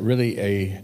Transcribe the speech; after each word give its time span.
really 0.00 0.38
a 0.38 0.82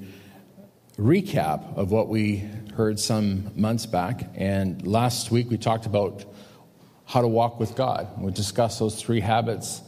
recap 0.99 1.77
of 1.77 1.91
what 1.91 2.09
we 2.09 2.49
heard 2.75 2.99
some 2.99 3.51
months 3.55 3.87
back. 3.87 4.31
And 4.35 4.87
last 4.87 5.31
week 5.31 5.51
we 5.51 5.59
talked 5.59 5.87
about 5.87 6.25
how 7.07 7.21
to 7.21 7.29
walk 7.29 7.61
with 7.61 7.75
God. 7.75 8.09
We 8.21 8.33
discussed 8.33 8.79
those 8.79 9.01
three 9.01 9.21
habits. 9.21 9.83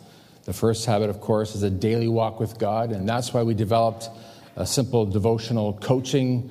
The 0.44 0.52
first 0.52 0.86
habit, 0.86 1.10
of 1.10 1.20
course, 1.20 1.54
is 1.54 1.62
a 1.62 1.70
daily 1.70 2.08
walk 2.08 2.40
with 2.40 2.58
God, 2.58 2.92
and 2.92 3.08
that's 3.08 3.34
why 3.34 3.42
we 3.42 3.54
developed 3.54 4.08
a 4.56 4.66
simple 4.66 5.04
devotional 5.04 5.74
coaching 5.74 6.50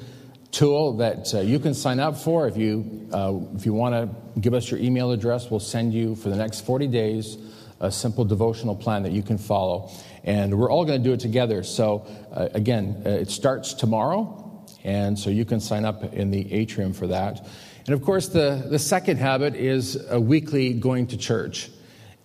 tool 0.51 0.97
that 0.97 1.33
uh, 1.33 1.39
you 1.41 1.59
can 1.59 1.73
sign 1.73 1.99
up 1.99 2.17
for. 2.17 2.47
If 2.47 2.57
you, 2.57 3.07
uh, 3.11 3.39
if 3.55 3.65
you 3.65 3.73
want 3.73 3.95
to 3.95 4.39
give 4.39 4.53
us 4.53 4.69
your 4.69 4.79
email 4.79 5.11
address, 5.11 5.49
we'll 5.49 5.59
send 5.59 5.93
you 5.93 6.15
for 6.15 6.29
the 6.29 6.35
next 6.35 6.65
40 6.65 6.87
days 6.87 7.37
a 7.79 7.91
simple 7.91 8.25
devotional 8.25 8.75
plan 8.75 9.03
that 9.03 9.11
you 9.11 9.21
can 9.21 9.37
follow. 9.37 9.91
And 10.23 10.57
we're 10.57 10.71
all 10.71 10.85
going 10.85 11.01
to 11.01 11.09
do 11.09 11.13
it 11.13 11.19
together. 11.19 11.63
So, 11.63 12.05
uh, 12.31 12.49
again, 12.53 13.03
uh, 13.05 13.09
it 13.09 13.29
starts 13.29 13.73
tomorrow. 13.73 14.65
And 14.83 15.17
so 15.17 15.29
you 15.29 15.45
can 15.45 15.59
sign 15.59 15.85
up 15.85 16.13
in 16.13 16.31
the 16.31 16.53
atrium 16.53 16.93
for 16.93 17.07
that. 17.07 17.47
And 17.85 17.93
of 17.93 18.01
course, 18.01 18.27
the, 18.27 18.65
the 18.69 18.79
second 18.79 19.17
habit 19.17 19.55
is 19.55 19.97
a 20.09 20.19
weekly 20.19 20.73
going 20.73 21.07
to 21.07 21.17
church. 21.17 21.69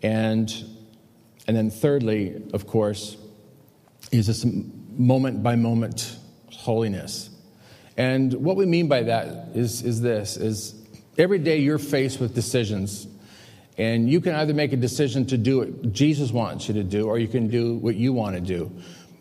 And, 0.02 0.52
and 1.46 1.56
then, 1.56 1.70
thirdly, 1.70 2.42
of 2.52 2.66
course, 2.66 3.16
is 4.10 4.26
this 4.26 4.44
moment 4.96 5.42
by 5.42 5.56
moment 5.56 6.16
holiness. 6.50 7.30
And 7.96 8.32
what 8.34 8.56
we 8.56 8.66
mean 8.66 8.88
by 8.88 9.04
that 9.04 9.48
is, 9.54 9.82
is 9.82 10.00
this 10.00 10.36
is 10.36 10.74
every 11.18 11.38
day 11.38 11.58
you're 11.58 11.78
faced 11.78 12.20
with 12.20 12.34
decisions 12.34 13.06
and 13.78 14.10
you 14.10 14.20
can 14.20 14.34
either 14.34 14.54
make 14.54 14.72
a 14.72 14.76
decision 14.76 15.26
to 15.26 15.38
do 15.38 15.58
what 15.58 15.92
Jesus 15.92 16.30
wants 16.30 16.68
you 16.68 16.74
to 16.74 16.84
do, 16.84 17.06
or 17.06 17.18
you 17.18 17.28
can 17.28 17.48
do 17.48 17.74
what 17.74 17.96
you 17.96 18.12
want 18.12 18.34
to 18.34 18.40
do. 18.40 18.70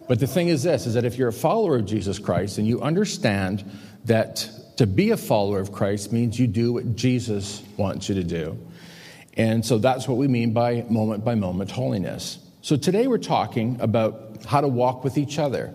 But 0.07 0.19
the 0.19 0.27
thing 0.27 0.49
is 0.49 0.63
this 0.63 0.87
is 0.87 0.95
that 0.95 1.05
if 1.05 1.17
you're 1.17 1.29
a 1.29 1.33
follower 1.33 1.77
of 1.77 1.85
Jesus 1.85 2.19
Christ 2.19 2.57
and 2.57 2.67
you 2.67 2.81
understand 2.81 3.63
that 4.05 4.49
to 4.77 4.85
be 4.87 5.11
a 5.11 5.17
follower 5.17 5.59
of 5.59 5.71
Christ 5.71 6.11
means 6.11 6.39
you 6.39 6.47
do 6.47 6.73
what 6.73 6.95
Jesus 6.95 7.63
wants 7.77 8.09
you 8.09 8.15
to 8.15 8.23
do. 8.23 8.57
And 9.37 9.65
so 9.65 9.77
that's 9.77 10.07
what 10.07 10.17
we 10.17 10.27
mean 10.27 10.53
by 10.53 10.85
moment 10.89 11.23
by 11.23 11.35
moment 11.35 11.71
holiness. 11.71 12.39
So 12.61 12.75
today 12.75 13.07
we're 13.07 13.19
talking 13.19 13.79
about 13.79 14.43
how 14.45 14.61
to 14.61 14.67
walk 14.67 15.03
with 15.03 15.17
each 15.17 15.39
other. 15.39 15.73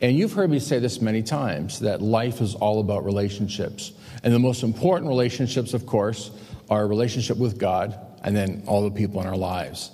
And 0.00 0.16
you've 0.16 0.32
heard 0.32 0.50
me 0.50 0.58
say 0.58 0.80
this 0.80 1.00
many 1.00 1.22
times 1.22 1.80
that 1.80 2.02
life 2.02 2.40
is 2.40 2.56
all 2.56 2.80
about 2.80 3.04
relationships. 3.04 3.92
And 4.24 4.34
the 4.34 4.40
most 4.40 4.64
important 4.64 5.08
relationships, 5.08 5.74
of 5.74 5.86
course, 5.86 6.32
our 6.70 6.86
relationship 6.86 7.36
with 7.36 7.58
God, 7.58 7.98
and 8.22 8.36
then 8.36 8.64
all 8.66 8.82
the 8.82 8.90
people 8.90 9.20
in 9.20 9.26
our 9.26 9.36
lives. 9.36 9.90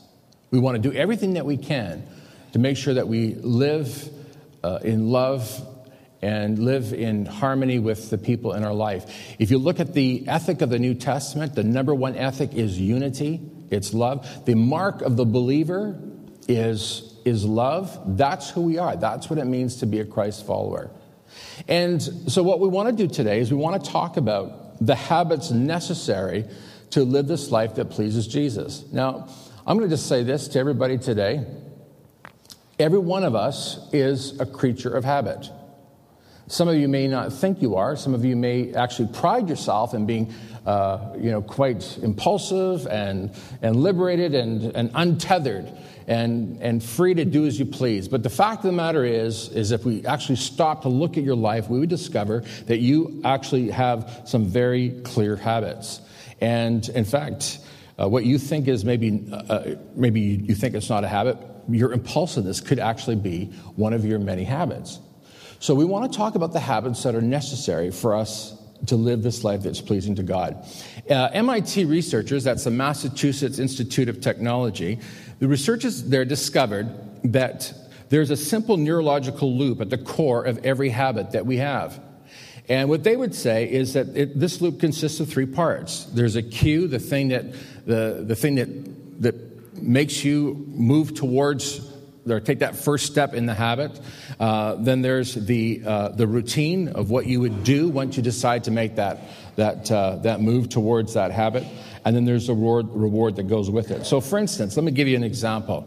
We 0.51 0.59
want 0.59 0.83
to 0.83 0.91
do 0.91 0.97
everything 0.97 1.35
that 1.35 1.47
we 1.47 1.57
can 1.57 2.07
to 2.53 2.59
make 2.59 2.77
sure 2.77 2.95
that 2.95 3.09
we 3.09 3.35
live 3.35 4.09
uh, 4.63 4.79
in 4.83 5.11
love 5.11 5.67
and 6.21 6.59
live 6.59 6.93
in 6.93 7.27
harmony 7.27 7.79
with 7.79 8.11
the 8.11 8.19
people 8.19 8.55
in 8.55 8.65
our 8.65 8.75
life. 8.75 9.35
If 9.39 9.51
you 9.51 9.59
look 9.59 9.79
at 9.79 9.95
the 9.95 10.27
ethic 10.27 10.63
of 10.63 10.71
the 10.71 10.79
New 10.79 10.95
Testament, 10.95 11.55
the 11.55 11.63
number 11.63 11.95
one 11.95 12.17
ethic 12.17 12.55
is 12.55 12.79
unity, 12.79 13.41
it's 13.71 13.95
love. 13.95 14.45
The 14.45 14.55
mark 14.55 15.03
of 15.03 15.17
the 15.17 15.25
believer 15.25 16.01
is, 16.49 17.15
is 17.25 17.45
love. 17.45 18.17
That's 18.17 18.51
who 18.51 18.63
we 18.63 18.79
are, 18.79 18.97
that's 18.97 19.31
what 19.31 19.39
it 19.39 19.45
means 19.45 19.77
to 19.77 19.87
be 19.87 20.01
a 20.01 20.05
Christ 20.05 20.47
follower. 20.47 20.91
And 21.69 22.03
so, 22.03 22.43
what 22.43 22.59
we 22.59 22.69
want 22.69 22.89
to 22.89 23.07
do 23.07 23.13
today 23.13 23.39
is 23.39 23.53
we 23.53 23.59
want 23.59 23.85
to 23.85 23.91
talk 23.91 24.17
about 24.17 24.68
the 24.81 24.95
habits 24.95 25.51
necessary 25.51 26.45
to 26.91 27.05
live 27.05 27.27
this 27.27 27.51
life 27.51 27.75
that 27.77 27.91
pleases 27.91 28.27
Jesus. 28.27 28.85
Now, 28.93 29.29
I'm 29.67 29.77
going 29.77 29.89
to 29.89 29.95
just 29.95 30.09
say 30.09 30.23
this 30.23 30.49
to 30.49 30.59
everybody 30.59 30.99
today. 30.99 31.45
Every 32.79 32.99
one 32.99 33.25
of 33.25 33.35
us 33.35 33.79
is 33.93 34.39
a 34.41 34.47
creature 34.47 34.95
of 34.95 35.05
habit. 35.05 35.51
Some 36.47 36.69
of 36.69 36.77
you 36.77 36.89
may 36.89 37.09
not 37.09 37.33
think 37.33 37.61
you 37.61 37.77
are. 37.77 37.95
Some 37.95 38.15
of 38.15 38.25
you 38.25 38.35
may 38.35 38.73
actually 38.73 39.09
pride 39.09 39.51
yourself 39.51 39.93
in 39.93 40.07
being, 40.07 40.33
uh, 40.65 41.15
you 41.19 41.31
know, 41.31 41.43
quite 41.43 41.99
impulsive 41.99 42.87
and, 42.87 43.31
and 43.61 43.77
liberated 43.77 44.35
and, 44.35 44.75
and 44.75 44.91
untethered 44.95 45.71
and, 46.09 46.61
and 46.63 46.83
free 46.83 47.13
to 47.15 47.25
do 47.25 47.47
as 47.47 47.59
you 47.59 47.67
please. 47.67 48.09
But 48.09 48.23
the 48.23 48.31
fact 48.31 48.65
of 48.65 48.71
the 48.71 48.73
matter 48.73 49.05
is, 49.05 49.51
is 49.51 49.71
if 49.71 49.85
we 49.85 50.05
actually 50.07 50.37
stop 50.37 50.83
to 50.83 50.89
look 50.89 51.19
at 51.19 51.23
your 51.23 51.37
life, 51.37 51.69
we 51.69 51.79
would 51.79 51.91
discover 51.91 52.43
that 52.67 52.79
you 52.79 53.21
actually 53.25 53.71
have 53.71 54.23
some 54.25 54.47
very 54.47 55.01
clear 55.05 55.37
habits. 55.37 56.01
And 56.41 56.89
in 56.89 57.05
fact, 57.05 57.59
uh, 58.01 58.09
what 58.09 58.25
you 58.25 58.39
think 58.39 58.69
is 58.69 58.85
maybe, 58.87 59.29
uh, 59.31 59.37
uh 59.37 59.75
maybe 59.95 60.21
you 60.21 60.55
think 60.55 60.75
it's 60.75 60.89
not 60.89 61.05
a 61.05 61.09
habit, 61.09 61.37
your 61.69 61.93
impulsiveness 61.93 62.61
could 62.61 62.79
actually 62.79 63.17
be 63.17 63.47
one 63.77 63.93
of 63.93 64.07
your 64.07 64.19
many 64.19 64.45
habits. 64.45 65.01
So 65.61 65.75
we 65.75 65.85
want 65.85 66.11
to 66.11 66.17
talk 66.17 66.37
about 66.37 66.55
the 66.55 66.61
habits 66.61 67.03
that 67.03 67.15
are 67.15 67.21
necessary 67.21 67.91
for 67.91 68.15
us 68.15 68.55
to 68.87 68.97
live 68.97 69.23
this 69.23 69.45
life 69.45 69.63
that's 69.63 69.81
pleasing 69.81 70.15
to 70.15 70.23
God. 70.23 70.65
Uh, 71.11 71.29
MIT 71.33 71.85
researchers, 71.85 72.45
that's 72.45 72.65
the 72.65 72.71
Massachusetts 72.71 73.59
Institute 73.59 74.09
of 74.09 74.21
Technology, 74.21 75.01
the 75.39 75.49
researchers 75.49 76.05
there 76.05 76.25
discovered 76.25 76.89
that 77.25 77.73
there's 78.09 78.31
a 78.31 78.37
simple 78.37 78.77
neurological 78.77 79.57
loop 79.57 79.81
at 79.81 79.91
the 79.91 79.99
core 79.99 80.45
of 80.45 80.65
every 80.65 80.89
habit 80.89 81.33
that 81.33 81.47
we 81.47 81.59
have. 81.59 82.01
And 82.69 82.89
what 82.89 83.03
they 83.03 83.17
would 83.17 83.35
say 83.35 83.71
is 83.71 83.95
that 83.95 84.09
it, 84.17 84.39
this 84.39 84.61
loop 84.61 84.81
consists 84.81 85.21
of 85.21 85.29
three 85.29 85.47
parts. 85.47 86.05
There's 86.05 86.37
a 86.37 86.43
cue, 86.43 86.87
the 86.87 86.99
thing 86.99 87.29
that, 87.29 87.45
the, 87.87 88.25
the 88.27 88.37
thing 88.37 88.57
that, 88.57 89.23
that 89.23 89.83
makes 89.83 90.25
you 90.25 90.67
move 90.69 91.15
towards 91.15 91.87
or 92.29 92.41
take 92.41 92.59
that 92.59 92.77
first 92.77 93.07
step 93.07 93.33
in 93.33 93.47
the 93.47 93.55
habit. 93.55 93.99
Uh, 94.39 94.75
then 94.75 95.01
there's 95.01 95.35
the, 95.35 95.83
uh, 95.87 96.09
the 96.11 96.27
routine 96.27 96.89
of 96.89 97.11
what 97.11 97.27
you 97.27 97.41
would 97.41 97.65
do 97.65 97.89
once 97.89 98.19
you 98.19 98.23
decide 98.23 98.65
to 98.65 98.71
make 98.71 98.97
that, 98.97 99.19
that, 99.57 99.91
uh, 99.91 100.17
that 100.17 100.41
move 100.41 100.69
towards 100.69 101.15
that 101.15 101.31
habit. 101.31 101.65
And 102.09 102.17
then 102.17 102.25
there's 102.25 102.49
a 102.49 102.55
reward, 102.55 102.87
reward 102.89 103.37
that 103.37 103.49
goes 103.49 103.71
with 103.71 103.91
it. 103.91 104.07
So, 104.07 104.23
for 104.23 104.39
instance, 104.39 104.79
let 104.79 104.85
me 104.85 104.93
give 104.93 105.09
you 105.09 105.17
an 105.17 105.25
example. 105.25 105.85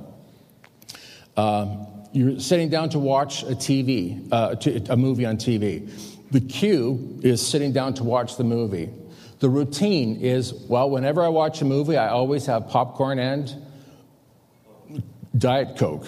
Um, 1.35 1.87
you're 2.11 2.39
sitting 2.39 2.69
down 2.69 2.89
to 2.89 2.99
watch 2.99 3.41
a 3.41 3.55
TV, 3.55 4.31
uh, 4.31 4.55
a 4.93 4.95
movie 4.95 5.25
on 5.25 5.37
TV. 5.37 5.89
The 6.29 6.39
cue 6.39 7.19
is 7.23 7.43
sitting 7.43 7.71
down 7.71 7.95
to 7.95 8.03
watch 8.03 8.37
the 8.37 8.43
movie. 8.43 8.91
The 9.39 9.49
routine 9.49 10.17
is 10.21 10.53
well, 10.53 10.91
whenever 10.91 11.23
I 11.23 11.29
watch 11.29 11.59
a 11.63 11.65
movie, 11.65 11.97
I 11.97 12.09
always 12.09 12.45
have 12.45 12.67
popcorn 12.67 13.17
and 13.17 13.51
Diet 15.35 15.75
Coke 15.75 16.07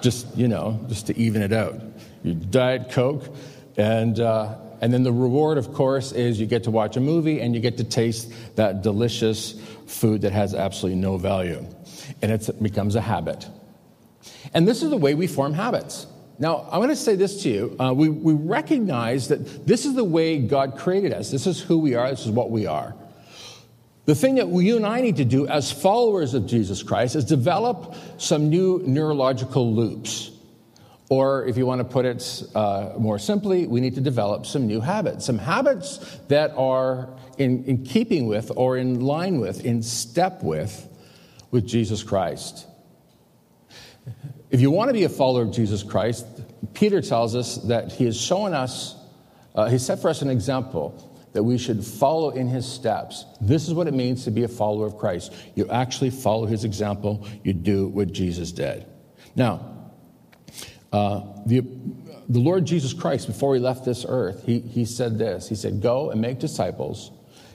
just, 0.00 0.36
you 0.36 0.48
know, 0.48 0.84
just 0.88 1.06
to 1.06 1.16
even 1.16 1.40
it 1.40 1.52
out. 1.52 1.80
You 2.24 2.34
Diet 2.34 2.90
Coke, 2.90 3.32
and, 3.76 4.18
uh, 4.18 4.56
and 4.84 4.92
then 4.92 5.02
the 5.02 5.14
reward, 5.14 5.56
of 5.56 5.72
course, 5.72 6.12
is 6.12 6.38
you 6.38 6.44
get 6.44 6.64
to 6.64 6.70
watch 6.70 6.98
a 6.98 7.00
movie 7.00 7.40
and 7.40 7.54
you 7.54 7.60
get 7.62 7.78
to 7.78 7.84
taste 7.84 8.30
that 8.56 8.82
delicious 8.82 9.58
food 9.86 10.20
that 10.20 10.32
has 10.32 10.54
absolutely 10.54 11.00
no 11.00 11.16
value. 11.16 11.66
And 12.20 12.30
it 12.30 12.62
becomes 12.62 12.94
a 12.94 13.00
habit. 13.00 13.48
And 14.52 14.68
this 14.68 14.82
is 14.82 14.90
the 14.90 14.98
way 14.98 15.14
we 15.14 15.26
form 15.26 15.54
habits. 15.54 16.06
Now, 16.38 16.68
I'm 16.70 16.80
going 16.80 16.90
to 16.90 16.96
say 16.96 17.16
this 17.16 17.44
to 17.44 17.48
you. 17.48 17.76
Uh, 17.80 17.94
we, 17.94 18.10
we 18.10 18.34
recognize 18.34 19.28
that 19.28 19.66
this 19.66 19.86
is 19.86 19.94
the 19.94 20.04
way 20.04 20.38
God 20.38 20.76
created 20.76 21.14
us. 21.14 21.30
This 21.30 21.46
is 21.46 21.62
who 21.62 21.78
we 21.78 21.94
are. 21.94 22.10
This 22.10 22.26
is 22.26 22.30
what 22.30 22.50
we 22.50 22.66
are. 22.66 22.94
The 24.04 24.14
thing 24.14 24.34
that 24.34 24.48
you 24.48 24.76
and 24.76 24.84
I 24.84 25.00
need 25.00 25.16
to 25.16 25.24
do 25.24 25.46
as 25.48 25.72
followers 25.72 26.34
of 26.34 26.44
Jesus 26.44 26.82
Christ 26.82 27.16
is 27.16 27.24
develop 27.24 27.94
some 28.18 28.50
new 28.50 28.82
neurological 28.84 29.74
loops. 29.74 30.30
Or, 31.14 31.46
if 31.46 31.56
you 31.56 31.64
want 31.64 31.78
to 31.78 31.84
put 31.84 32.06
it 32.06 32.42
uh, 32.56 32.94
more 32.98 33.20
simply, 33.20 33.68
we 33.68 33.80
need 33.80 33.94
to 33.94 34.00
develop 34.00 34.46
some 34.46 34.66
new 34.66 34.80
habits, 34.80 35.24
some 35.24 35.38
habits 35.38 35.98
that 36.26 36.50
are 36.56 37.08
in, 37.38 37.64
in 37.66 37.84
keeping 37.84 38.26
with, 38.26 38.50
or 38.56 38.76
in 38.76 38.98
line 38.98 39.38
with, 39.38 39.64
in 39.64 39.80
step 39.84 40.42
with, 40.42 40.88
with 41.52 41.68
Jesus 41.68 42.02
Christ. 42.02 42.66
If 44.50 44.60
you 44.60 44.72
want 44.72 44.88
to 44.88 44.92
be 44.92 45.04
a 45.04 45.08
follower 45.08 45.42
of 45.42 45.52
Jesus 45.52 45.84
Christ, 45.84 46.26
Peter 46.72 47.00
tells 47.00 47.36
us 47.36 47.58
that 47.58 47.92
he 47.92 48.06
has 48.06 48.20
shown 48.20 48.52
us, 48.52 48.96
uh, 49.54 49.68
he 49.68 49.78
set 49.78 50.02
for 50.02 50.08
us 50.08 50.20
an 50.20 50.30
example 50.30 51.12
that 51.32 51.44
we 51.44 51.58
should 51.58 51.84
follow 51.84 52.30
in 52.30 52.48
his 52.48 52.66
steps. 52.66 53.24
This 53.40 53.68
is 53.68 53.74
what 53.74 53.86
it 53.86 53.94
means 53.94 54.24
to 54.24 54.32
be 54.32 54.42
a 54.42 54.48
follower 54.48 54.86
of 54.86 54.98
Christ. 54.98 55.32
You 55.54 55.68
actually 55.68 56.10
follow 56.10 56.46
his 56.46 56.64
example, 56.64 57.24
you 57.44 57.52
do 57.52 57.86
what 57.86 58.10
Jesus 58.10 58.50
did. 58.50 58.84
Now, 59.36 59.73
uh, 60.94 61.26
the, 61.44 61.60
the 62.28 62.38
Lord 62.38 62.64
Jesus 62.64 62.92
Christ, 62.92 63.26
before 63.26 63.56
he 63.56 63.60
left 63.60 63.84
this 63.84 64.06
earth, 64.08 64.44
he, 64.46 64.60
he 64.60 64.84
said 64.84 65.18
this 65.18 65.48
He 65.48 65.56
said, 65.56 65.82
Go 65.82 66.10
and 66.10 66.20
make 66.20 66.38
disciples, 66.38 67.10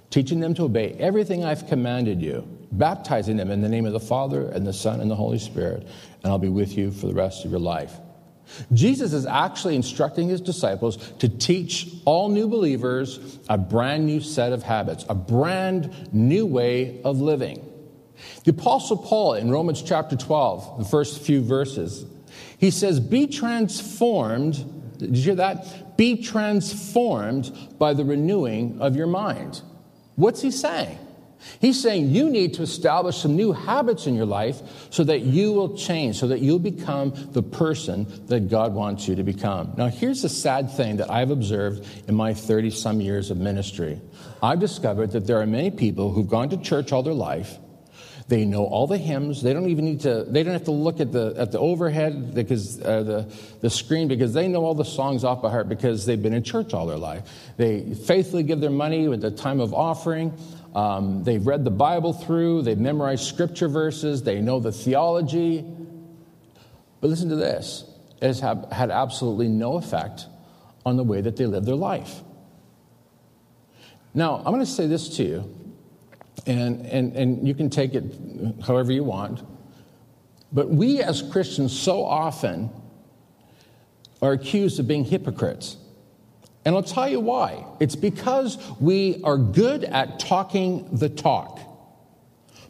teaching 0.10 0.42
them 0.42 0.54
to 0.56 0.64
obey 0.64 0.92
everything 1.00 1.46
I've 1.46 1.66
commanded 1.68 2.22
you, 2.22 2.46
baptizing 2.74 3.38
them 3.38 3.50
in 3.50 3.62
the 3.62 3.70
name 3.70 3.86
of 3.86 3.94
the 3.94 4.00
Father 4.00 4.50
and 4.50 4.68
the 4.68 4.74
Son 4.74 5.00
and 5.00 5.10
the 5.10 5.16
Holy 5.16 5.40
Spirit, 5.40 5.88
and 6.22 6.32
I'll 6.32 6.38
be 6.38 6.50
with 6.50 6.78
you 6.78 6.92
for 6.92 7.08
the 7.08 7.14
rest 7.14 7.46
of 7.46 7.52
your 7.52 7.62
life. 7.62 7.94
Jesus 8.74 9.14
is 9.14 9.26
actually 9.26 9.78
instructing 9.78 10.28
his 10.28 10.42
disciples 10.42 10.98
to 11.20 11.30
teach 11.30 11.88
all 12.04 12.28
new 12.28 12.50
believers 12.50 13.40
a 13.48 13.58
brand 13.58 14.06
new 14.06 14.20
set 14.20 14.52
of 14.52 14.64
habits, 14.64 15.06
a 15.08 15.16
brand 15.16 16.10
new 16.12 16.46
way 16.46 17.00
of 17.04 17.22
living. 17.22 17.66
The 18.44 18.52
Apostle 18.52 18.98
Paul 18.98 19.36
in 19.36 19.50
Romans 19.50 19.82
chapter 19.82 20.18
12, 20.18 20.80
the 20.80 20.84
first 20.84 21.22
few 21.22 21.42
verses, 21.42 22.04
He 22.60 22.72
says, 22.72 23.00
Be 23.00 23.26
transformed. 23.28 24.98
Did 25.00 25.18
you 25.18 25.24
hear 25.24 25.36
that? 25.36 25.98
Be 25.98 26.22
transformed 26.22 27.52
by 27.80 27.94
the 27.94 28.06
renewing 28.06 28.80
of 28.82 28.96
your 28.96 29.08
mind. 29.08 29.62
What's 30.16 30.42
he 30.42 30.52
saying? 30.52 30.98
He's 31.62 31.82
saying 31.82 32.10
you 32.10 32.30
need 32.30 32.56
to 32.56 32.64
establish 32.64 33.18
some 33.18 33.36
new 33.36 33.54
habits 33.54 34.08
in 34.08 34.16
your 34.16 34.26
life 34.26 34.62
so 34.90 35.06
that 35.06 35.22
you 35.22 35.54
will 35.54 35.78
change, 35.78 36.18
so 36.18 36.28
that 36.28 36.42
you'll 36.42 36.60
become 36.60 37.14
the 37.32 37.42
person 37.42 38.06
that 38.28 38.50
God 38.50 38.74
wants 38.74 39.08
you 39.08 39.16
to 39.16 39.24
become. 39.24 39.74
Now, 39.78 39.88
here's 39.88 40.22
the 40.22 40.30
sad 40.30 40.70
thing 40.72 40.98
that 40.98 41.10
I've 41.10 41.32
observed 41.32 41.88
in 42.10 42.16
my 42.16 42.34
30 42.34 42.72
some 42.72 43.00
years 43.00 43.32
of 43.32 43.38
ministry. 43.38 44.02
I've 44.44 44.60
discovered 44.60 45.12
that 45.12 45.28
there 45.28 45.40
are 45.40 45.46
many 45.46 45.72
people 45.72 46.12
who've 46.12 46.28
gone 46.28 46.50
to 46.50 46.58
church 46.58 46.92
all 46.92 47.04
their 47.04 47.14
life. 47.14 47.58
They 48.30 48.46
know 48.46 48.64
all 48.64 48.86
the 48.86 49.00
hymns. 49.00 49.42
They 49.42 49.54
don't 49.54 49.70
even 49.70 49.86
need 49.86 50.02
to, 50.02 50.24
they 50.24 50.44
don't 50.44 50.54
have 50.54 50.66
to 50.66 50.72
look 50.72 51.00
at 51.00 51.12
the, 51.12 51.34
at 51.36 51.52
the 51.52 51.58
overhead 51.58 52.36
because, 52.36 52.80
uh, 52.80 53.02
the, 53.02 53.34
the 53.62 53.72
screen 53.72 54.08
because 54.08 54.34
they 54.34 54.48
know 54.48 54.64
all 54.64 54.76
the 54.76 54.86
songs 54.86 55.24
off 55.24 55.42
by 55.42 55.50
heart 55.50 55.68
because 55.68 56.06
they've 56.06 56.22
been 56.22 56.36
in 56.36 56.44
church 56.44 56.76
all 56.76 56.86
their 56.86 57.00
life. 57.00 57.28
They 57.58 57.96
faithfully 57.96 58.44
give 58.44 58.62
their 58.62 58.70
money 58.70 59.12
at 59.12 59.20
the 59.20 59.32
time 59.32 59.60
of 59.60 59.74
offering. 59.74 60.38
Um, 60.76 61.24
they've 61.24 61.46
read 61.46 61.66
the 61.66 61.72
Bible 61.72 62.14
through, 62.14 62.62
they've 62.62 62.78
memorized 62.78 63.24
scripture 63.24 63.68
verses, 63.68 64.22
they 64.22 64.42
know 64.42 64.60
the 64.60 64.72
theology. 64.72 65.66
But 67.02 67.08
listen 67.08 67.30
to 67.30 67.36
this 67.36 67.84
it 68.22 68.28
has 68.28 68.42
had 68.42 68.92
absolutely 68.92 69.48
no 69.48 69.78
effect 69.78 70.28
on 70.86 70.98
the 70.98 71.04
way 71.04 71.22
that 71.22 71.36
they 71.36 71.48
live 71.48 71.66
their 71.66 71.74
life. 71.74 72.22
Now, 74.14 74.38
I'm 74.38 74.54
going 74.54 74.60
to 74.60 74.68
say 74.68 74.86
this 74.86 75.18
to 75.18 75.24
you, 75.24 75.59
and, 76.50 76.86
and, 76.88 77.16
and 77.16 77.48
you 77.48 77.54
can 77.54 77.70
take 77.70 77.94
it 77.94 78.04
however 78.66 78.92
you 78.92 79.04
want. 79.04 79.44
But 80.52 80.70
we 80.70 81.02
as 81.02 81.22
Christians 81.22 81.78
so 81.78 82.04
often 82.04 82.72
are 84.22 84.32
accused 84.32 84.80
of 84.80 84.88
being 84.88 85.06
hypocrites. 85.06 85.78
And 86.66 86.76
I'll 86.76 86.84
tell 86.84 87.08
you 87.08 87.20
why. 87.20 87.66
It's 87.80 87.96
because 87.96 88.58
we 88.80 89.22
are 89.24 89.38
good 89.38 89.84
at 89.84 90.20
talking 90.20 90.90
the 90.92 91.08
talk. 91.08 91.60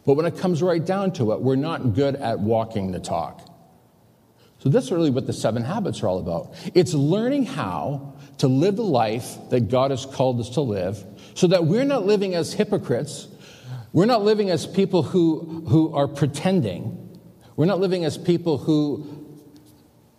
But 0.06 0.14
when 0.14 0.26
it 0.26 0.38
comes 0.38 0.62
right 0.62 0.84
down 0.84 1.12
to 1.12 1.32
it, 1.32 1.40
we're 1.40 1.56
not 1.56 1.94
good 1.94 2.16
at 2.16 2.38
walking 2.38 2.92
the 2.92 3.00
talk. 3.00 3.46
So, 4.58 4.68
this 4.68 4.84
is 4.84 4.92
really 4.92 5.10
what 5.10 5.26
the 5.26 5.32
seven 5.32 5.62
habits 5.62 6.02
are 6.02 6.08
all 6.08 6.18
about. 6.18 6.54
It's 6.74 6.92
learning 6.92 7.46
how 7.46 8.14
to 8.38 8.48
live 8.48 8.76
the 8.76 8.84
life 8.84 9.36
that 9.48 9.68
God 9.68 9.90
has 9.90 10.04
called 10.04 10.38
us 10.38 10.50
to 10.50 10.60
live 10.60 11.02
so 11.34 11.46
that 11.46 11.64
we're 11.64 11.84
not 11.84 12.04
living 12.04 12.34
as 12.34 12.52
hypocrites. 12.52 13.28
We're 13.92 14.06
not 14.06 14.22
living 14.22 14.50
as 14.50 14.66
people 14.66 15.02
who, 15.02 15.64
who 15.68 15.94
are 15.94 16.06
pretending. 16.06 17.18
We're 17.56 17.66
not 17.66 17.80
living 17.80 18.04
as 18.04 18.16
people 18.16 18.58
who 18.58 19.06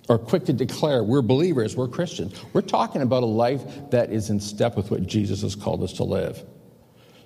are 0.09 0.17
quick 0.17 0.45
to 0.45 0.53
declare 0.53 1.03
we're 1.03 1.21
believers, 1.21 1.77
we're 1.77 1.87
Christians. 1.87 2.33
We're 2.53 2.61
talking 2.61 3.01
about 3.01 3.23
a 3.23 3.27
life 3.27 3.63
that 3.91 4.11
is 4.11 4.29
in 4.29 4.39
step 4.39 4.75
with 4.75 4.91
what 4.91 5.07
Jesus 5.07 5.41
has 5.41 5.55
called 5.55 5.83
us 5.83 5.93
to 5.93 6.03
live. 6.03 6.43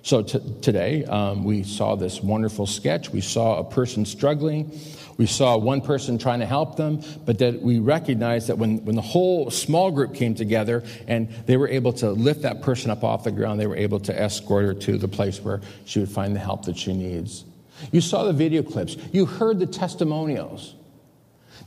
So 0.06 0.22
t- 0.22 0.38
today, 0.62 1.04
um, 1.06 1.42
we 1.42 1.64
saw 1.64 1.96
this 1.96 2.22
wonderful 2.22 2.64
sketch. 2.64 3.10
We 3.10 3.20
saw 3.20 3.58
a 3.58 3.64
person 3.64 4.06
struggling. 4.06 4.70
We 5.16 5.26
saw 5.26 5.56
one 5.56 5.80
person 5.80 6.16
trying 6.16 6.38
to 6.38 6.46
help 6.46 6.76
them, 6.76 7.02
but 7.24 7.40
that 7.40 7.60
we 7.60 7.80
recognized 7.80 8.46
that 8.46 8.56
when, 8.56 8.84
when 8.84 8.94
the 8.94 9.02
whole 9.02 9.50
small 9.50 9.90
group 9.90 10.14
came 10.14 10.36
together 10.36 10.84
and 11.08 11.28
they 11.46 11.56
were 11.56 11.66
able 11.66 11.92
to 11.94 12.10
lift 12.12 12.42
that 12.42 12.62
person 12.62 12.92
up 12.92 13.02
off 13.02 13.24
the 13.24 13.32
ground, 13.32 13.58
they 13.58 13.66
were 13.66 13.74
able 13.76 13.98
to 13.98 14.16
escort 14.16 14.64
her 14.64 14.74
to 14.74 14.96
the 14.96 15.08
place 15.08 15.40
where 15.40 15.60
she 15.86 15.98
would 15.98 16.08
find 16.08 16.36
the 16.36 16.40
help 16.40 16.66
that 16.66 16.78
she 16.78 16.92
needs. 16.92 17.44
You 17.90 18.00
saw 18.00 18.22
the 18.22 18.32
video 18.32 18.62
clips. 18.62 18.96
You 19.10 19.26
heard 19.26 19.58
the 19.58 19.66
testimonials. 19.66 20.76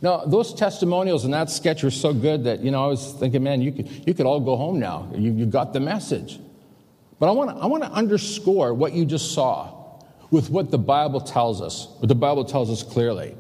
Now, 0.01 0.23
those 0.23 0.53
testimonials 0.53 1.25
and 1.25 1.33
that 1.33 1.49
sketch 1.49 1.83
were 1.83 1.91
so 1.91 2.13
good 2.13 2.45
that, 2.45 2.61
you 2.61 2.71
know, 2.71 2.85
I 2.85 2.87
was 2.87 3.11
thinking, 3.19 3.43
man, 3.43 3.61
you 3.61 3.73
could, 3.73 4.07
you 4.07 4.13
could 4.13 4.25
all 4.25 4.39
go 4.39 4.55
home 4.55 4.79
now. 4.79 5.11
You, 5.13 5.33
you 5.33 5.45
got 5.45 5.73
the 5.73 5.81
message. 5.81 6.39
But 7.19 7.29
I 7.29 7.31
want 7.31 7.49
to 7.51 7.55
I 7.57 7.65
want 7.67 7.83
to 7.83 7.91
underscore 7.91 8.73
what 8.73 8.93
you 8.93 9.05
just 9.05 9.33
saw 9.33 9.75
with 10.31 10.49
what 10.49 10.71
the 10.71 10.77
Bible 10.77 11.21
tells 11.21 11.61
us, 11.61 11.87
what 11.99 12.07
the 12.07 12.15
Bible 12.15 12.45
tells 12.45 12.69
us 12.69 12.83
clearly. 12.83 13.35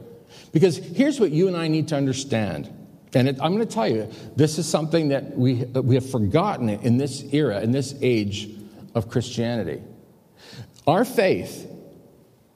Because 0.51 0.77
here's 0.77 1.19
what 1.19 1.31
you 1.31 1.47
and 1.47 1.55
I 1.55 1.67
need 1.67 1.87
to 1.89 1.95
understand. 1.95 2.73
And 3.13 3.27
it, 3.27 3.37
I'm 3.41 3.53
going 3.55 3.67
to 3.67 3.73
tell 3.73 3.87
you, 3.87 4.11
this 4.35 4.57
is 4.59 4.67
something 4.67 5.09
that 5.09 5.37
we, 5.37 5.55
we 5.63 5.95
have 5.95 6.09
forgotten 6.09 6.69
in 6.69 6.97
this 6.97 7.23
era, 7.33 7.61
in 7.61 7.71
this 7.71 7.95
age 8.01 8.49
of 8.93 9.09
Christianity. 9.09 9.81
Our 10.85 11.05
faith, 11.05 11.67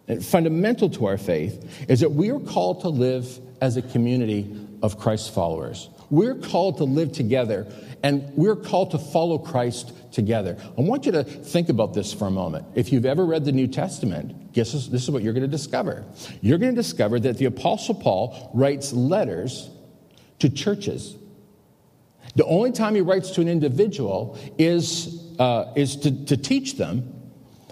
and 0.08 0.24
fundamental 0.24 0.90
to 0.92 1.06
our 1.06 1.18
faith, 1.18 1.86
is 1.90 2.02
that 2.02 2.12
we 2.12 2.32
are 2.32 2.40
called 2.40 2.82
to 2.82 2.90
live 2.90 3.40
as 3.62 3.78
a 3.78 3.82
community 3.82 4.56
of 4.82 5.00
Christ 5.00 5.34
followers. 5.34 5.90
We're 6.14 6.36
called 6.36 6.78
to 6.78 6.84
live 6.84 7.12
together 7.12 7.66
and 8.04 8.32
we're 8.36 8.56
called 8.56 8.92
to 8.92 9.00
follow 9.00 9.40
Christ 9.40 9.94
together. 10.14 10.60
I 10.78 10.82
want 10.82 11.08
you 11.08 11.12
to 11.14 11.24
think 11.24 11.70
about 11.70 11.96
this 11.96 12.14
for 12.14 12.28
a 12.28 12.32
moment. 12.32 12.68
If 12.76 12.94
you've 12.94 13.08
ever 13.08 13.26
read 13.26 13.46
the 13.46 13.52
New 13.52 13.66
Testament, 13.66 14.54
guess 14.54 14.74
this, 14.74 14.86
this 14.90 15.02
is 15.02 15.10
what 15.10 15.24
you're 15.24 15.34
going 15.34 15.42
to 15.42 15.48
discover. 15.48 16.06
You're 16.40 16.60
going 16.60 16.76
to 16.76 16.80
discover 16.80 17.20
that 17.22 17.40
the 17.40 17.46
Apostle 17.46 17.96
Paul 17.96 18.52
writes 18.54 18.94
letters 18.94 19.72
to 20.38 20.52
churches. 20.52 21.16
The 22.36 22.46
only 22.46 22.74
time 22.74 22.94
he 22.94 23.02
writes 23.02 23.32
to 23.32 23.42
an 23.42 23.48
individual 23.48 24.38
is, 24.60 25.36
uh, 25.40 25.74
is 25.76 25.96
to, 25.96 26.26
to 26.26 26.38
teach 26.38 26.78
them 26.78 27.12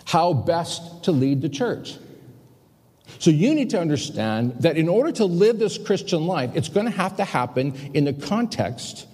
how 0.05 0.33
best 0.33 1.03
to 1.03 1.11
lead 1.11 1.43
the 1.43 1.49
church. 1.49 1.95
So 3.19 3.29
you 3.29 3.53
need 3.53 3.69
to 3.71 3.79
understand 3.79 4.55
that 4.61 4.77
in 4.77 4.89
order 4.89 5.11
to 5.13 5.25
live 5.25 5.59
this 5.59 5.77
Christian 5.77 6.25
life, 6.25 6.51
it's 6.55 6.69
going 6.69 6.85
to 6.85 6.91
have 6.91 7.17
to 7.17 7.23
happen 7.23 7.73
in 7.93 8.05
the 8.05 8.13
context 8.13 9.07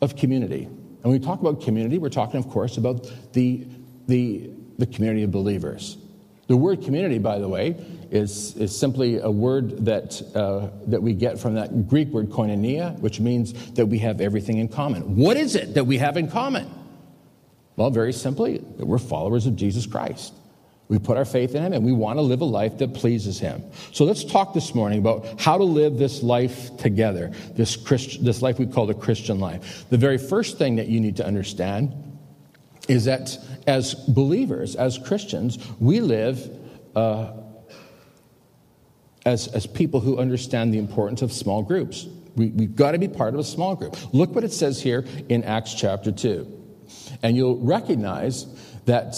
of 0.00 0.16
community. 0.16 0.64
And 0.64 1.04
when 1.04 1.12
we 1.12 1.18
talk 1.18 1.40
about 1.40 1.62
community, 1.62 1.98
we're 1.98 2.08
talking, 2.10 2.38
of 2.38 2.48
course, 2.48 2.76
about 2.76 3.10
the, 3.32 3.66
the, 4.06 4.50
the 4.78 4.86
community 4.86 5.22
of 5.22 5.30
believers. 5.30 5.96
The 6.46 6.56
word 6.56 6.82
community, 6.82 7.18
by 7.18 7.38
the 7.38 7.48
way, 7.48 7.76
is, 8.10 8.56
is 8.56 8.76
simply 8.76 9.20
a 9.20 9.30
word 9.30 9.84
that, 9.84 10.20
uh, 10.34 10.68
that 10.88 11.00
we 11.00 11.14
get 11.14 11.38
from 11.38 11.54
that 11.54 11.88
Greek 11.88 12.08
word 12.08 12.28
koinonia, 12.28 12.98
which 12.98 13.20
means 13.20 13.70
that 13.74 13.86
we 13.86 14.00
have 14.00 14.20
everything 14.20 14.58
in 14.58 14.66
common. 14.66 15.14
What 15.16 15.36
is 15.36 15.54
it 15.54 15.74
that 15.74 15.84
we 15.84 15.98
have 15.98 16.16
in 16.16 16.28
common? 16.28 16.68
Well, 17.76 17.90
very 17.90 18.12
simply, 18.12 18.58
that 18.58 18.84
we're 18.84 18.98
followers 18.98 19.46
of 19.46 19.54
Jesus 19.54 19.86
Christ. 19.86 20.34
We 20.90 20.98
put 20.98 21.16
our 21.16 21.24
faith 21.24 21.54
in 21.54 21.62
Him 21.62 21.72
and 21.72 21.84
we 21.84 21.92
want 21.92 22.18
to 22.18 22.22
live 22.22 22.40
a 22.40 22.44
life 22.44 22.78
that 22.78 22.94
pleases 22.94 23.38
Him. 23.38 23.62
So 23.92 24.04
let's 24.04 24.24
talk 24.24 24.52
this 24.52 24.74
morning 24.74 24.98
about 24.98 25.40
how 25.40 25.56
to 25.56 25.62
live 25.62 25.96
this 25.98 26.20
life 26.20 26.76
together, 26.78 27.30
this, 27.54 27.76
Christ, 27.76 28.24
this 28.24 28.42
life 28.42 28.58
we 28.58 28.66
call 28.66 28.86
the 28.86 28.94
Christian 28.94 29.38
life. 29.38 29.88
The 29.88 29.96
very 29.96 30.18
first 30.18 30.58
thing 30.58 30.76
that 30.76 30.88
you 30.88 31.00
need 31.00 31.16
to 31.18 31.26
understand 31.26 31.94
is 32.88 33.04
that 33.04 33.38
as 33.68 33.94
believers, 33.94 34.74
as 34.74 34.98
Christians, 34.98 35.64
we 35.78 36.00
live 36.00 36.50
uh, 36.96 37.34
as, 39.24 39.46
as 39.46 39.68
people 39.68 40.00
who 40.00 40.18
understand 40.18 40.74
the 40.74 40.78
importance 40.78 41.22
of 41.22 41.32
small 41.32 41.62
groups. 41.62 42.08
We, 42.34 42.48
we've 42.48 42.74
got 42.74 42.92
to 42.92 42.98
be 42.98 43.06
part 43.06 43.34
of 43.34 43.40
a 43.40 43.44
small 43.44 43.76
group. 43.76 43.96
Look 44.12 44.34
what 44.34 44.42
it 44.42 44.52
says 44.52 44.82
here 44.82 45.04
in 45.28 45.44
Acts 45.44 45.72
chapter 45.72 46.10
2. 46.10 46.56
And 47.22 47.36
you'll 47.36 47.58
recognize 47.58 48.46
that 48.86 49.16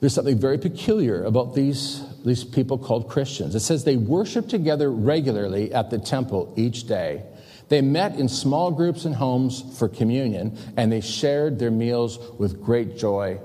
there's 0.00 0.14
something 0.14 0.38
very 0.38 0.58
peculiar 0.58 1.24
about 1.24 1.54
these, 1.54 2.02
these 2.24 2.44
people 2.44 2.78
called 2.78 3.08
Christians. 3.08 3.54
It 3.54 3.60
says 3.60 3.84
they 3.84 3.96
worship 3.96 4.48
together 4.48 4.90
regularly 4.90 5.72
at 5.72 5.90
the 5.90 5.98
temple 5.98 6.52
each 6.56 6.86
day. 6.86 7.24
They 7.68 7.82
met 7.82 8.14
in 8.16 8.28
small 8.28 8.70
groups 8.70 9.04
and 9.04 9.14
homes 9.14 9.76
for 9.78 9.88
communion, 9.88 10.56
and 10.76 10.90
they 10.90 11.00
shared 11.00 11.58
their 11.58 11.70
meals 11.70 12.18
with 12.38 12.62
great 12.62 12.96
joy 12.96 13.40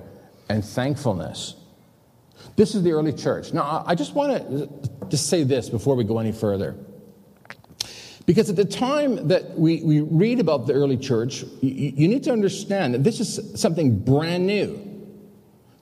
and 0.48 0.64
thankfulness. 0.64 1.56
This 2.56 2.76
is 2.76 2.84
the 2.84 2.92
early 2.92 3.14
church. 3.14 3.52
Now, 3.52 3.84
I 3.86 3.96
just 3.96 4.14
want 4.14 4.48
to 4.50 4.70
just 5.10 5.28
say 5.28 5.44
this 5.44 5.70
before 5.70 5.96
we 5.96 6.04
go 6.04 6.20
any 6.20 6.32
further. 6.32 6.76
Because 8.26 8.50
at 8.50 8.56
the 8.56 8.66
time 8.66 9.28
that 9.28 9.58
we, 9.58 9.82
we 9.84 10.02
read 10.02 10.40
about 10.40 10.68
the 10.68 10.74
early 10.74 10.98
church, 10.98 11.44
you, 11.62 11.94
you 11.96 12.08
need 12.08 12.24
to 12.24 12.32
understand 12.32 12.94
that 12.94 13.04
this 13.04 13.20
is 13.20 13.60
something 13.60 14.00
brand 14.00 14.46
new. 14.48 14.93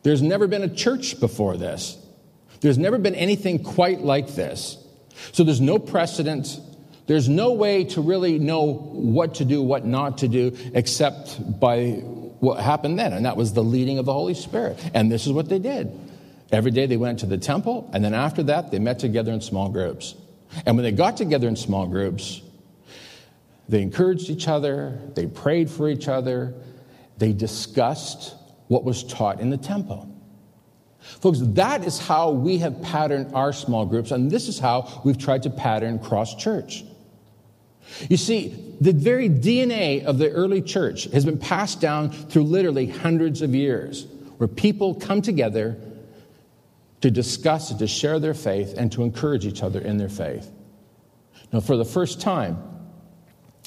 There's 0.03 0.22
never 0.22 0.48
been 0.48 0.63
a 0.63 0.74
church 0.74 1.20
before 1.20 1.58
this. 1.58 1.98
There's 2.62 2.77
never 2.77 2.98
been 2.98 3.15
anything 3.15 3.63
quite 3.63 4.01
like 4.01 4.36
this. 4.36 4.77
So 5.31 5.43
there's 5.43 5.62
no 5.62 5.79
precedent. 5.79 6.60
There's 7.08 7.27
no 7.27 7.53
way 7.53 7.84
to 7.86 8.01
really 8.01 8.39
know 8.39 8.74
what 8.74 9.36
to 9.36 9.46
do, 9.46 9.62
what 9.62 9.86
not 9.86 10.20
to 10.20 10.27
do, 10.27 10.55
except 10.74 11.60
by 11.60 12.03
what 12.39 12.60
happened 12.60 12.98
then. 12.98 13.13
And 13.13 13.25
that 13.25 13.38
was 13.38 13.53
the 13.53 13.63
leading 13.63 14.00
of 14.00 14.05
the 14.05 14.13
Holy 14.13 14.34
Spirit. 14.34 14.79
And 14.93 15.12
this 15.12 15.27
is 15.27 15.34
what 15.34 15.50
they 15.50 15.60
did. 15.60 15.91
Every 16.51 16.72
day 16.72 16.86
they 16.86 16.98
went 16.98 17.20
to 17.20 17.25
the 17.25 17.38
temple, 17.38 17.89
and 17.93 18.03
then 18.03 18.13
after 18.13 18.43
that, 18.43 18.72
they 18.72 18.79
met 18.79 19.00
together 19.00 19.31
in 19.31 19.41
small 19.41 19.70
groups. 19.70 20.15
And 20.65 20.75
when 20.75 20.84
they 20.84 20.91
got 20.91 21.15
together 21.15 21.48
in 21.48 21.55
small 21.55 21.88
groups, 21.88 22.41
they 23.70 23.81
encouraged 23.81 24.29
each 24.29 24.50
other, 24.50 25.00
they 25.15 25.27
prayed 25.27 25.70
for 25.70 25.88
each 25.88 26.10
other, 26.10 26.53
they 27.17 27.31
discussed 27.31 28.36
what 28.72 28.86
was 28.86 29.04
taught 29.04 29.42
in 29.42 29.50
the 29.50 29.58
temple. 29.58 30.08
Folks, 31.01 31.40
that 31.42 31.84
is 31.84 32.00
how 32.00 32.32
we 32.32 32.58
have 32.60 32.82
patterned 32.82 33.36
our 33.36 33.51
small 33.51 33.86
groups, 33.86 34.12
and 34.12 34.32
this 34.32 34.48
is 34.48 34.60
how 34.60 35.01
we've 35.04 35.18
tried 35.18 35.44
to 35.44 35.50
pattern 35.50 36.00
cross 36.00 36.36
church. 36.36 36.86
You 38.10 38.16
see, 38.16 38.56
the 38.80 38.94
very 38.94 39.30
DNA 39.30 40.06
of 40.06 40.20
the 40.20 40.32
early 40.32 40.62
church 40.62 41.04
has 41.12 41.25
been 41.25 41.38
passed 41.38 41.82
down 41.82 42.12
through 42.12 42.44
literally 42.44 42.88
hundreds 42.88 43.42
of 43.42 43.54
years, 43.54 44.08
where 44.38 44.48
people 44.48 44.96
come 44.96 45.22
together 45.22 45.78
to 47.01 47.12
discuss 47.12 47.72
and 47.72 47.80
to 47.80 47.88
share 47.88 48.20
their 48.20 48.34
faith 48.34 48.75
and 48.78 48.90
to 48.94 49.04
encourage 49.04 49.46
each 49.46 49.63
other 49.63 49.82
in 49.82 49.98
their 49.98 50.08
faith. 50.08 50.50
Now, 51.51 51.60
for 51.60 51.75
the 51.75 51.84
first 51.84 52.22
time 52.22 52.58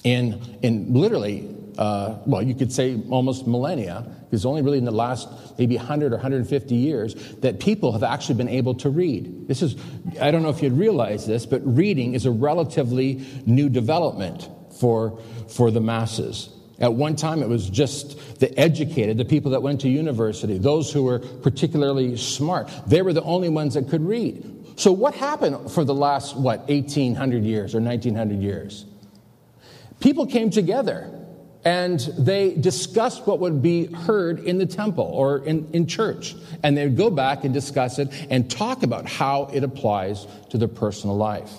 in, 0.02 0.40
in 0.62 0.94
literally, 0.94 1.46
uh, 1.78 2.18
well, 2.26 2.42
you 2.42 2.54
could 2.54 2.72
say 2.72 3.00
almost 3.10 3.46
millennia, 3.46 4.06
because 4.24 4.46
only 4.46 4.62
really 4.62 4.78
in 4.78 4.84
the 4.84 4.90
last 4.90 5.28
maybe 5.58 5.76
100 5.76 6.12
or 6.12 6.16
150 6.16 6.74
years 6.74 7.14
that 7.36 7.60
people 7.60 7.92
have 7.92 8.02
actually 8.02 8.36
been 8.36 8.48
able 8.48 8.74
to 8.74 8.90
read. 8.90 9.48
This 9.48 9.62
is, 9.62 9.76
I 10.20 10.30
don't 10.30 10.42
know 10.42 10.50
if 10.50 10.62
you'd 10.62 10.72
realize 10.72 11.26
this, 11.26 11.46
but 11.46 11.60
reading 11.64 12.14
is 12.14 12.26
a 12.26 12.30
relatively 12.30 13.24
new 13.46 13.68
development 13.68 14.48
for, 14.78 15.20
for 15.48 15.70
the 15.70 15.80
masses. 15.80 16.50
At 16.80 16.92
one 16.92 17.14
time, 17.14 17.42
it 17.42 17.48
was 17.48 17.70
just 17.70 18.40
the 18.40 18.56
educated, 18.58 19.16
the 19.16 19.24
people 19.24 19.52
that 19.52 19.62
went 19.62 19.80
to 19.82 19.88
university, 19.88 20.58
those 20.58 20.92
who 20.92 21.04
were 21.04 21.20
particularly 21.20 22.16
smart. 22.16 22.68
They 22.86 23.02
were 23.02 23.12
the 23.12 23.22
only 23.22 23.48
ones 23.48 23.74
that 23.74 23.88
could 23.88 24.02
read. 24.02 24.50
So, 24.76 24.90
what 24.90 25.14
happened 25.14 25.70
for 25.70 25.84
the 25.84 25.94
last, 25.94 26.36
what, 26.36 26.68
1800 26.68 27.44
years 27.44 27.76
or 27.76 27.80
1900 27.80 28.40
years? 28.40 28.86
People 30.00 30.26
came 30.26 30.50
together 30.50 31.23
and 31.64 31.98
they 32.18 32.54
discussed 32.54 33.26
what 33.26 33.40
would 33.40 33.62
be 33.62 33.86
heard 33.86 34.40
in 34.40 34.58
the 34.58 34.66
temple 34.66 35.04
or 35.04 35.38
in, 35.44 35.68
in 35.72 35.86
church. 35.86 36.34
And 36.62 36.76
they 36.76 36.84
would 36.84 36.96
go 36.96 37.10
back 37.10 37.44
and 37.44 37.54
discuss 37.54 37.98
it 37.98 38.08
and 38.30 38.50
talk 38.50 38.82
about 38.82 39.06
how 39.06 39.44
it 39.52 39.64
applies 39.64 40.26
to 40.50 40.58
their 40.58 40.68
personal 40.68 41.16
life. 41.16 41.50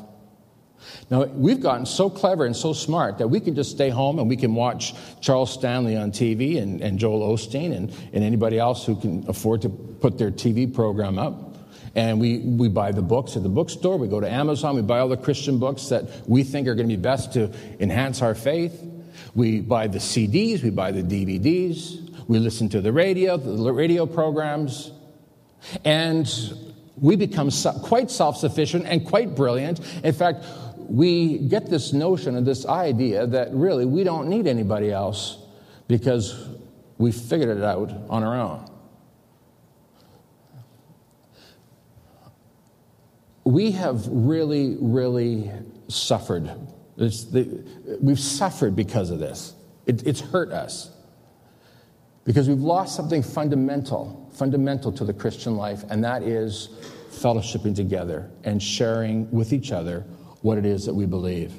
Now, 1.09 1.25
we've 1.25 1.59
gotten 1.59 1.85
so 1.87 2.09
clever 2.09 2.45
and 2.45 2.55
so 2.55 2.73
smart 2.73 3.17
that 3.17 3.27
we 3.27 3.39
can 3.39 3.55
just 3.55 3.71
stay 3.71 3.89
home 3.89 4.19
and 4.19 4.29
we 4.29 4.37
can 4.37 4.53
watch 4.53 4.93
Charles 5.21 5.51
Stanley 5.51 5.97
on 5.97 6.11
TV 6.11 6.61
and, 6.61 6.81
and 6.81 6.99
Joel 6.99 7.35
Osteen 7.35 7.75
and, 7.75 7.91
and 8.13 8.23
anybody 8.23 8.59
else 8.59 8.85
who 8.85 8.95
can 8.95 9.25
afford 9.27 9.63
to 9.63 9.69
put 9.69 10.19
their 10.19 10.31
TV 10.31 10.71
program 10.71 11.17
up. 11.17 11.55
And 11.95 12.19
we, 12.19 12.39
we 12.39 12.67
buy 12.67 12.91
the 12.91 13.01
books 13.01 13.37
at 13.37 13.43
the 13.43 13.49
bookstore. 13.49 13.97
We 13.97 14.07
go 14.07 14.19
to 14.19 14.29
Amazon. 14.29 14.75
We 14.75 14.81
buy 14.81 14.99
all 14.99 15.07
the 15.07 15.17
Christian 15.17 15.59
books 15.59 15.87
that 15.89 16.27
we 16.27 16.43
think 16.43 16.67
are 16.67 16.75
going 16.75 16.89
to 16.89 16.95
be 16.95 17.01
best 17.01 17.33
to 17.33 17.51
enhance 17.79 18.21
our 18.21 18.35
faith. 18.35 18.83
We 19.33 19.61
buy 19.61 19.87
the 19.87 19.99
CDs. 19.99 20.63
We 20.63 20.69
buy 20.69 20.91
the 20.91 21.03
DVDs. 21.03 22.27
We 22.27 22.39
listen 22.39 22.69
to 22.69 22.81
the 22.81 22.91
radio, 22.91 23.37
the 23.37 23.71
radio 23.71 24.05
programs. 24.05 24.91
And 25.83 26.27
we 26.97 27.15
become 27.15 27.49
quite 27.81 28.09
self 28.09 28.37
sufficient 28.37 28.85
and 28.85 29.05
quite 29.05 29.35
brilliant. 29.35 29.79
In 30.03 30.13
fact, 30.13 30.45
we 30.77 31.39
get 31.39 31.69
this 31.69 31.93
notion 31.93 32.35
and 32.35 32.45
this 32.45 32.65
idea 32.65 33.27
that 33.27 33.53
really 33.53 33.85
we 33.85 34.03
don't 34.03 34.27
need 34.27 34.47
anybody 34.47 34.91
else 34.91 35.39
because 35.87 36.49
we 36.97 37.11
figured 37.11 37.57
it 37.57 37.63
out 37.63 37.91
on 38.09 38.23
our 38.23 38.35
own. 38.35 38.69
We 43.43 43.71
have 43.71 44.07
really, 44.07 44.75
really 44.79 45.51
suffered. 45.87 46.49
The, 46.97 47.63
we've 48.01 48.19
suffered 48.19 48.75
because 48.75 49.09
of 49.09 49.19
this. 49.19 49.53
It, 49.85 50.05
it's 50.07 50.21
hurt 50.21 50.51
us 50.51 50.91
because 52.23 52.49
we've 52.49 52.59
lost 52.59 52.95
something 52.95 53.21
fundamental, 53.21 54.29
fundamental 54.33 54.91
to 54.93 55.05
the 55.05 55.13
Christian 55.13 55.57
life, 55.57 55.83
and 55.89 56.03
that 56.03 56.23
is 56.23 56.69
fellowshipping 57.11 57.75
together 57.75 58.29
and 58.43 58.61
sharing 58.61 59.29
with 59.31 59.53
each 59.53 59.71
other 59.71 60.01
what 60.41 60.57
it 60.57 60.65
is 60.65 60.85
that 60.85 60.93
we 60.93 61.05
believe. 61.05 61.53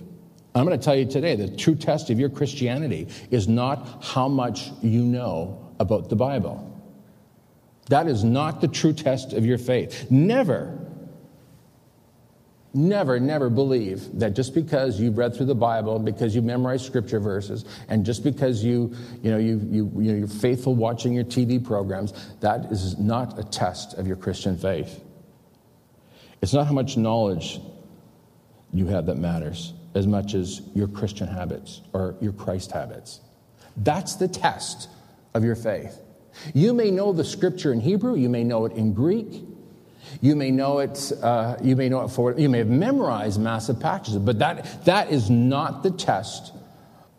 I'm 0.55 0.65
going 0.65 0.79
to 0.79 0.85
tell 0.85 0.97
you 0.97 1.05
today 1.05 1.37
the 1.37 1.55
true 1.55 1.75
test 1.75 2.11
of 2.11 2.19
your 2.19 2.31
Christianity 2.31 3.09
is 3.31 3.47
not 3.47 4.03
how 4.03 4.29
much 4.29 4.71
you 4.83 5.03
know 5.03 5.75
about 5.79 6.09
the 6.09 6.17
Bible. 6.17 6.73
That 7.89 8.09
is 8.09 8.25
not 8.25 8.61
the 8.61 8.69
true 8.69 8.93
test 8.93 9.33
of 9.33 9.47
your 9.47 9.59
faith. 9.59 10.11
Never, 10.11 10.76
never, 12.77 13.19
never 13.19 13.51
believe 13.51 14.19
that 14.19 14.35
just 14.35 14.55
because 14.55 15.01
you've 15.01 15.19
read 15.19 15.35
through 15.35 15.47
the 15.47 15.55
Bible, 15.55 15.99
because 15.99 16.35
you 16.35 16.43
memorized 16.43 16.85
scripture 16.85 17.19
verses, 17.19 17.65
and 17.89 18.05
just 18.05 18.23
because 18.23 18.63
you, 18.63 18.95
you 19.23 19.31
know, 19.31 19.39
you, 19.39 19.61
you, 19.71 19.91
you 19.97 20.13
know, 20.13 20.19
you're 20.19 20.29
faithful 20.29 20.75
watching 20.75 21.13
your 21.13 21.25
TV 21.25 21.63
programs, 21.63 22.13
that 22.41 22.67
is 22.67 22.99
not 22.99 23.39
a 23.39 23.45
test 23.45 23.95
of 23.95 24.07
your 24.07 24.17
Christian 24.17 24.57
faith. 24.57 25.03
It's 26.43 26.53
not 26.53 26.67
how 26.67 26.73
much 26.73 26.97
knowledge 26.97 27.61
you 28.73 28.87
have 28.87 29.07
that 29.07 29.17
matters 29.17 29.73
as 29.95 30.07
much 30.07 30.35
as 30.35 30.61
your 30.75 30.89
Christian 30.89 31.27
habits 31.27 31.81
or 31.93 32.15
your 32.21 32.33
Christ 32.33 32.71
habits. 32.71 33.21
That's 33.79 34.17
the 34.17 34.29
test 34.29 34.89
of 35.35 35.43
your 35.43 35.57
faith. 35.57 35.99
You 36.55 36.75
may 36.75 36.91
know 36.91 37.13
the 37.13 37.25
scripture 37.25 37.73
in 37.73 37.81
Hebrew, 37.81 38.15
you 38.15 38.29
may 38.29 38.45
know 38.45 38.67
it 38.67 38.73
in 38.73 38.93
Greek, 38.93 39.43
you 40.21 40.37
may 40.37 40.51
know 40.51 40.79
it, 40.79 41.13
uh, 41.23 41.57
you 41.63 41.77
may 41.77 41.89
know 41.89 42.05
it 42.05 42.09
for, 42.09 42.33
you 42.39 42.49
may 42.49 42.59
have 42.59 42.69
memorized 42.69 43.41
massive 43.41 43.81
passages, 43.81 44.19
but 44.19 44.39
that, 44.39 44.85
that 44.85 45.11
is 45.11 45.31
not 45.31 45.83
the 45.83 45.91
test 45.91 46.53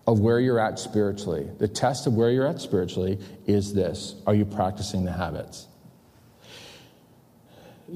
of 0.05 0.19
where 0.19 0.39
you're 0.39 0.59
at 0.59 0.79
spiritually. 0.79 1.47
The 1.57 1.67
test 1.67 2.07
of 2.07 2.13
where 2.13 2.31
you're 2.31 2.47
at 2.47 2.61
spiritually 2.61 3.19
is 3.45 3.73
this 3.73 4.15
Are 4.25 4.33
you 4.33 4.45
practicing 4.45 5.05
the 5.05 5.11
habits? 5.11 5.67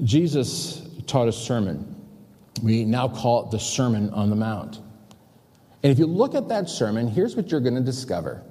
Jesus 0.04 0.86
taught 1.06 1.28
a 1.28 1.32
sermon 1.32 1.92
we 2.62 2.84
now 2.84 3.08
call 3.08 3.46
it 3.46 3.50
the 3.50 3.58
Sermon 3.58 4.10
on 4.10 4.30
the 4.30 4.36
Mount. 4.36 4.78
And 5.82 5.90
if 5.90 5.98
you 5.98 6.06
look 6.06 6.34
at 6.34 6.48
that 6.48 6.68
sermon, 6.68 7.08
here's 7.08 7.34
what 7.34 7.50
you're 7.50 7.60
going 7.60 7.74
to 7.74 7.80
discover. 7.80 8.42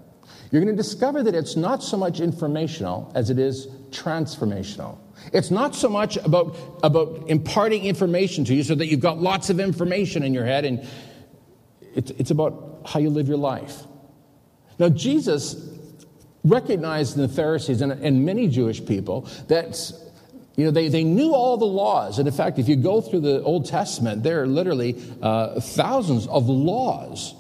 You're 0.52 0.62
going 0.62 0.76
to 0.76 0.82
discover 0.82 1.24
that 1.24 1.34
it's 1.34 1.56
not 1.56 1.82
so 1.82 1.96
much 1.96 2.20
informational 2.20 3.12
as 3.16 3.30
it 3.30 3.40
is 3.40 3.68
transformational. 3.90 4.98
It's 5.34 5.52
not 5.52 5.76
so 5.76 5.90
much 5.90 6.18
about, 6.18 6.56
about 6.84 7.26
imparting 7.28 7.86
information 7.86 8.46
to 8.46 8.56
you 8.56 8.64
so 8.64 8.76
that 8.76 8.88
you've 8.88 9.00
got 9.00 9.20
lots 9.20 9.50
of 9.50 9.60
information 9.60 10.24
in 10.24 10.34
your 10.34 10.46
head, 10.46 10.66
and 10.66 10.88
it's, 11.96 12.12
it's 12.12 12.32
about 12.32 12.82
how 12.86 13.00
you 13.00 13.10
live 13.10 13.28
your 13.28 13.38
life. 13.38 13.84
Now, 14.80 14.90
Jesus 14.90 15.56
recognized 16.44 17.16
in 17.16 17.22
the 17.22 17.30
Pharisees 17.30 17.82
and, 17.82 17.92
and 17.92 18.26
many 18.26 18.48
Jewish 18.48 18.84
people 18.86 19.28
that 19.48 19.92
you 20.56 20.66
know, 20.66 20.72
they, 20.72 20.90
they 20.90 21.04
knew 21.04 21.34
all 21.34 21.58
the 21.58 21.66
laws. 21.66 22.20
And 22.20 22.28
in 22.28 22.34
fact, 22.34 22.60
if 22.60 22.68
you 22.68 22.76
go 22.76 23.02
through 23.02 23.22
the 23.22 23.42
Old 23.44 23.66
Testament, 23.66 24.24
there 24.24 24.42
are 24.44 24.48
literally 24.48 25.02
uh, 25.22 25.60
thousands 25.62 26.28
of 26.28 26.50
laws 26.50 27.36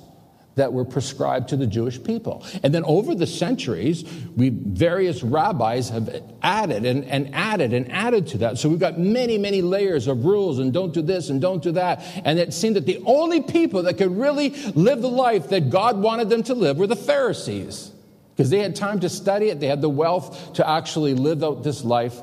that 0.61 0.73
were 0.73 0.85
prescribed 0.85 1.49
to 1.49 1.57
the 1.57 1.65
Jewish 1.65 2.01
people. 2.03 2.45
And 2.61 2.71
then 2.71 2.83
over 2.85 3.15
the 3.15 3.25
centuries, 3.25 4.03
we, 4.37 4.49
various 4.49 5.23
rabbis 5.23 5.89
have 5.89 6.21
added 6.43 6.85
and, 6.85 7.03
and 7.05 7.33
added 7.33 7.73
and 7.73 7.91
added 7.91 8.27
to 8.27 8.37
that. 8.37 8.59
So 8.59 8.69
we've 8.69 8.77
got 8.77 8.99
many, 8.99 9.39
many 9.39 9.63
layers 9.63 10.05
of 10.05 10.23
rules 10.23 10.59
and 10.59 10.71
don't 10.71 10.93
do 10.93 11.01
this 11.01 11.31
and 11.31 11.41
don't 11.41 11.63
do 11.63 11.71
that. 11.71 12.03
And 12.23 12.37
it 12.37 12.53
seemed 12.53 12.75
that 12.75 12.85
the 12.85 13.01
only 13.07 13.41
people 13.41 13.81
that 13.83 13.97
could 13.97 14.15
really 14.15 14.49
live 14.75 15.01
the 15.01 15.09
life 15.09 15.49
that 15.49 15.71
God 15.71 15.97
wanted 15.97 16.29
them 16.29 16.43
to 16.43 16.53
live 16.53 16.77
were 16.77 16.85
the 16.85 16.95
Pharisees. 16.95 17.91
Because 18.35 18.51
they 18.51 18.59
had 18.59 18.75
time 18.75 18.99
to 18.99 19.09
study 19.09 19.49
it, 19.49 19.59
they 19.59 19.65
had 19.65 19.81
the 19.81 19.89
wealth 19.89 20.53
to 20.53 20.69
actually 20.69 21.15
live 21.15 21.43
out 21.43 21.63
this 21.63 21.83
life 21.83 22.21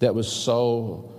that 0.00 0.14
was 0.14 0.30
so 0.30 1.10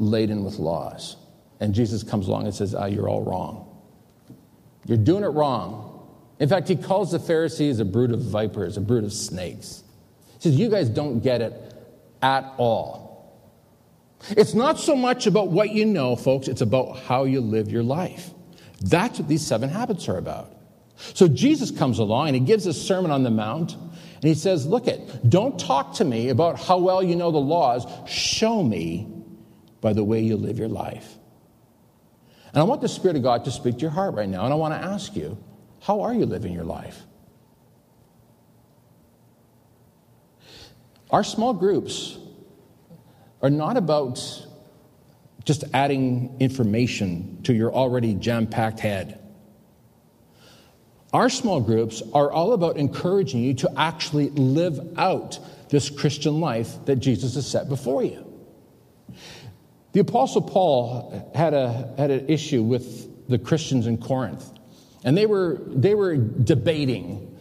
laden 0.00 0.42
with 0.42 0.58
laws. 0.58 1.14
And 1.60 1.76
Jesus 1.76 2.02
comes 2.02 2.26
along 2.26 2.46
and 2.46 2.54
says, 2.54 2.74
Ah, 2.74 2.86
you're 2.86 3.08
all 3.08 3.22
wrong. 3.22 3.65
You're 4.86 4.98
doing 4.98 5.24
it 5.24 5.28
wrong. 5.28 5.92
In 6.38 6.48
fact, 6.48 6.68
he 6.68 6.76
calls 6.76 7.12
the 7.12 7.18
Pharisees 7.18 7.80
a 7.80 7.84
brood 7.84 8.12
of 8.12 8.20
vipers, 8.20 8.76
a 8.76 8.80
brood 8.80 9.04
of 9.04 9.12
snakes. 9.12 9.82
He 10.34 10.42
says, 10.42 10.58
You 10.58 10.68
guys 10.68 10.88
don't 10.88 11.20
get 11.20 11.40
it 11.40 11.74
at 12.22 12.52
all. 12.56 13.06
It's 14.30 14.54
not 14.54 14.78
so 14.78 14.96
much 14.96 15.26
about 15.26 15.48
what 15.48 15.70
you 15.70 15.84
know, 15.84 16.16
folks, 16.16 16.48
it's 16.48 16.60
about 16.60 16.98
how 17.00 17.24
you 17.24 17.40
live 17.40 17.70
your 17.70 17.82
life. 17.82 18.30
That's 18.80 19.18
what 19.18 19.28
these 19.28 19.46
seven 19.46 19.68
habits 19.68 20.08
are 20.08 20.18
about. 20.18 20.52
So 20.96 21.28
Jesus 21.28 21.70
comes 21.70 21.98
along 21.98 22.28
and 22.28 22.36
he 22.36 22.40
gives 22.40 22.66
a 22.66 22.72
sermon 22.72 23.10
on 23.10 23.22
the 23.22 23.30
mount 23.30 23.74
and 23.74 24.24
he 24.24 24.34
says, 24.34 24.66
Look 24.66 24.86
it, 24.86 25.28
don't 25.28 25.58
talk 25.58 25.94
to 25.94 26.04
me 26.04 26.30
about 26.30 26.58
how 26.58 26.78
well 26.78 27.02
you 27.02 27.16
know 27.16 27.30
the 27.30 27.38
laws. 27.38 27.86
Show 28.08 28.62
me 28.62 29.08
by 29.80 29.92
the 29.92 30.04
way 30.04 30.20
you 30.20 30.36
live 30.36 30.58
your 30.58 30.68
life. 30.68 31.16
And 32.56 32.62
I 32.62 32.64
want 32.64 32.80
the 32.80 32.88
Spirit 32.88 33.18
of 33.18 33.22
God 33.22 33.44
to 33.44 33.50
speak 33.50 33.74
to 33.74 33.80
your 33.82 33.90
heart 33.90 34.14
right 34.14 34.26
now. 34.26 34.44
And 34.44 34.50
I 34.50 34.56
want 34.56 34.72
to 34.72 34.80
ask 34.80 35.14
you, 35.14 35.36
how 35.82 36.00
are 36.00 36.14
you 36.14 36.24
living 36.24 36.54
your 36.54 36.64
life? 36.64 37.02
Our 41.10 41.22
small 41.22 41.52
groups 41.52 42.16
are 43.42 43.50
not 43.50 43.76
about 43.76 44.46
just 45.44 45.64
adding 45.74 46.34
information 46.40 47.42
to 47.42 47.52
your 47.52 47.74
already 47.74 48.14
jam 48.14 48.46
packed 48.46 48.80
head. 48.80 49.20
Our 51.12 51.28
small 51.28 51.60
groups 51.60 52.02
are 52.14 52.32
all 52.32 52.54
about 52.54 52.78
encouraging 52.78 53.42
you 53.42 53.52
to 53.52 53.70
actually 53.76 54.30
live 54.30 54.80
out 54.96 55.38
this 55.68 55.90
Christian 55.90 56.40
life 56.40 56.86
that 56.86 56.96
Jesus 56.96 57.34
has 57.34 57.46
set 57.46 57.68
before 57.68 58.02
you. 58.02 58.25
The 59.96 60.02
Apostle 60.02 60.42
Paul 60.42 61.32
had, 61.34 61.54
a, 61.54 61.94
had 61.96 62.10
an 62.10 62.28
issue 62.28 62.62
with 62.62 63.30
the 63.30 63.38
Christians 63.38 63.86
in 63.86 63.96
Corinth. 63.96 64.46
And 65.04 65.16
they 65.16 65.24
were, 65.24 65.58
they 65.68 65.94
were 65.94 66.18
debating 66.18 67.34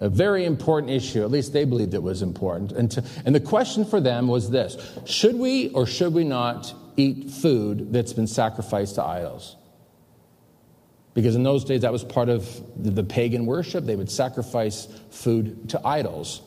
a 0.00 0.08
very 0.08 0.44
important 0.44 0.90
issue. 0.90 1.22
At 1.22 1.30
least 1.30 1.52
they 1.52 1.64
believed 1.64 1.94
it 1.94 2.02
was 2.02 2.22
important. 2.22 2.72
And, 2.72 2.90
to, 2.90 3.04
and 3.24 3.32
the 3.32 3.38
question 3.38 3.84
for 3.84 4.00
them 4.00 4.26
was 4.26 4.50
this 4.50 4.76
Should 5.06 5.36
we 5.36 5.68
or 5.68 5.86
should 5.86 6.12
we 6.12 6.24
not 6.24 6.74
eat 6.96 7.30
food 7.30 7.92
that's 7.92 8.12
been 8.12 8.26
sacrificed 8.26 8.96
to 8.96 9.04
idols? 9.04 9.54
Because 11.14 11.36
in 11.36 11.44
those 11.44 11.64
days, 11.64 11.82
that 11.82 11.92
was 11.92 12.02
part 12.02 12.28
of 12.28 12.44
the, 12.82 12.90
the 12.90 13.04
pagan 13.04 13.46
worship. 13.46 13.84
They 13.84 13.94
would 13.94 14.10
sacrifice 14.10 14.88
food 15.10 15.68
to 15.68 15.86
idols. 15.86 16.42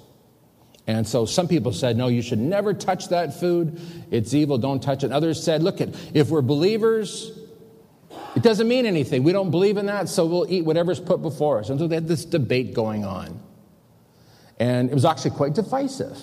And 0.85 1.07
so 1.07 1.25
some 1.25 1.47
people 1.47 1.71
said, 1.71 1.95
no, 1.95 2.07
you 2.07 2.21
should 2.21 2.39
never 2.39 2.73
touch 2.73 3.09
that 3.09 3.39
food. 3.39 3.79
It's 4.11 4.33
evil, 4.33 4.57
don't 4.57 4.83
touch 4.83 5.03
it. 5.03 5.11
Others 5.11 5.41
said, 5.41 5.63
look, 5.63 5.79
if 5.79 6.29
we're 6.29 6.41
believers, 6.41 7.31
it 8.35 8.43
doesn't 8.43 8.67
mean 8.67 8.85
anything. 8.85 9.23
We 9.23 9.31
don't 9.31 9.51
believe 9.51 9.77
in 9.77 9.85
that, 9.85 10.09
so 10.09 10.25
we'll 10.25 10.51
eat 10.51 10.65
whatever's 10.65 10.99
put 10.99 11.21
before 11.21 11.59
us. 11.59 11.69
And 11.69 11.79
so 11.79 11.87
they 11.87 11.95
had 11.95 12.07
this 12.07 12.25
debate 12.25 12.73
going 12.73 13.05
on. 13.05 13.41
And 14.59 14.89
it 14.89 14.93
was 14.93 15.05
actually 15.05 15.31
quite 15.31 15.53
divisive. 15.53 16.17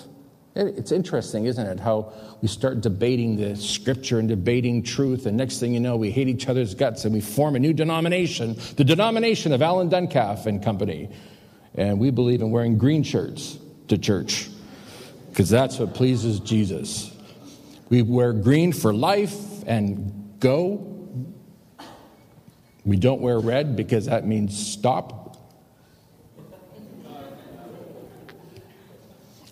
It's 0.53 0.91
interesting, 0.91 1.45
isn't 1.45 1.65
it? 1.65 1.79
How 1.79 2.11
we 2.41 2.49
start 2.49 2.81
debating 2.81 3.37
the 3.37 3.55
scripture 3.55 4.19
and 4.19 4.27
debating 4.27 4.83
truth, 4.83 5.25
and 5.25 5.37
next 5.37 5.59
thing 5.59 5.73
you 5.73 5.79
know, 5.79 5.95
we 5.95 6.11
hate 6.11 6.27
each 6.27 6.49
other's 6.49 6.75
guts 6.75 7.05
and 7.05 7.13
we 7.13 7.21
form 7.21 7.55
a 7.55 7.59
new 7.59 7.71
denomination, 7.71 8.57
the 8.75 8.83
denomination 8.83 9.53
of 9.53 9.61
Alan 9.61 9.89
Duncalf 9.89 10.45
and 10.45 10.61
Company. 10.61 11.09
And 11.73 11.99
we 11.99 12.11
believe 12.11 12.41
in 12.41 12.51
wearing 12.51 12.77
green 12.77 13.03
shirts 13.03 13.57
to 13.91 13.97
church 13.97 14.49
because 15.29 15.49
that's 15.49 15.79
what 15.79 15.93
pleases 15.93 16.41
Jesus. 16.41 17.15
We 17.89 18.01
wear 18.01 18.33
green 18.33 18.73
for 18.73 18.93
life 18.93 19.63
and 19.65 20.35
go 20.39 20.91
we 22.83 22.97
don't 22.97 23.21
wear 23.21 23.39
red 23.39 23.75
because 23.75 24.07
that 24.07 24.25
means 24.25 24.57
stop. 24.57 25.37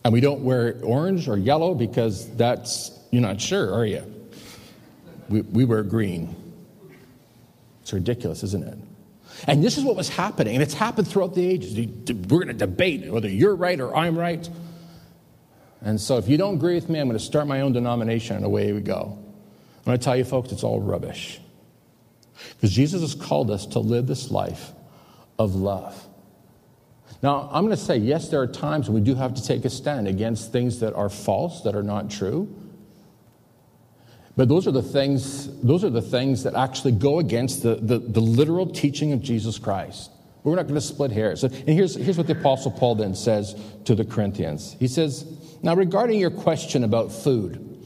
And 0.04 0.14
we 0.14 0.22
don't 0.22 0.44
wear 0.44 0.80
orange 0.82 1.28
or 1.28 1.38
yellow 1.38 1.76
because 1.76 2.34
that's, 2.36 2.98
you're 3.12 3.22
not 3.22 3.40
sure, 3.40 3.74
are 3.74 3.86
you? 3.86 4.04
We, 5.28 5.42
we 5.42 5.66
wear 5.66 5.84
green. 5.84 6.36
It's 7.82 7.94
ridiculous, 7.94 8.44
isn't 8.44 8.64
it? 8.64 8.78
And 9.48 9.64
this 9.64 9.78
is 9.78 9.84
what 9.84 9.96
was 9.96 10.10
happening, 10.10 10.56
and 10.56 10.64
it's 10.64 10.74
happened 10.74 11.08
throughout 11.08 11.34
the 11.34 11.48
ages. 11.48 11.76
We're 11.76 12.44
going 12.44 12.48
to 12.48 12.54
debate 12.54 13.10
whether 13.12 13.30
you're 13.30 13.56
right 13.56 13.80
or 13.80 13.96
I'm 13.96 14.18
right. 14.18 14.48
And 15.82 16.00
so 16.00 16.18
if 16.18 16.28
you 16.28 16.38
don't 16.38 16.56
agree 16.56 16.76
with 16.76 16.90
me, 16.90 17.00
I'm 17.00 17.08
going 17.08 17.18
to 17.18 17.24
start 17.24 17.48
my 17.48 17.62
own 17.62 17.72
denomination, 17.72 18.36
and 18.36 18.46
away 18.46 18.74
we 18.74 18.82
go. 18.82 19.18
I'm 19.78 19.86
going 19.86 19.98
to 19.98 20.04
tell 20.04 20.18
you, 20.18 20.26
folks, 20.26 20.52
it's 20.52 20.64
all 20.64 20.82
rubbish. 20.82 21.40
Because 22.56 22.72
Jesus 22.72 23.02
has 23.02 23.16
called 23.16 23.50
us 23.50 23.66
to 23.68 23.80
live 23.80 24.08
this 24.08 24.30
life 24.30 24.72
of 25.38 25.56
love. 25.56 26.06
Now, 27.22 27.50
I'm 27.52 27.66
going 27.66 27.76
to 27.76 27.82
say, 27.82 27.98
yes, 27.98 28.30
there 28.30 28.42
are 28.42 28.48
times 28.48 28.90
we 28.90 29.02
do 29.02 29.16
have 29.16 29.34
to 29.34 29.46
take 29.46 29.66
a 29.66 29.70
stand 29.70 30.08
against 30.08 30.52
things 30.52 30.80
that 30.80 30.94
are 30.94 31.10
false, 31.10 31.62
that 31.64 31.76
are 31.76 31.84
not 31.84 32.10
true. 32.10 32.54
But 34.40 34.48
those 34.48 34.68
are 34.68 34.72
the 34.72 34.82
things, 34.82 35.50
those 35.62 35.84
are 35.84 35.90
the 35.90 36.02
things 36.02 36.44
that 36.44 36.56
actually 36.56 36.94
go 36.94 37.20
against 37.20 37.62
the, 37.62 37.76
the, 37.76 38.00
the 38.00 38.22
literal 38.22 38.68
teaching 38.68 39.12
of 39.12 39.22
Jesus 39.22 39.60
Christ. 39.60 40.12
We're 40.46 40.56
not 40.56 40.62
going 40.62 40.76
to 40.76 40.82
split 40.82 41.12
hairs. 41.12 41.44
And 41.44 41.54
here's, 41.54 41.96
here's 41.96 42.18
what 42.18 42.26
the 42.28 42.40
Apostle 42.40 42.72
Paul 42.72 42.96
then 42.96 43.16
says 43.16 43.54
to 43.84 43.96
the 43.96 44.06
Corinthians. 44.06 44.78
He 44.80 44.88
says, 44.88 45.26
Now, 45.62 45.76
regarding 45.76 46.22
your 46.22 46.32
question 46.32 46.86
about 46.86 47.12
food, 47.12 47.86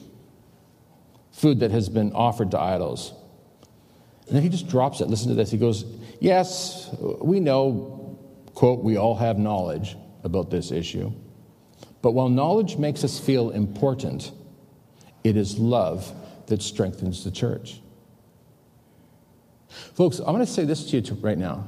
food 1.32 1.62
that 1.62 1.72
has 1.72 1.90
been 1.90 2.12
offered 2.14 2.52
to 2.52 2.60
idols, 2.60 3.14
and 4.28 4.36
then 4.36 4.44
he 4.44 4.50
just 4.50 4.68
drops 4.68 5.02
it. 5.02 5.08
Listen 5.08 5.30
to 5.30 5.34
this. 5.34 5.50
He 5.50 5.58
goes, 5.58 5.84
Yes, 6.20 6.96
we 7.20 7.40
know, 7.40 8.20
quote, 8.54 8.84
we 8.84 8.96
all 8.96 9.16
have 9.16 9.40
knowledge 9.40 9.98
about 10.24 10.52
this 10.52 10.72
issue. 10.72 11.14
But 12.04 12.12
while 12.12 12.30
knowledge 12.30 12.78
makes 12.78 13.04
us 13.04 13.20
feel 13.20 13.50
important, 13.50 14.32
it 15.24 15.36
is 15.36 15.58
love 15.58 16.14
that 16.48 16.62
strengthens 16.62 17.24
the 17.24 17.32
church. 17.32 17.82
Folks, 19.96 20.20
I'm 20.20 20.26
going 20.26 20.40
to 20.40 20.46
say 20.46 20.66
this 20.66 20.90
to 20.92 21.00
you 21.00 21.16
right 21.16 21.38
now. 21.38 21.66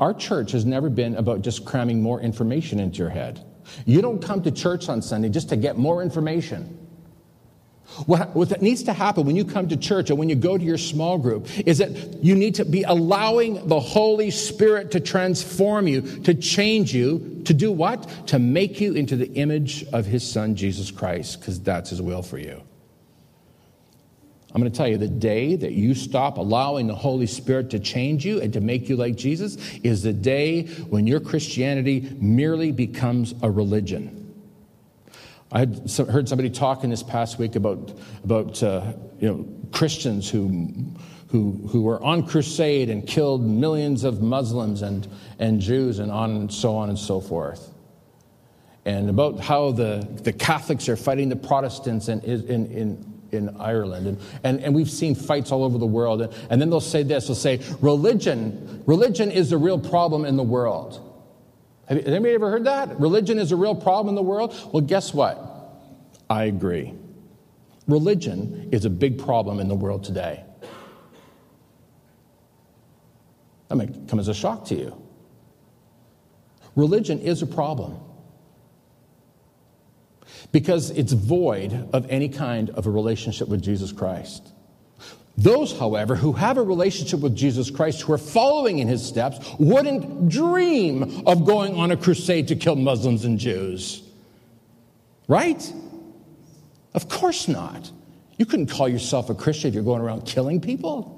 Our 0.00 0.14
church 0.14 0.52
has 0.52 0.64
never 0.64 0.90
been 0.90 1.16
about 1.16 1.42
just 1.42 1.64
cramming 1.64 2.02
more 2.02 2.20
information 2.20 2.78
into 2.78 2.98
your 2.98 3.10
head. 3.10 3.44
You 3.84 4.02
don't 4.02 4.22
come 4.22 4.42
to 4.42 4.50
church 4.50 4.88
on 4.88 5.02
Sunday 5.02 5.28
just 5.28 5.48
to 5.48 5.56
get 5.56 5.76
more 5.76 6.02
information. 6.02 6.86
What, 8.06 8.34
what 8.34 8.60
needs 8.60 8.82
to 8.84 8.92
happen 8.92 9.24
when 9.24 9.36
you 9.36 9.44
come 9.44 9.68
to 9.68 9.76
church 9.76 10.10
or 10.10 10.16
when 10.16 10.28
you 10.28 10.34
go 10.34 10.58
to 10.58 10.64
your 10.64 10.76
small 10.76 11.18
group 11.18 11.46
is 11.66 11.78
that 11.78 12.22
you 12.22 12.34
need 12.34 12.56
to 12.56 12.64
be 12.64 12.82
allowing 12.82 13.68
the 13.68 13.78
Holy 13.78 14.30
Spirit 14.30 14.90
to 14.90 15.00
transform 15.00 15.86
you, 15.86 16.02
to 16.22 16.34
change 16.34 16.92
you, 16.92 17.42
to 17.44 17.54
do 17.54 17.70
what? 17.70 18.26
To 18.28 18.38
make 18.38 18.80
you 18.80 18.94
into 18.94 19.16
the 19.16 19.32
image 19.34 19.84
of 19.92 20.04
His 20.04 20.28
Son, 20.28 20.56
Jesus 20.56 20.90
Christ, 20.90 21.40
because 21.40 21.60
that's 21.60 21.90
His 21.90 22.02
will 22.02 22.22
for 22.22 22.38
you. 22.38 22.62
I'm 24.54 24.60
going 24.60 24.70
to 24.72 24.76
tell 24.76 24.88
you 24.88 24.96
the 24.96 25.08
day 25.08 25.56
that 25.56 25.72
you 25.72 25.94
stop 25.94 26.38
allowing 26.38 26.86
the 26.86 26.94
Holy 26.94 27.26
Spirit 27.26 27.70
to 27.70 27.78
change 27.78 28.24
you 28.24 28.40
and 28.40 28.52
to 28.52 28.60
make 28.60 28.88
you 28.88 28.96
like 28.96 29.16
Jesus 29.16 29.56
is 29.82 30.02
the 30.02 30.12
day 30.12 30.64
when 30.88 31.06
your 31.06 31.20
Christianity 31.20 32.16
merely 32.20 32.72
becomes 32.72 33.34
a 33.42 33.50
religion. 33.50 34.34
I 35.52 35.60
had 35.60 35.90
heard 36.08 36.28
somebody 36.28 36.50
talking 36.50 36.90
this 36.90 37.02
past 37.02 37.38
week 37.38 37.56
about, 37.56 37.98
about 38.24 38.62
uh, 38.62 38.92
you 39.20 39.28
know, 39.28 39.48
Christians 39.72 40.28
who, 40.28 40.74
who, 41.28 41.52
who 41.68 41.82
were 41.82 42.02
on 42.02 42.26
crusade 42.26 42.88
and 42.88 43.06
killed 43.06 43.44
millions 43.44 44.04
of 44.04 44.22
Muslims 44.22 44.82
and, 44.82 45.06
and 45.38 45.60
Jews 45.60 45.98
and 45.98 46.10
on 46.10 46.30
and 46.30 46.52
so 46.52 46.76
on 46.76 46.88
and 46.88 46.98
so 46.98 47.20
forth. 47.20 47.72
And 48.84 49.10
about 49.10 49.40
how 49.40 49.72
the, 49.72 50.06
the 50.22 50.32
Catholics 50.32 50.88
are 50.88 50.96
fighting 50.96 51.28
the 51.28 51.36
Protestants 51.36 52.08
in, 52.08 52.20
in, 52.20 52.66
in, 52.66 53.15
in 53.32 53.56
Ireland. 53.58 54.06
And, 54.06 54.20
and, 54.44 54.60
and 54.60 54.74
we've 54.74 54.90
seen 54.90 55.14
fights 55.14 55.52
all 55.52 55.64
over 55.64 55.78
the 55.78 55.86
world. 55.86 56.22
And, 56.22 56.32
and 56.50 56.60
then 56.60 56.70
they'll 56.70 56.80
say 56.80 57.02
this 57.02 57.26
they'll 57.26 57.34
say, 57.34 57.60
religion, 57.80 58.82
religion 58.86 59.30
is 59.30 59.50
the 59.50 59.58
real 59.58 59.78
problem 59.78 60.24
in 60.24 60.36
the 60.36 60.42
world. 60.42 61.02
Have 61.88 61.98
anybody 61.98 62.34
ever 62.34 62.50
heard 62.50 62.64
that? 62.64 62.98
Religion 62.98 63.38
is 63.38 63.52
a 63.52 63.56
real 63.56 63.74
problem 63.74 64.08
in 64.08 64.14
the 64.16 64.22
world? 64.22 64.54
Well, 64.72 64.82
guess 64.82 65.14
what? 65.14 65.38
I 66.28 66.44
agree. 66.44 66.92
Religion 67.86 68.68
is 68.72 68.84
a 68.84 68.90
big 68.90 69.18
problem 69.18 69.60
in 69.60 69.68
the 69.68 69.76
world 69.76 70.02
today. 70.02 70.42
That 73.68 73.76
may 73.76 73.88
come 74.08 74.18
as 74.18 74.28
a 74.28 74.34
shock 74.34 74.64
to 74.66 74.74
you. 74.74 75.02
Religion 76.74 77.20
is 77.20 77.42
a 77.42 77.46
problem 77.46 78.00
because 80.52 80.90
it's 80.90 81.12
void 81.12 81.88
of 81.92 82.06
any 82.10 82.28
kind 82.28 82.70
of 82.70 82.86
a 82.86 82.90
relationship 82.90 83.48
with 83.48 83.62
Jesus 83.62 83.92
Christ. 83.92 84.52
Those, 85.38 85.78
however, 85.78 86.14
who 86.14 86.32
have 86.32 86.56
a 86.56 86.62
relationship 86.62 87.20
with 87.20 87.36
Jesus 87.36 87.70
Christ, 87.70 88.02
who 88.02 88.12
are 88.14 88.18
following 88.18 88.78
in 88.78 88.88
his 88.88 89.06
steps, 89.06 89.38
wouldn't 89.58 90.30
dream 90.30 91.26
of 91.26 91.44
going 91.44 91.74
on 91.74 91.90
a 91.90 91.96
crusade 91.96 92.48
to 92.48 92.56
kill 92.56 92.76
Muslims 92.76 93.24
and 93.24 93.38
Jews. 93.38 94.02
Right? 95.28 95.72
Of 96.94 97.08
course 97.08 97.48
not. 97.48 97.90
You 98.38 98.46
couldn't 98.46 98.68
call 98.68 98.88
yourself 98.88 99.28
a 99.28 99.34
Christian 99.34 99.68
if 99.68 99.74
you're 99.74 99.84
going 99.84 100.00
around 100.00 100.24
killing 100.24 100.60
people. 100.60 101.12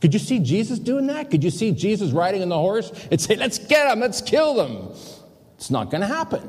Could 0.00 0.14
you 0.14 0.20
see 0.20 0.38
Jesus 0.40 0.78
doing 0.78 1.06
that? 1.08 1.30
Could 1.30 1.44
you 1.44 1.50
see 1.50 1.72
Jesus 1.72 2.10
riding 2.10 2.42
on 2.42 2.48
the 2.48 2.58
horse 2.58 2.90
and 3.10 3.20
say, 3.20 3.36
let's 3.36 3.58
get 3.58 3.88
them, 3.88 4.00
let's 4.00 4.20
kill 4.20 4.54
them? 4.54 4.88
It's 5.56 5.70
not 5.70 5.90
going 5.90 6.00
to 6.00 6.06
happen. 6.06 6.48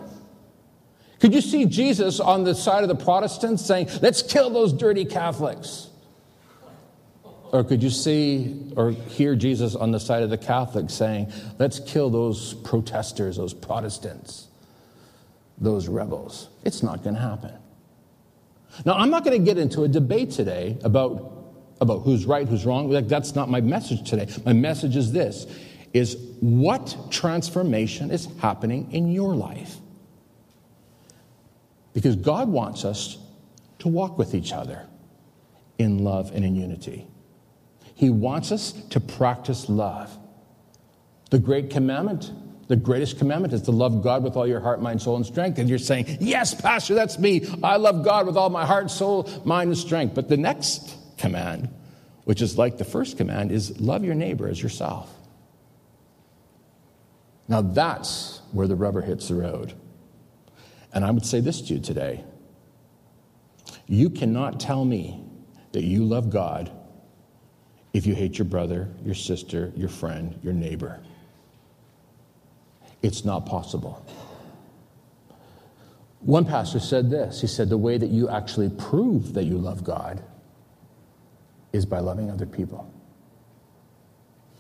Could 1.19 1.34
you 1.34 1.41
see 1.41 1.65
Jesus 1.65 2.19
on 2.19 2.43
the 2.43 2.55
side 2.55 2.84
of 2.84 2.89
the 2.89 2.95
Protestants 2.95 3.65
saying, 3.65 3.89
let's 4.01 4.21
kill 4.21 4.49
those 4.49 4.71
dirty 4.71 5.05
Catholics? 5.05 5.89
Or 7.51 7.63
could 7.63 7.82
you 7.82 7.89
see 7.89 8.71
or 8.77 8.91
hear 8.91 9.36
Jesus 9.36 9.75
on 9.75 9.91
the 9.91 9.99
side 9.99 10.23
of 10.23 10.29
the 10.29 10.38
Catholics 10.38 10.93
saying, 10.93 11.32
let's 11.58 11.79
kill 11.79 12.10
those 12.10 12.53
protesters, 12.53 13.38
those 13.38 13.53
Protestants, 13.53 14.47
those 15.58 15.88
rebels? 15.88 16.49
It's 16.63 16.84
not 16.84 17.03
going 17.03 17.15
to 17.15 17.21
happen. 17.21 17.53
Now, 18.86 18.93
I'm 18.93 19.10
not 19.10 19.25
going 19.25 19.38
to 19.38 19.43
get 19.43 19.58
into 19.58 19.84
a 19.84 19.88
debate 19.88 20.32
today 20.32 20.77
about, 20.84 21.47
about 21.82 21.99
who's 21.99 22.25
right, 22.25 22.47
who's 22.47 22.65
wrong. 22.65 22.89
That's 23.08 23.36
not 23.36 23.49
my 23.49 23.62
message 23.62 24.08
today. 24.08 24.27
My 24.45 24.53
message 24.53 24.95
is 24.95 25.12
this 25.12 25.47
is 25.91 26.17
what 26.39 26.95
transformation 27.10 28.12
is 28.12 28.27
happening 28.39 28.91
in 28.91 29.12
your 29.12 29.34
life? 29.34 29.77
Because 31.93 32.15
God 32.15 32.49
wants 32.49 32.86
us 32.86 33.17
to 33.80 33.88
walk 33.88 34.17
with 34.17 34.36
each 34.36 34.54
other 34.54 34.86
in 35.78 36.04
love 36.04 36.32
and 36.34 36.45
in 36.45 36.56
unity. 36.56 37.08
He 37.95 38.10
wants 38.10 38.52
us 38.52 38.71
to 38.91 38.99
practice 38.99 39.67
love. 39.69 40.15
The 41.32 41.39
great 41.39 41.69
commandment, 41.69 42.32
the 42.67 42.75
greatest 42.75 43.17
commandment 43.17 43.54
is 43.54 43.63
to 43.63 43.71
love 43.71 44.04
God 44.04 44.23
with 44.23 44.36
all 44.36 44.47
your 44.47 44.60
heart, 44.60 44.82
mind, 44.82 45.02
soul, 45.02 45.15
and 45.15 45.25
strength. 45.25 45.58
And 45.58 45.69
you're 45.69 45.80
saying, 45.80 46.17
Yes, 46.19 46.54
Pastor, 46.54 46.93
that's 46.95 47.17
me. 47.17 47.45
I 47.63 47.78
love 47.78 48.04
God 48.04 48.28
with 48.28 48.38
all 48.38 48.49
my 48.49 48.65
heart, 48.65 48.91
soul, 48.91 49.30
mind, 49.45 49.69
and 49.69 49.78
strength. 49.78 50.15
But 50.15 50.30
the 50.30 50.38
next 50.38 50.95
command, 51.17 51.69
which 52.25 52.41
is 52.41 52.58
like 52.58 52.78
the 52.78 52.86
first 52.86 53.17
command, 53.17 53.52
is 53.52 53.80
love 53.80 54.04
your 54.04 54.15
neighbor 54.15 54.47
as 54.47 54.62
yourself. 54.62 55.13
Now 57.47 57.62
that's 57.62 58.41
where 58.52 58.67
the 58.67 58.75
rubber 58.75 59.02
hits 59.02 59.28
the 59.28 59.36
road. 59.36 59.73
And 60.93 61.06
I 61.06 61.12
would 61.12 61.25
say 61.25 61.39
this 61.39 61.62
to 61.62 61.75
you 61.75 61.80
today 61.80 62.23
you 63.88 64.10
cannot 64.10 64.60
tell 64.60 64.86
me 64.86 65.23
that 65.71 65.84
you 65.84 66.04
love 66.04 66.30
God 66.30 66.71
if 67.93 68.06
you 68.06 68.13
hate 68.13 68.38
your 68.38 68.45
brother, 68.45 68.88
your 69.04 69.15
sister, 69.15 69.71
your 69.75 69.89
friend, 69.89 70.39
your 70.43 70.54
neighbor. 70.54 70.99
It's 73.02 73.25
not 73.25 73.45
possible. 73.45 74.06
One 76.19 76.45
pastor 76.45 76.80
said 76.80 77.10
this 77.10 77.41
he 77.41 77.47
said, 77.47 77.69
The 77.69 77.78
way 77.78 77.97
that 77.97 78.10
you 78.10 78.30
actually 78.30 78.69
prove 78.69 79.34
that 79.34 79.45
you 79.45 79.58
love 79.58 79.84
God 79.84 80.21
is 81.71 81.86
by 81.86 81.99
loving 81.99 82.30
other 82.30 82.45
people. 82.45 82.91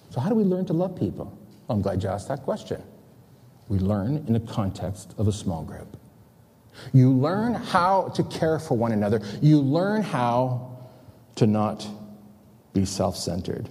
So, 0.09 0.19
how 0.19 0.29
do 0.29 0.35
we 0.35 0.43
learn 0.43 0.65
to 0.67 0.73
love 0.73 0.97
people? 0.97 1.37
I'm 1.69 1.81
glad 1.81 2.01
you 2.01 2.09
asked 2.09 2.29
that 2.29 2.43
question. 2.43 2.81
We 3.67 3.77
learn 3.77 4.23
in 4.25 4.33
the 4.33 4.39
context 4.39 5.13
of 5.17 5.27
a 5.27 5.31
small 5.31 5.63
group. 5.63 5.97
You 6.93 7.11
learn 7.11 7.53
how 7.53 8.09
to 8.15 8.23
care 8.23 8.59
for 8.59 8.77
one 8.77 8.91
another. 8.91 9.21
You 9.41 9.59
learn 9.59 10.01
how 10.01 10.77
to 11.35 11.47
not 11.47 11.87
be 12.73 12.85
self 12.85 13.15
centered. 13.15 13.69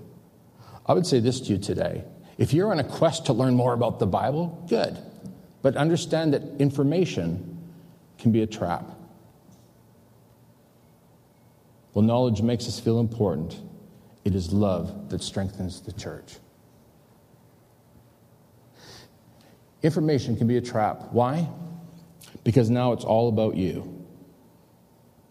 I 0.87 0.93
would 0.95 1.07
say 1.07 1.21
this 1.21 1.41
to 1.41 1.53
you 1.53 1.59
today. 1.59 2.05
If 2.39 2.53
you're 2.53 2.71
on 2.71 2.79
a 2.79 2.85
quest 2.85 3.27
to 3.27 3.33
learn 3.33 3.55
more 3.55 3.75
about 3.75 3.99
the 3.99 4.07
Bible, 4.07 4.65
good. 4.69 4.97
But 5.61 5.77
understand 5.77 6.33
that 6.35 6.43
information 6.59 7.59
can 8.19 8.33
be 8.33 8.43
a 8.43 8.47
trap. 8.47 8.89
Well, 11.95 12.05
knowledge 12.05 12.43
makes 12.43 12.69
us 12.69 12.79
feel 12.79 13.01
important. 13.01 13.61
It 14.25 14.35
is 14.35 14.53
love 14.53 15.11
that 15.11 15.23
strengthens 15.23 15.81
the 15.81 15.93
church. 15.93 16.37
Information 19.83 20.37
can 20.37 20.47
be 20.47 20.57
a 20.57 20.61
trap. 20.61 21.09
Why? 21.13 21.49
Because 22.45 22.71
now 22.71 22.93
it's 22.93 23.05
all 23.05 23.29
about 23.29 23.57
you. 23.57 23.95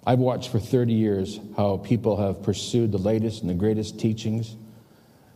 I've 0.06 0.20
watched 0.20 0.52
for 0.52 0.60
30 0.60 0.94
years 0.94 1.40
how 1.58 1.78
people 1.78 2.16
have 2.16 2.42
pursued 2.42 2.92
the 2.92 2.98
latest 2.98 3.42
and 3.42 3.50
the 3.50 3.54
greatest 3.54 4.00
teachings. 4.00 4.56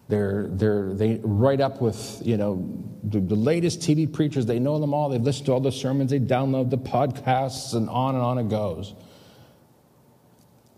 They're, 0.08 0.48
they're, 0.50 0.94
they 0.94 1.20
write 1.24 1.62
up 1.62 1.82
with, 1.82 2.22
you 2.24 2.38
know, 2.38 2.84
the, 3.04 3.20
the 3.20 3.36
latest 3.36 3.82
TV 3.82 4.12
preachers. 4.12 4.46
They 4.46 4.60
know 4.60 4.80
them 4.80 4.94
all. 4.94 5.10
They've 5.10 5.22
listened 5.22 5.48
to 5.48 5.54
all 5.54 5.60
the 5.60 5.72
sermons. 5.72 6.12
They 6.12 6.20
download 6.20 6.70
the 6.70 6.78
podcasts 6.78 7.74
and 7.74 7.90
on 7.90 8.16
and 8.16 8.24
on 8.24 8.38
it 8.38 8.50
goes. 8.50 8.94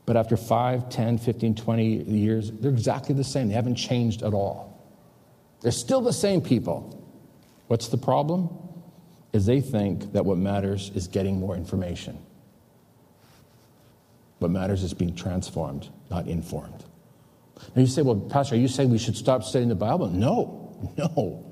But 0.05 0.17
after 0.17 0.37
5, 0.37 0.89
10, 0.89 1.17
15, 1.17 1.55
20 1.55 1.85
years, 1.85 2.51
they're 2.51 2.71
exactly 2.71 3.15
the 3.15 3.23
same. 3.23 3.47
They 3.47 3.53
haven't 3.53 3.75
changed 3.75 4.21
at 4.21 4.33
all. 4.33 4.83
They're 5.61 5.71
still 5.71 6.01
the 6.01 6.13
same 6.13 6.41
people. 6.41 6.99
What's 7.67 7.87
the 7.87 7.97
problem? 7.97 8.49
Is 9.33 9.47
they 9.47 9.61
think 9.61 10.13
that 10.13 10.25
what 10.25 10.37
matters 10.37 10.91
is 10.93 11.07
getting 11.07 11.39
more 11.39 11.55
information. 11.55 12.17
What 14.39 14.51
matters 14.51 14.83
is 14.83 14.93
being 14.93 15.15
transformed, 15.15 15.89
not 16.11 16.27
informed. 16.27 16.83
Now 17.75 17.81
you 17.81 17.87
say, 17.87 18.01
well, 18.01 18.15
Pastor, 18.15 18.55
are 18.55 18.57
you 18.57 18.67
saying 18.67 18.89
we 18.89 18.97
should 18.97 19.17
stop 19.17 19.43
studying 19.43 19.69
the 19.69 19.75
Bible? 19.75 20.07
No, 20.09 20.93
no. 20.97 21.45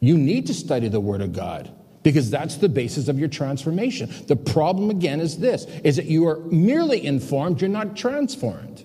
You 0.00 0.16
need 0.16 0.46
to 0.46 0.54
study 0.54 0.88
the 0.88 1.00
Word 1.00 1.20
of 1.20 1.32
God 1.32 1.70
because 2.02 2.30
that's 2.30 2.56
the 2.56 2.68
basis 2.68 3.08
of 3.08 3.18
your 3.18 3.28
transformation. 3.28 4.10
The 4.26 4.36
problem 4.36 4.90
again 4.90 5.20
is 5.20 5.38
this 5.38 5.64
is 5.82 5.96
that 5.96 6.06
you 6.06 6.28
are 6.28 6.38
merely 6.38 7.04
informed, 7.04 7.60
you're 7.60 7.70
not 7.70 7.96
transformed. 7.96 8.84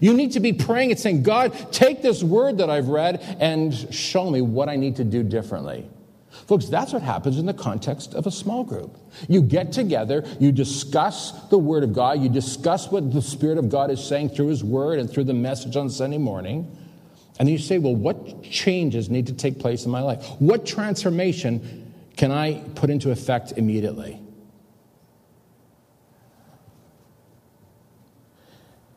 You 0.00 0.14
need 0.14 0.32
to 0.32 0.40
be 0.40 0.52
praying 0.52 0.92
and 0.92 1.00
saying, 1.00 1.24
God, 1.24 1.72
take 1.72 2.00
this 2.00 2.22
word 2.22 2.58
that 2.58 2.70
I've 2.70 2.88
read 2.88 3.20
and 3.40 3.74
show 3.92 4.30
me 4.30 4.40
what 4.40 4.68
I 4.68 4.76
need 4.76 4.96
to 4.96 5.04
do 5.04 5.22
differently. 5.22 5.88
Folks, 6.50 6.66
that's 6.66 6.92
what 6.92 7.02
happens 7.02 7.38
in 7.38 7.46
the 7.46 7.54
context 7.54 8.12
of 8.14 8.26
a 8.26 8.30
small 8.32 8.64
group. 8.64 8.98
You 9.28 9.40
get 9.40 9.70
together, 9.70 10.24
you 10.40 10.50
discuss 10.50 11.30
the 11.48 11.56
Word 11.56 11.84
of 11.84 11.92
God, 11.92 12.20
you 12.20 12.28
discuss 12.28 12.90
what 12.90 13.12
the 13.12 13.22
Spirit 13.22 13.56
of 13.56 13.68
God 13.68 13.88
is 13.88 14.02
saying 14.02 14.30
through 14.30 14.48
His 14.48 14.64
Word 14.64 14.98
and 14.98 15.08
through 15.08 15.22
the 15.22 15.32
message 15.32 15.76
on 15.76 15.88
Sunday 15.88 16.18
morning, 16.18 16.76
and 17.38 17.46
then 17.46 17.52
you 17.52 17.58
say, 17.58 17.78
Well, 17.78 17.94
what 17.94 18.42
changes 18.42 19.08
need 19.08 19.28
to 19.28 19.32
take 19.32 19.60
place 19.60 19.84
in 19.84 19.92
my 19.92 20.00
life? 20.00 20.26
What 20.40 20.66
transformation 20.66 21.94
can 22.16 22.32
I 22.32 22.64
put 22.74 22.90
into 22.90 23.12
effect 23.12 23.52
immediately? 23.52 24.20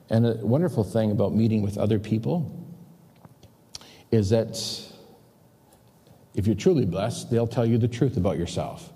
And 0.10 0.26
a 0.26 0.34
wonderful 0.38 0.84
thing 0.84 1.12
about 1.12 1.36
meeting 1.36 1.62
with 1.62 1.78
other 1.78 2.00
people 2.00 2.52
is 4.10 4.32
that 4.32 4.58
if 6.36 6.48
you're 6.48 6.56
truly 6.56 6.86
blessed, 6.86 7.30
they'll 7.30 7.48
tell 7.48 7.66
you 7.66 7.78
the 7.78 7.88
truth 7.88 8.18
about 8.18 8.38
yourself. 8.38 8.92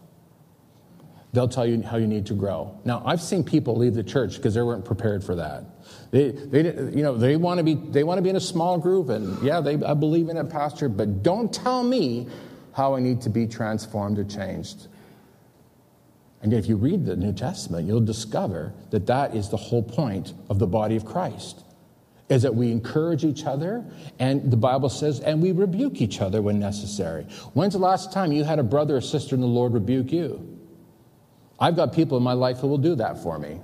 They'll 1.34 1.48
tell 1.48 1.68
you 1.68 1.82
how 1.84 1.98
you 1.98 2.08
need 2.08 2.26
to 2.28 2.34
grow. 2.34 2.80
Now, 2.84 3.04
I've 3.06 3.22
seen 3.22 3.44
people 3.44 3.76
leave 3.76 3.94
the 3.94 4.04
church 4.04 4.38
because 4.38 4.56
they 4.56 4.62
weren't 4.62 4.86
prepared 4.86 5.24
for 5.24 5.36
that. 5.36 5.66
They, 6.10 6.32
they, 6.32 6.64
you 6.64 7.04
know, 7.04 7.16
they 7.16 7.36
want 7.36 7.60
to 7.60 7.64
be, 7.64 7.76
they 7.76 8.04
want 8.04 8.18
to 8.18 8.22
be 8.22 8.30
in 8.30 8.38
a 8.38 8.42
small 8.42 8.78
group, 8.80 9.10
and 9.10 9.42
yeah, 9.44 9.60
they, 9.60 9.76
I 9.76 9.94
believe 9.94 10.30
in 10.30 10.38
it, 10.38 10.50
pastor. 10.50 10.90
But 10.90 11.22
don't 11.22 11.54
tell 11.54 11.84
me 11.84 12.28
how 12.74 12.96
I 12.96 13.02
need 13.02 13.22
to 13.22 13.30
be 13.30 13.46
transformed 13.46 14.18
or 14.18 14.24
changed. 14.24 14.88
And 16.42 16.54
if 16.54 16.68
you 16.68 16.76
read 16.76 17.06
the 17.06 17.16
New 17.16 17.34
Testament, 17.34 17.88
you'll 17.88 18.00
discover 18.00 18.74
that 18.92 19.06
that 19.08 19.36
is 19.36 19.50
the 19.50 19.58
whole 19.58 19.84
point 19.84 20.34
of 20.50 20.60
the 20.60 20.68
body 20.68 20.96
of 20.96 21.06
Christ 21.06 21.64
is 22.30 22.42
that 22.42 22.54
we 22.54 22.72
encourage 22.72 23.24
each 23.24 23.46
other, 23.46 23.86
and 24.20 24.52
the 24.52 24.58
Bible 24.58 24.90
says, 24.90 25.22
and 25.22 25.42
we 25.42 25.54
rebuke 25.54 26.02
each 26.02 26.20
other 26.20 26.42
when 26.42 26.60
necessary. 26.60 27.24
When's 27.54 27.74
the 27.74 27.80
last 27.80 28.12
time 28.12 28.34
you 28.34 28.44
had 28.44 28.60
a 28.60 28.64
brother 28.64 28.98
or 28.98 29.02
sister 29.02 29.34
in 29.34 29.42
the 29.42 29.48
Lord 29.48 29.74
rebuke 29.74 30.12
you? 30.12 30.60
I've 31.60 31.76
got 31.76 31.94
people 31.94 32.18
in 32.18 32.24
my 32.24 32.34
life 32.34 32.60
who 32.60 32.68
will 32.68 32.78
do 32.78 32.96
that 32.96 33.24
for 33.24 33.40
me, 33.40 33.62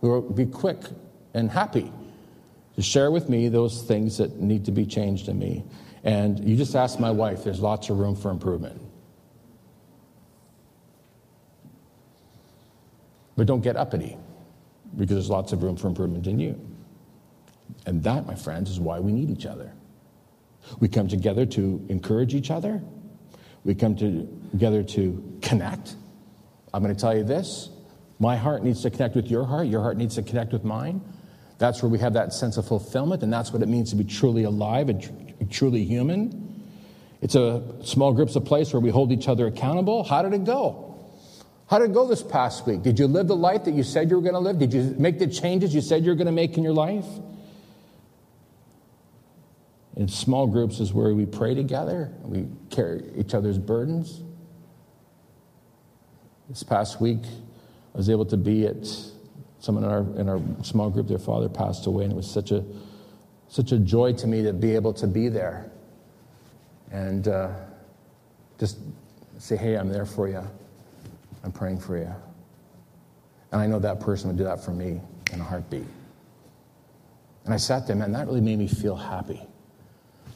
who 0.00 0.08
will 0.08 0.22
be 0.22 0.46
quick 0.46 0.78
and 1.34 1.50
happy 1.50 1.92
to 2.74 2.82
share 2.82 3.10
with 3.10 3.28
me 3.28 3.48
those 3.48 3.82
things 3.82 4.16
that 4.18 4.40
need 4.40 4.64
to 4.64 4.72
be 4.72 4.86
changed 4.86 5.28
in 5.28 5.38
me. 5.38 5.64
And 6.02 6.42
you 6.48 6.56
just 6.56 6.74
ask 6.74 6.98
my 6.98 7.10
wife, 7.10 7.44
there's 7.44 7.60
lots 7.60 7.90
of 7.90 7.98
room 7.98 8.16
for 8.16 8.30
improvement. 8.30 8.80
But 13.36 13.46
don't 13.46 13.60
get 13.60 13.76
uppity, 13.76 14.16
because 14.96 15.16
there's 15.16 15.30
lots 15.30 15.52
of 15.52 15.62
room 15.62 15.76
for 15.76 15.88
improvement 15.88 16.26
in 16.26 16.38
you. 16.40 16.58
And 17.86 18.02
that, 18.02 18.26
my 18.26 18.34
friends, 18.34 18.70
is 18.70 18.80
why 18.80 19.00
we 19.00 19.12
need 19.12 19.30
each 19.30 19.46
other. 19.46 19.72
We 20.80 20.88
come 20.88 21.08
together 21.08 21.46
to 21.46 21.86
encourage 21.88 22.34
each 22.34 22.50
other. 22.50 22.82
We 23.64 23.74
come 23.74 23.96
together 23.96 24.82
to 24.82 25.38
connect. 25.40 25.94
I'm 26.74 26.82
going 26.82 26.94
to 26.94 27.00
tell 27.00 27.16
you 27.16 27.24
this 27.24 27.70
my 28.18 28.36
heart 28.36 28.64
needs 28.64 28.82
to 28.82 28.90
connect 28.90 29.14
with 29.14 29.30
your 29.30 29.44
heart, 29.44 29.68
your 29.68 29.82
heart 29.82 29.96
needs 29.96 30.14
to 30.16 30.22
connect 30.22 30.52
with 30.52 30.64
mine. 30.64 31.00
That's 31.58 31.82
where 31.82 31.88
we 31.88 31.98
have 31.98 32.14
that 32.14 32.32
sense 32.32 32.56
of 32.56 32.66
fulfillment, 32.66 33.22
and 33.22 33.32
that's 33.32 33.52
what 33.52 33.62
it 33.62 33.68
means 33.68 33.90
to 33.90 33.96
be 33.96 34.04
truly 34.04 34.44
alive 34.44 34.88
and 34.88 35.02
tr- 35.02 35.10
truly 35.50 35.84
human. 35.84 36.64
It's 37.22 37.34
a 37.34 37.62
small 37.82 38.12
group's 38.12 38.36
a 38.36 38.40
place 38.40 38.72
where 38.72 38.80
we 38.80 38.90
hold 38.90 39.10
each 39.10 39.28
other 39.28 39.46
accountable. 39.46 40.04
How 40.04 40.22
did 40.22 40.34
it 40.34 40.44
go? 40.44 40.94
How 41.68 41.78
did 41.78 41.90
it 41.90 41.94
go 41.94 42.06
this 42.06 42.22
past 42.22 42.66
week? 42.66 42.82
Did 42.82 42.98
you 42.98 43.06
live 43.06 43.26
the 43.26 43.36
life 43.36 43.64
that 43.64 43.74
you 43.74 43.82
said 43.82 44.10
you 44.10 44.16
were 44.16 44.22
going 44.22 44.34
to 44.34 44.40
live? 44.40 44.58
Did 44.58 44.72
you 44.72 44.94
make 44.98 45.18
the 45.18 45.26
changes 45.26 45.74
you 45.74 45.80
said 45.80 46.04
you 46.04 46.10
were 46.10 46.16
going 46.16 46.26
to 46.26 46.32
make 46.32 46.56
in 46.56 46.62
your 46.62 46.74
life? 46.74 47.06
In 49.96 50.08
small 50.08 50.46
groups 50.46 50.78
is 50.78 50.92
where 50.92 51.14
we 51.14 51.24
pray 51.24 51.54
together, 51.54 52.12
we 52.22 52.46
carry 52.68 53.02
each 53.16 53.32
other's 53.32 53.58
burdens. 53.58 54.20
This 56.50 56.62
past 56.62 57.00
week, 57.00 57.22
I 57.24 57.96
was 57.96 58.10
able 58.10 58.26
to 58.26 58.36
be 58.36 58.66
at 58.66 58.86
someone 59.58 59.84
in 59.84 59.90
our, 59.90 60.20
in 60.20 60.28
our 60.28 60.40
small 60.62 60.90
group, 60.90 61.08
their 61.08 61.18
father 61.18 61.48
passed 61.48 61.86
away, 61.86 62.04
and 62.04 62.12
it 62.12 62.16
was 62.16 62.30
such 62.30 62.52
a, 62.52 62.62
such 63.48 63.72
a 63.72 63.78
joy 63.78 64.12
to 64.12 64.26
me 64.26 64.42
to 64.42 64.52
be 64.52 64.74
able 64.74 64.92
to 64.92 65.06
be 65.06 65.28
there 65.28 65.70
and 66.92 67.26
uh, 67.26 67.50
just 68.60 68.78
say, 69.38 69.56
hey, 69.56 69.76
I'm 69.76 69.88
there 69.88 70.06
for 70.06 70.28
you. 70.28 70.42
I'm 71.42 71.52
praying 71.52 71.80
for 71.80 71.96
you. 71.96 72.12
And 73.50 73.62
I 73.62 73.66
know 73.66 73.78
that 73.78 73.98
person 73.98 74.28
would 74.28 74.36
do 74.36 74.44
that 74.44 74.62
for 74.62 74.72
me 74.72 75.00
in 75.32 75.40
a 75.40 75.44
heartbeat. 75.44 75.86
And 77.44 77.54
I 77.54 77.56
sat 77.56 77.86
there, 77.86 77.96
man, 77.96 78.12
that 78.12 78.26
really 78.26 78.40
made 78.42 78.58
me 78.58 78.68
feel 78.68 78.94
happy 78.94 79.40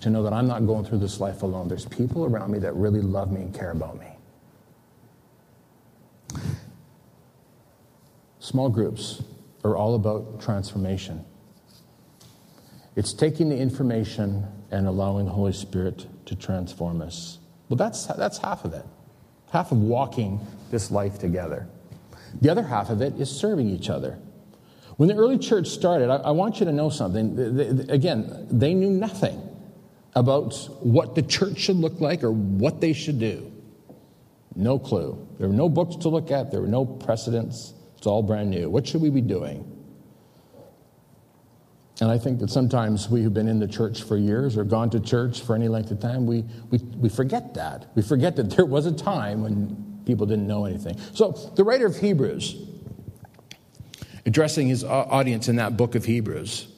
to 0.00 0.10
know 0.10 0.22
that 0.22 0.32
I'm 0.32 0.46
not 0.46 0.66
going 0.66 0.84
through 0.84 0.98
this 0.98 1.20
life 1.20 1.42
alone. 1.42 1.68
There's 1.68 1.84
people 1.84 2.24
around 2.24 2.50
me 2.50 2.58
that 2.60 2.74
really 2.74 3.00
love 3.00 3.30
me 3.30 3.42
and 3.42 3.54
care 3.54 3.70
about 3.70 3.98
me. 3.98 4.06
Small 8.38 8.68
groups 8.68 9.22
are 9.64 9.76
all 9.76 9.94
about 9.94 10.40
transformation. 10.40 11.24
It's 12.96 13.12
taking 13.12 13.48
the 13.48 13.56
information 13.56 14.46
and 14.70 14.86
allowing 14.86 15.26
the 15.26 15.32
Holy 15.32 15.52
Spirit 15.52 16.06
to 16.26 16.34
transform 16.34 17.02
us. 17.02 17.38
Well, 17.68 17.76
that's, 17.76 18.06
that's 18.06 18.38
half 18.38 18.64
of 18.64 18.72
it. 18.72 18.84
Half 19.52 19.72
of 19.72 19.78
walking 19.78 20.40
this 20.70 20.90
life 20.90 21.18
together. 21.18 21.68
The 22.40 22.48
other 22.50 22.62
half 22.62 22.90
of 22.90 23.02
it 23.02 23.14
is 23.20 23.30
serving 23.30 23.68
each 23.68 23.90
other. 23.90 24.18
When 24.96 25.08
the 25.08 25.16
early 25.16 25.38
church 25.38 25.68
started, 25.68 26.10
I, 26.10 26.16
I 26.16 26.30
want 26.30 26.60
you 26.60 26.66
to 26.66 26.72
know 26.72 26.90
something. 26.90 27.38
Again, 27.88 28.46
they 28.50 28.74
knew 28.74 28.90
nothing 28.90 29.49
about 30.14 30.54
what 30.80 31.14
the 31.14 31.22
church 31.22 31.58
should 31.58 31.76
look 31.76 32.00
like 32.00 32.24
or 32.24 32.32
what 32.32 32.80
they 32.80 32.92
should 32.92 33.18
do. 33.18 33.52
No 34.56 34.78
clue. 34.78 35.26
There 35.38 35.48
were 35.48 35.54
no 35.54 35.68
books 35.68 35.96
to 35.96 36.08
look 36.08 36.30
at, 36.30 36.50
there 36.50 36.60
were 36.60 36.68
no 36.68 36.84
precedents. 36.84 37.72
It's 37.96 38.06
all 38.06 38.22
brand 38.22 38.50
new. 38.50 38.68
What 38.68 38.86
should 38.86 39.02
we 39.02 39.10
be 39.10 39.20
doing? 39.20 39.66
And 42.00 42.10
I 42.10 42.16
think 42.16 42.40
that 42.40 42.50
sometimes 42.50 43.10
we 43.10 43.22
who've 43.22 43.34
been 43.34 43.46
in 43.46 43.58
the 43.58 43.68
church 43.68 44.02
for 44.02 44.16
years 44.16 44.56
or 44.56 44.64
gone 44.64 44.88
to 44.90 45.00
church 45.00 45.42
for 45.42 45.54
any 45.54 45.68
length 45.68 45.90
of 45.90 46.00
time, 46.00 46.26
we, 46.26 46.44
we, 46.70 46.78
we 46.96 47.08
forget 47.10 47.54
that. 47.54 47.90
We 47.94 48.00
forget 48.00 48.36
that 48.36 48.50
there 48.50 48.64
was 48.64 48.86
a 48.86 48.92
time 48.92 49.42
when 49.42 50.00
people 50.06 50.24
didn't 50.24 50.46
know 50.46 50.64
anything. 50.64 50.98
So 51.12 51.32
the 51.56 51.62
writer 51.62 51.84
of 51.84 51.96
Hebrews, 51.96 52.56
addressing 54.24 54.68
his 54.68 54.82
audience 54.82 55.48
in 55.48 55.56
that 55.56 55.76
book 55.76 55.94
of 55.94 56.06
Hebrews, 56.06 56.69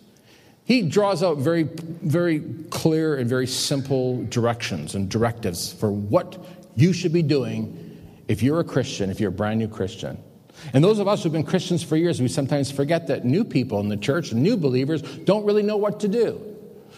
he 0.65 0.83
draws 0.83 1.23
out 1.23 1.39
very, 1.39 1.65
very 1.65 2.41
clear 2.71 3.17
and 3.17 3.29
very 3.29 3.47
simple 3.47 4.25
directions 4.25 4.95
and 4.95 5.09
directives 5.09 5.73
for 5.73 5.91
what 5.91 6.39
you 6.77 6.93
should 6.93 7.13
be 7.13 7.23
doing 7.23 7.79
if 8.29 8.43
you're 8.43 8.61
a 8.61 8.65
Christian, 8.65 9.11
if 9.11 9.21
you're 9.21 9.31
a 9.31 9.33
brand 9.33 9.59
new 9.59 9.69
Christian. 9.69 10.19
And 10.73 10.85
those 10.85 10.99
of 10.99 11.09
us 11.09 11.23
who've 11.23 11.33
been 11.33 11.43
Christians 11.43 11.83
for 11.83 11.97
years, 11.97 12.21
we 12.21 12.29
sometimes 12.29 12.71
forget 12.71 13.09
that 13.09 13.25
new 13.25 13.45
people 13.45 13.81
in 13.81 13.89
the 13.89 13.97
church, 13.97 14.33
new 14.33 14.57
believers, 14.57 15.03
don't 15.03 15.45
really 15.45 15.63
know 15.63 15.77
what 15.77 16.01
to 16.01 16.09
do. 16.09 16.49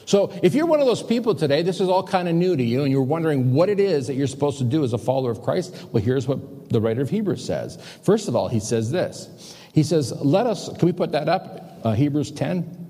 So 0.07 0.39
if 0.43 0.55
you're 0.55 0.67
one 0.67 0.81
of 0.81 0.87
those 0.87 1.03
people 1.03 1.35
today, 1.35 1.63
this 1.63 1.81
is 1.81 1.89
all 1.89 2.03
kind 2.03 2.29
of 2.29 2.35
new 2.35 2.57
to 2.57 2.63
you, 2.63 2.83
and 2.83 2.93
you're 2.93 3.03
wondering 3.03 3.55
what 3.55 3.71
it 3.71 3.81
is 3.81 4.07
that 4.09 4.15
you're 4.15 4.27
supposed 4.27 4.59
to 4.59 4.65
do 4.65 4.85
as 4.85 4.93
a 4.93 4.99
follower 4.99 5.31
of 5.31 5.41
Christ, 5.43 5.75
well, 5.93 6.03
here's 6.03 6.29
what 6.29 6.69
the 6.69 6.81
writer 6.81 7.01
of 7.01 7.09
Hebrews 7.09 7.45
says. 7.45 7.79
First 8.03 8.29
of 8.29 8.37
all, 8.37 8.49
he 8.49 8.61
says 8.61 8.91
this. 8.91 9.57
He 9.73 9.83
says, 9.83 10.13
Let 10.13 10.47
us, 10.47 10.69
can 10.77 10.87
we 10.87 10.93
put 10.93 11.13
that 11.13 11.29
up? 11.29 11.81
Uh, 11.83 11.93
Hebrews 11.93 12.33
10. 12.33 12.84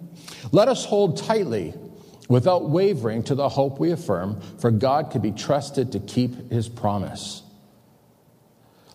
Let 0.55 0.69
us 0.69 0.85
hold 0.85 1.17
tightly 1.17 1.75
without 2.29 2.71
wavering 2.71 3.25
to 3.25 3.35
the 3.35 3.49
hope 3.49 3.81
we 3.81 3.91
affirm, 3.91 4.41
for 4.61 4.71
God 4.71 5.11
can 5.11 5.21
be 5.21 5.33
trusted 5.33 5.91
to 5.91 5.99
keep 5.99 6.49
his 6.53 6.69
promise. 6.69 7.43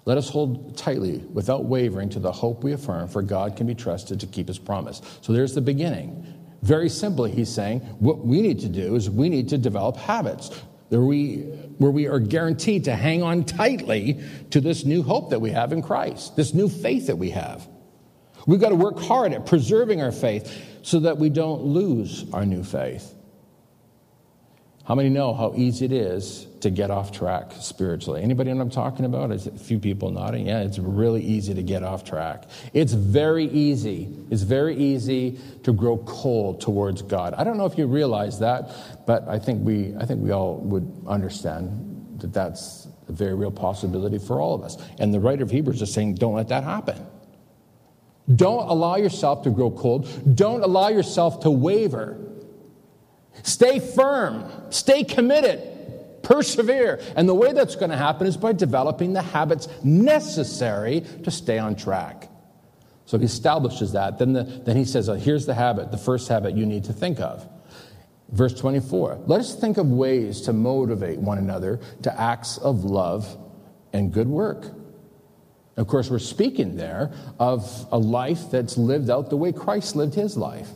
Let 0.05 0.17
us 0.17 0.29
hold 0.29 0.77
tightly 0.77 1.17
without 1.17 1.65
wavering 1.65 2.07
to 2.11 2.19
the 2.19 2.31
hope 2.31 2.63
we 2.63 2.71
affirm, 2.71 3.09
for 3.09 3.21
God 3.21 3.57
can 3.57 3.67
be 3.67 3.75
trusted 3.75 4.21
to 4.21 4.27
keep 4.27 4.47
his 4.47 4.57
promise. 4.57 5.01
So 5.19 5.33
there's 5.33 5.53
the 5.53 5.59
beginning. 5.59 6.33
Very 6.61 6.87
simply, 6.87 7.29
he's 7.31 7.53
saying 7.53 7.81
what 7.99 8.25
we 8.25 8.41
need 8.41 8.61
to 8.61 8.69
do 8.69 8.95
is 8.95 9.09
we 9.09 9.27
need 9.27 9.49
to 9.49 9.57
develop 9.57 9.97
habits 9.97 10.51
where 10.87 11.01
we, 11.01 11.39
where 11.77 11.91
we 11.91 12.07
are 12.07 12.19
guaranteed 12.19 12.85
to 12.85 12.95
hang 12.95 13.21
on 13.21 13.43
tightly 13.43 14.23
to 14.51 14.61
this 14.61 14.85
new 14.85 15.03
hope 15.03 15.31
that 15.31 15.41
we 15.41 15.49
have 15.49 15.73
in 15.73 15.81
Christ, 15.81 16.37
this 16.37 16.53
new 16.53 16.69
faith 16.69 17.07
that 17.07 17.17
we 17.17 17.31
have. 17.31 17.67
We've 18.47 18.61
got 18.61 18.69
to 18.69 18.75
work 18.75 18.97
hard 18.97 19.33
at 19.33 19.45
preserving 19.45 20.01
our 20.01 20.13
faith 20.13 20.68
so 20.81 20.99
that 21.01 21.17
we 21.17 21.29
don't 21.29 21.61
lose 21.61 22.25
our 22.33 22.45
new 22.45 22.63
faith. 22.63 23.13
How 24.89 24.95
many 24.95 25.09
know 25.09 25.35
how 25.35 25.53
easy 25.55 25.85
it 25.85 25.91
is 25.91 26.47
to 26.61 26.71
get 26.71 26.89
off 26.89 27.11
track 27.11 27.51
spiritually? 27.59 28.23
Anybody 28.23 28.49
know 28.49 28.57
what 28.57 28.63
I'm 28.63 28.69
talking 28.71 29.05
about? 29.05 29.31
Is 29.31 29.45
a 29.45 29.51
few 29.51 29.77
people 29.77 30.09
nodding. 30.09 30.47
Yeah, 30.47 30.61
it's 30.61 30.79
really 30.79 31.21
easy 31.21 31.53
to 31.53 31.61
get 31.61 31.83
off 31.83 32.03
track. 32.03 32.45
It's 32.73 32.93
very 32.93 33.45
easy. 33.45 34.09
It's 34.31 34.41
very 34.41 34.75
easy 34.75 35.37
to 35.61 35.73
grow 35.73 35.97
cold 35.99 36.59
towards 36.59 37.03
God. 37.03 37.35
I 37.35 37.43
don't 37.43 37.55
know 37.57 37.67
if 37.67 37.77
you 37.77 37.85
realize 37.85 38.39
that, 38.39 38.71
but 39.05 39.27
I 39.27 39.37
think 39.37 39.63
we, 39.63 39.93
I 39.95 40.05
think 40.05 40.23
we 40.23 40.31
all 40.31 40.57
would 40.57 40.91
understand 41.05 42.17
that 42.17 42.33
that's 42.33 42.87
a 43.07 43.11
very 43.11 43.35
real 43.35 43.51
possibility 43.51 44.17
for 44.17 44.41
all 44.41 44.55
of 44.55 44.63
us. 44.63 44.75
And 44.97 45.13
the 45.13 45.19
writer 45.19 45.43
of 45.43 45.51
Hebrews 45.51 45.83
is 45.83 45.93
saying, 45.93 46.15
don't 46.15 46.33
let 46.33 46.47
that 46.47 46.63
happen. 46.63 47.05
Don't 48.35 48.69
allow 48.69 48.95
yourself 48.95 49.43
to 49.43 49.49
grow 49.49 49.71
cold. 49.71 50.35
Don't 50.35 50.63
allow 50.63 50.89
yourself 50.89 51.41
to 51.41 51.49
waver. 51.49 52.17
Stay 53.43 53.79
firm, 53.79 54.45
stay 54.69 55.03
committed, 55.03 55.61
persevere. 56.23 56.99
And 57.15 57.27
the 57.27 57.33
way 57.33 57.53
that's 57.53 57.75
going 57.75 57.91
to 57.91 57.97
happen 57.97 58.27
is 58.27 58.37
by 58.37 58.53
developing 58.53 59.13
the 59.13 59.21
habits 59.21 59.67
necessary 59.83 61.01
to 61.23 61.31
stay 61.31 61.57
on 61.57 61.75
track. 61.75 62.29
So 63.05 63.17
he 63.17 63.25
establishes 63.25 63.93
that. 63.93 64.19
Then, 64.19 64.33
the, 64.33 64.43
then 64.43 64.77
he 64.77 64.85
says, 64.85 65.09
oh, 65.09 65.15
here's 65.15 65.45
the 65.45 65.55
habit, 65.55 65.91
the 65.91 65.97
first 65.97 66.27
habit 66.27 66.55
you 66.55 66.65
need 66.65 66.83
to 66.85 66.93
think 66.93 67.19
of. 67.19 67.47
Verse 68.31 68.53
24 68.53 69.23
Let 69.25 69.39
us 69.39 69.55
think 69.55 69.77
of 69.77 69.89
ways 69.89 70.41
to 70.41 70.53
motivate 70.53 71.17
one 71.17 71.39
another 71.39 71.79
to 72.03 72.21
acts 72.21 72.57
of 72.59 72.83
love 72.83 73.37
and 73.93 74.13
good 74.13 74.27
work. 74.27 74.67
Of 75.79 75.87
course, 75.87 76.09
we're 76.09 76.19
speaking 76.19 76.75
there 76.75 77.13
of 77.39 77.87
a 77.89 77.97
life 77.97 78.51
that's 78.51 78.77
lived 78.77 79.09
out 79.09 79.29
the 79.29 79.37
way 79.37 79.53
Christ 79.53 79.95
lived 79.95 80.13
his 80.13 80.35
life. 80.35 80.67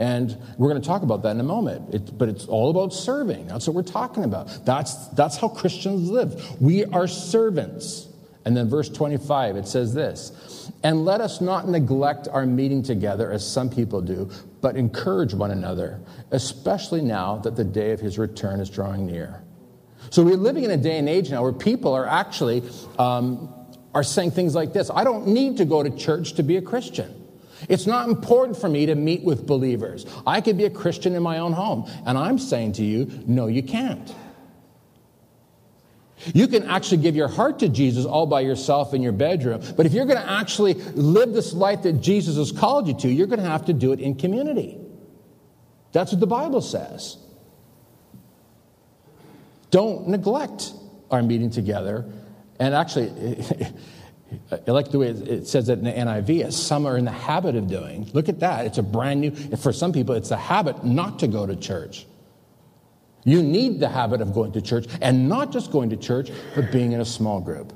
And 0.00 0.36
we're 0.58 0.68
going 0.68 0.82
to 0.82 0.86
talk 0.86 1.02
about 1.02 1.22
that 1.22 1.30
in 1.30 1.40
a 1.40 1.44
moment. 1.44 1.94
It, 1.94 2.18
but 2.18 2.28
it's 2.28 2.46
all 2.46 2.70
about 2.70 2.92
serving. 2.92 3.46
That's 3.46 3.68
what 3.68 3.76
we're 3.76 3.82
talking 3.82 4.24
about. 4.24 4.64
That's, 4.64 5.08
that's 5.08 5.36
how 5.36 5.48
Christians 5.48 6.10
live. 6.10 6.60
We 6.60 6.84
are 6.86 7.06
servants. 7.06 8.08
And 8.44 8.56
then 8.56 8.68
verse 8.68 8.88
25, 8.88 9.56
it 9.56 9.68
says 9.68 9.94
this 9.94 10.72
And 10.82 11.04
let 11.04 11.20
us 11.20 11.40
not 11.40 11.68
neglect 11.68 12.26
our 12.26 12.44
meeting 12.44 12.82
together 12.82 13.30
as 13.30 13.48
some 13.48 13.70
people 13.70 14.00
do, 14.00 14.28
but 14.60 14.76
encourage 14.76 15.34
one 15.34 15.52
another, 15.52 16.00
especially 16.32 17.02
now 17.02 17.36
that 17.38 17.54
the 17.54 17.64
day 17.64 17.92
of 17.92 18.00
his 18.00 18.18
return 18.18 18.58
is 18.58 18.70
drawing 18.70 19.06
near. 19.06 19.44
So 20.10 20.24
we're 20.24 20.36
living 20.36 20.64
in 20.64 20.72
a 20.72 20.76
day 20.76 20.98
and 20.98 21.08
age 21.08 21.30
now 21.30 21.42
where 21.42 21.52
people 21.52 21.94
are 21.94 22.06
actually 22.06 22.62
um, 22.98 23.52
are 23.94 24.02
saying 24.02 24.32
things 24.32 24.54
like 24.54 24.72
this 24.72 24.90
I 24.90 25.04
don't 25.04 25.28
need 25.28 25.56
to 25.58 25.64
go 25.64 25.82
to 25.82 25.90
church 25.90 26.34
to 26.34 26.42
be 26.42 26.56
a 26.56 26.62
Christian. 26.62 27.14
It's 27.68 27.86
not 27.86 28.08
important 28.08 28.56
for 28.56 28.68
me 28.68 28.86
to 28.86 28.94
meet 28.94 29.24
with 29.24 29.46
believers. 29.46 30.06
I 30.26 30.40
could 30.40 30.56
be 30.56 30.64
a 30.64 30.70
Christian 30.70 31.16
in 31.16 31.22
my 31.22 31.38
own 31.38 31.52
home. 31.52 31.90
And 32.06 32.16
I'm 32.16 32.38
saying 32.38 32.74
to 32.74 32.84
you, 32.84 33.10
no, 33.26 33.48
you 33.48 33.64
can't. 33.64 34.14
You 36.34 36.48
can 36.48 36.64
actually 36.64 36.98
give 36.98 37.16
your 37.16 37.28
heart 37.28 37.60
to 37.60 37.68
Jesus 37.68 38.04
all 38.04 38.26
by 38.26 38.40
yourself 38.40 38.92
in 38.92 39.02
your 39.02 39.12
bedroom, 39.12 39.62
but 39.76 39.86
if 39.86 39.92
you're 39.92 40.04
going 40.04 40.18
to 40.18 40.30
actually 40.30 40.74
live 40.74 41.32
this 41.32 41.52
life 41.52 41.82
that 41.82 41.94
Jesus 42.00 42.36
has 42.36 42.50
called 42.50 42.88
you 42.88 42.94
to, 42.98 43.08
you're 43.08 43.28
going 43.28 43.40
to 43.40 43.48
have 43.48 43.66
to 43.66 43.72
do 43.72 43.92
it 43.92 44.00
in 44.00 44.16
community. 44.16 44.78
That's 45.92 46.12
what 46.12 46.20
the 46.20 46.26
Bible 46.26 46.60
says. 46.60 47.18
Don't 49.70 50.08
neglect 50.08 50.72
our 51.10 51.22
meeting 51.22 51.50
together. 51.50 52.04
And 52.58 52.74
actually, 52.74 53.10
I 54.52 54.70
like 54.70 54.90
the 54.90 54.98
way 54.98 55.08
it 55.08 55.46
says 55.46 55.68
it 55.68 55.78
in 55.78 55.84
the 55.84 55.92
NIV, 55.92 56.44
as 56.44 56.56
some 56.60 56.86
are 56.86 56.98
in 56.98 57.04
the 57.04 57.10
habit 57.10 57.56
of 57.56 57.68
doing. 57.68 58.10
Look 58.12 58.28
at 58.28 58.40
that. 58.40 58.66
It's 58.66 58.78
a 58.78 58.82
brand 58.82 59.20
new, 59.20 59.30
for 59.56 59.72
some 59.72 59.92
people, 59.92 60.14
it's 60.14 60.30
a 60.30 60.36
habit 60.36 60.84
not 60.84 61.18
to 61.20 61.28
go 61.28 61.46
to 61.46 61.56
church. 61.56 62.06
You 63.24 63.42
need 63.42 63.80
the 63.80 63.88
habit 63.88 64.20
of 64.20 64.32
going 64.32 64.52
to 64.52 64.62
church, 64.62 64.86
and 65.00 65.28
not 65.28 65.52
just 65.52 65.70
going 65.70 65.90
to 65.90 65.96
church, 65.96 66.30
but 66.54 66.70
being 66.72 66.92
in 66.92 67.00
a 67.00 67.04
small 67.04 67.40
group. 67.40 67.72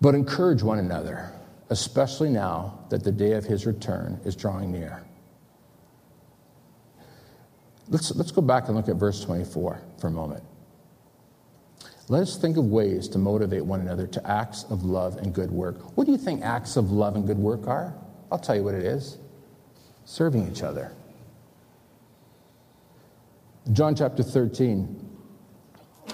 But 0.00 0.14
encourage 0.14 0.62
one 0.62 0.78
another, 0.78 1.32
especially 1.70 2.30
now 2.30 2.86
that 2.90 3.02
the 3.02 3.12
day 3.12 3.32
of 3.32 3.44
his 3.44 3.66
return 3.66 4.20
is 4.24 4.36
drawing 4.36 4.72
near. 4.72 5.04
Let's, 7.88 8.14
let's 8.14 8.30
go 8.30 8.42
back 8.42 8.68
and 8.68 8.76
look 8.76 8.88
at 8.88 8.96
verse 8.96 9.24
24 9.24 9.80
for 9.98 10.06
a 10.06 10.10
moment. 10.10 10.44
Let 12.10 12.22
us 12.22 12.38
think 12.38 12.56
of 12.56 12.64
ways 12.64 13.06
to 13.08 13.18
motivate 13.18 13.64
one 13.64 13.80
another 13.80 14.06
to 14.06 14.30
acts 14.30 14.64
of 14.70 14.82
love 14.82 15.18
and 15.18 15.34
good 15.34 15.50
work. 15.50 15.96
What 15.96 16.06
do 16.06 16.12
you 16.12 16.18
think 16.18 16.42
acts 16.42 16.76
of 16.76 16.90
love 16.90 17.16
and 17.16 17.26
good 17.26 17.38
work 17.38 17.66
are? 17.66 17.94
I'll 18.32 18.38
tell 18.38 18.56
you 18.56 18.64
what 18.64 18.74
it 18.74 18.84
is 18.84 19.18
serving 20.06 20.50
each 20.50 20.62
other. 20.62 20.90
John 23.72 23.94
chapter 23.94 24.22
13, 24.22 25.06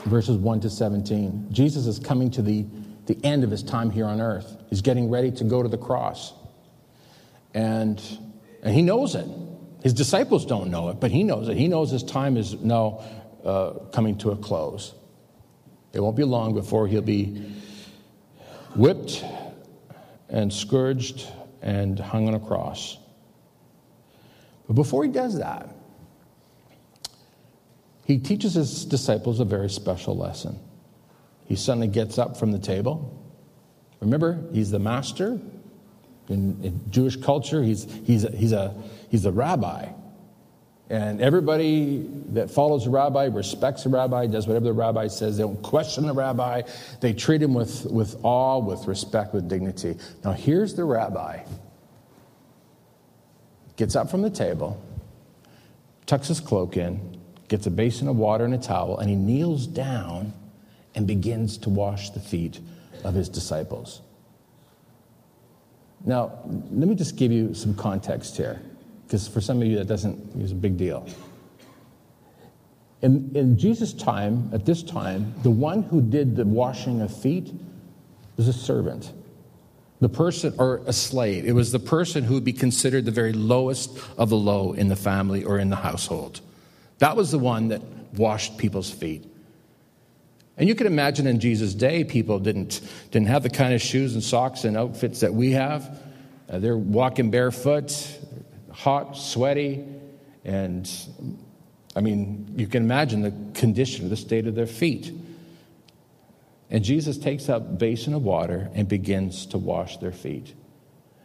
verses 0.07 0.37
1 0.37 0.61
to 0.61 0.71
17. 0.71 1.47
Jesus 1.53 1.87
is 1.87 2.01
coming 2.01 2.29
to 2.33 2.43
the, 2.43 2.67
the 3.07 3.17
end 3.23 3.45
of 3.45 3.53
his 3.53 3.63
time 3.63 3.91
here 3.91 4.07
on 4.07 4.21
earth. 4.21 4.57
He's 4.69 4.83
getting 4.83 5.09
ready 5.09 5.31
to 5.31 5.45
go 5.45 5.63
to 5.63 5.69
the 5.69 5.79
cross. 5.79 6.33
And, 7.55 8.03
and 8.65 8.75
he 8.75 8.83
knows 8.83 9.15
it. 9.15 9.29
His 9.85 9.93
disciples 9.93 10.45
don't 10.45 10.73
know 10.73 10.89
it, 10.89 10.99
but 10.99 11.13
he 11.13 11.23
knows 11.23 11.49
it. 11.49 11.57
He 11.57 11.69
knows 11.69 11.93
his 11.93 12.03
time 12.03 12.37
is 12.37 12.55
now 12.55 13.05
uh, 13.45 13.75
coming 13.93 14.19
to 14.19 14.33
a 14.33 14.37
close. 14.37 14.93
It 15.95 16.01
won't 16.01 16.17
be 16.17 16.25
long 16.25 16.55
before 16.55 16.89
he'll 16.89 17.03
be 17.03 17.53
whipped 18.75 19.25
and 20.29 20.53
scourged 20.53 21.29
and 21.63 21.99
hung 21.99 22.27
on 22.27 22.35
a 22.35 22.41
cross. 22.41 22.99
But 24.67 24.75
before 24.75 25.05
he 25.05 25.11
does 25.11 25.39
that, 25.39 25.69
he 28.05 28.19
teaches 28.19 28.55
his 28.55 28.85
disciples 28.85 29.39
a 29.39 29.45
very 29.45 29.71
special 29.71 30.17
lesson. 30.17 30.59
He 31.47 31.55
suddenly 31.57 31.89
gets 31.89 32.19
up 32.19 32.37
from 32.37 32.51
the 32.51 32.59
table. 32.59 33.23
Remember, 34.01 34.43
he's 34.53 34.71
the 34.71 34.79
master. 34.79 35.39
In, 36.29 36.59
in 36.63 36.81
Jewish 36.91 37.17
culture, 37.17 37.63
he's, 37.63 37.87
he's, 38.05 38.25
a, 38.25 38.31
he's, 38.31 38.53
a, 38.53 38.75
he's 39.11 39.27
a 39.27 39.33
rabbi. 39.33 39.89
And 40.91 41.23
everybody 41.23 42.07
that 42.31 42.51
follows 42.51 42.85
the 42.85 42.91
rabbi 42.91 43.27
respects 43.27 43.85
the 43.85 43.89
rabbi, 43.89 44.27
does 44.27 44.47
whatever 44.47 44.67
the 44.67 44.73
rabbi 44.73 45.09
says. 45.09 45.39
They 45.39 45.43
don't 45.43 45.63
question 45.63 46.07
the 46.07 46.13
rabbi. 46.13 46.63
They 47.01 47.15
treat 47.15 47.41
him 47.41 47.55
with, 47.55 47.87
with 47.87 48.17
awe, 48.23 48.59
with 48.59 48.87
respect, 48.87 49.33
with 49.33 49.49
dignity. 49.49 49.97
Now, 50.23 50.33
here's 50.33 50.75
the 50.75 50.85
rabbi. 50.85 51.41
Gets 53.77 53.97
up 53.97 54.11
from 54.11 54.23
the 54.23 54.31
table, 54.31 54.81
tucks 56.07 56.29
his 56.29 56.39
cloak 56.39 56.77
in, 56.77 57.19
gets 57.49 57.67
a 57.67 57.71
basin 57.71 58.07
of 58.07 58.17
water 58.17 58.45
and 58.45 58.55
a 58.55 58.59
towel, 58.59 58.99
and 58.99 59.09
he 59.09 59.17
kneels 59.17 59.67
down 59.67 60.33
and 60.95 61.07
begins 61.07 61.59
to 61.59 61.71
wash 61.71 62.11
the 62.11 62.21
feet 62.21 62.61
of 63.03 63.15
his 63.15 63.29
disciples. 63.29 64.01
Now, 66.05 66.39
let 66.45 66.89
me 66.89 66.95
just 66.95 67.17
give 67.17 67.33
you 67.33 67.55
some 67.55 67.75
context 67.75 68.37
here, 68.37 68.61
because 69.07 69.29
for 69.29 69.41
some 69.41 69.61
of 69.61 69.69
you 69.69 69.77
that 69.77 69.87
doesn't 69.87 70.41
is 70.41 70.53
a 70.53 70.55
big 70.55 70.77
deal. 70.77 71.07
In, 73.03 73.31
in 73.35 73.59
Jesus' 73.59 73.93
time, 73.93 74.49
at 74.53 74.65
this 74.65 74.83
time, 74.83 75.35
the 75.43 75.51
one 75.51 75.83
who 75.83 76.01
did 76.01 76.37
the 76.37 76.45
washing 76.45 77.03
of 77.03 77.15
feet 77.15 77.53
was 78.37 78.49
a 78.49 78.53
servant. 78.53 79.13
The 80.01 80.09
person, 80.09 80.55
or 80.59 80.81
a 80.87 80.93
slave. 80.93 81.47
It 81.47 81.53
was 81.53 81.71
the 81.71 81.79
person 81.79 82.25
who 82.25 82.35
would 82.35 82.45
be 82.45 82.53
considered 82.53 83.05
the 83.05 83.11
very 83.11 83.33
lowest 83.33 83.91
of 84.17 84.31
the 84.31 84.37
low 84.37 84.73
in 84.73 84.89
the 84.89 84.97
family 84.97 85.45
or 85.45 85.59
in 85.59 85.71
the 85.71 85.77
household. 85.77 86.41
That 86.99 87.17
was 87.17 87.31
the 87.31 87.39
one 87.39 87.69
that 87.69 87.83
washed 88.15 88.57
people's 88.57 88.91
feet. 88.91 89.31
And 90.57 90.69
you 90.69 90.75
can 90.75 90.87
imagine 90.87 91.27
in 91.27 91.41
Jesus' 91.41 91.75
day, 91.75 92.05
people 92.05 92.39
didn't, 92.39 92.81
didn't 93.11 93.29
have 93.29 93.43
the 93.43 93.51
kind 93.51 93.75
of 93.75 93.83
shoes 93.83 94.15
and 94.15 94.23
socks 94.23 94.65
and 94.65 94.77
outfits 94.77 95.21
that 95.21 95.35
we 95.35 95.53
have. 95.53 96.01
Uh, 96.49 96.59
they're 96.59 96.77
walking 96.77 97.31
barefoot, 97.31 98.19
hot, 98.75 99.17
sweaty, 99.17 99.85
and 100.45 100.91
I 101.97 102.01
mean, 102.01 102.53
you 102.57 102.67
can 102.67 102.83
imagine 102.83 103.23
the 103.23 103.33
condition, 103.59 104.09
the 104.09 104.17
state 104.17 104.47
of 104.47 104.55
their 104.55 104.67
feet. 104.67 105.13
And 106.71 106.85
Jesus 106.85 107.17
takes 107.17 107.49
up 107.49 107.63
a 107.63 107.73
basin 107.73 108.15
of 108.15 108.25
water 108.25 108.69
and 108.75 108.89
begins 108.89 109.47
to 109.47 109.59
wash 109.59 109.99
their 109.99 110.13
feet. 110.13 110.55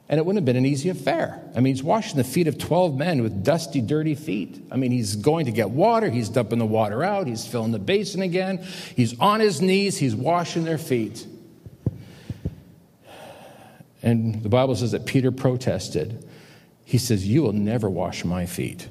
And 0.08 0.18
it 0.18 0.26
wouldn't 0.26 0.42
have 0.42 0.46
been 0.46 0.56
an 0.56 0.66
easy 0.66 0.90
affair. 0.90 1.42
I 1.56 1.60
mean, 1.60 1.74
he's 1.74 1.84
washing 1.84 2.18
the 2.18 2.24
feet 2.24 2.48
of 2.48 2.58
12 2.58 2.96
men 2.96 3.22
with 3.22 3.44
dusty, 3.44 3.82
dirty 3.82 4.16
feet. 4.16 4.64
I 4.72 4.76
mean, 4.76 4.92
he's 4.92 5.16
going 5.16 5.46
to 5.46 5.52
get 5.52 5.70
water, 5.70 6.10
he's 6.10 6.30
dumping 6.30 6.60
the 6.60 6.66
water 6.66 7.04
out, 7.04 7.28
he's 7.28 7.46
filling 7.46 7.72
the 7.72 7.80
basin 7.80 8.22
again, 8.22 8.58
he's 8.96 9.20
on 9.20 9.40
his 9.40 9.62
knees, 9.62 9.98
he's 9.98 10.16
washing 10.16 10.64
their 10.64 10.80
feet. 10.80 11.26
And 14.02 14.42
the 14.42 14.50
Bible 14.50 14.76
says 14.76 14.92
that 14.92 15.06
Peter 15.06 15.32
protested. 15.32 16.29
He 16.90 16.98
says, 16.98 17.28
You 17.28 17.44
will 17.44 17.54
never 17.54 17.88
wash 17.88 18.26
my 18.26 18.48
feet. 18.48 18.90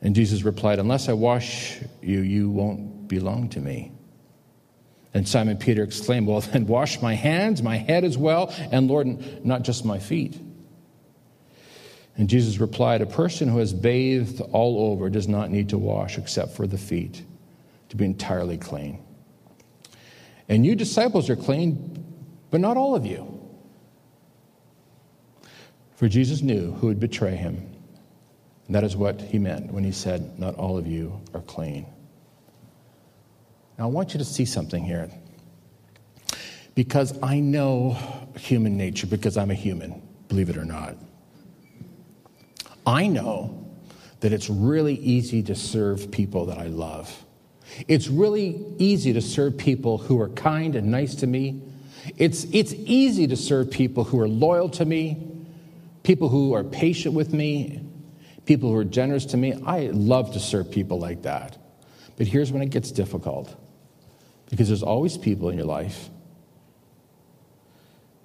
And 0.00 0.12
Jesus 0.12 0.42
replied, 0.42 0.80
Unless 0.80 1.08
I 1.08 1.12
wash 1.12 1.78
you, 2.02 2.18
you 2.18 2.50
won't 2.50 3.06
belong 3.06 3.48
to 3.50 3.60
me. 3.60 3.92
And 5.14 5.28
Simon 5.28 5.56
Peter 5.56 5.84
exclaimed, 5.84 6.26
Well, 6.26 6.40
then 6.52 6.66
wash 6.66 7.00
my 7.00 7.14
hands, 7.14 7.62
my 7.62 7.76
head 7.76 8.02
as 8.02 8.18
well, 8.18 8.52
and 8.72 8.88
Lord, 8.88 9.46
not 9.46 9.62
just 9.62 9.84
my 9.84 10.00
feet. 10.00 10.36
And 12.16 12.28
Jesus 12.28 12.58
replied, 12.58 13.02
A 13.02 13.06
person 13.06 13.46
who 13.48 13.58
has 13.58 13.72
bathed 13.72 14.40
all 14.50 14.90
over 14.90 15.10
does 15.10 15.28
not 15.28 15.48
need 15.48 15.68
to 15.68 15.78
wash 15.78 16.18
except 16.18 16.56
for 16.56 16.66
the 16.66 16.76
feet 16.76 17.22
to 17.90 17.96
be 17.96 18.04
entirely 18.04 18.58
clean. 18.58 19.00
And 20.48 20.66
you 20.66 20.74
disciples 20.74 21.30
are 21.30 21.36
clean, 21.36 22.04
but 22.50 22.60
not 22.60 22.76
all 22.76 22.96
of 22.96 23.06
you. 23.06 23.41
For 26.02 26.08
Jesus 26.08 26.42
knew 26.42 26.72
who 26.72 26.88
would 26.88 26.98
betray 26.98 27.36
him. 27.36 27.64
And 28.66 28.74
that 28.74 28.82
is 28.82 28.96
what 28.96 29.20
he 29.20 29.38
meant 29.38 29.72
when 29.72 29.84
he 29.84 29.92
said, 29.92 30.36
Not 30.36 30.56
all 30.56 30.76
of 30.76 30.84
you 30.84 31.20
are 31.32 31.42
clean. 31.42 31.86
Now, 33.78 33.84
I 33.84 33.86
want 33.86 34.12
you 34.12 34.18
to 34.18 34.24
see 34.24 34.44
something 34.44 34.82
here. 34.82 35.08
Because 36.74 37.16
I 37.22 37.38
know 37.38 37.96
human 38.36 38.76
nature, 38.76 39.06
because 39.06 39.36
I'm 39.36 39.52
a 39.52 39.54
human, 39.54 40.02
believe 40.26 40.50
it 40.50 40.56
or 40.56 40.64
not. 40.64 40.96
I 42.84 43.06
know 43.06 43.64
that 44.18 44.32
it's 44.32 44.50
really 44.50 44.94
easy 44.94 45.40
to 45.44 45.54
serve 45.54 46.10
people 46.10 46.46
that 46.46 46.58
I 46.58 46.66
love. 46.66 47.24
It's 47.86 48.08
really 48.08 48.60
easy 48.76 49.12
to 49.12 49.20
serve 49.20 49.56
people 49.56 49.98
who 49.98 50.20
are 50.20 50.30
kind 50.30 50.74
and 50.74 50.90
nice 50.90 51.14
to 51.14 51.28
me. 51.28 51.62
It's, 52.16 52.42
it's 52.50 52.74
easy 52.74 53.28
to 53.28 53.36
serve 53.36 53.70
people 53.70 54.02
who 54.02 54.18
are 54.18 54.26
loyal 54.26 54.68
to 54.70 54.84
me, 54.84 55.28
people 56.02 56.28
who 56.28 56.54
are 56.54 56.64
patient 56.64 57.14
with 57.14 57.32
me, 57.32 57.84
people 58.44 58.70
who 58.70 58.76
are 58.76 58.84
generous 58.84 59.26
to 59.26 59.36
me. 59.36 59.54
I 59.64 59.90
love 59.92 60.32
to 60.32 60.40
serve 60.40 60.70
people 60.70 60.98
like 60.98 61.22
that. 61.22 61.58
But 62.16 62.26
here's 62.26 62.52
when 62.52 62.62
it 62.62 62.70
gets 62.70 62.90
difficult 62.90 63.54
because 64.50 64.68
there's 64.68 64.82
always 64.82 65.16
people 65.16 65.48
in 65.48 65.56
your 65.56 65.66
life 65.66 66.10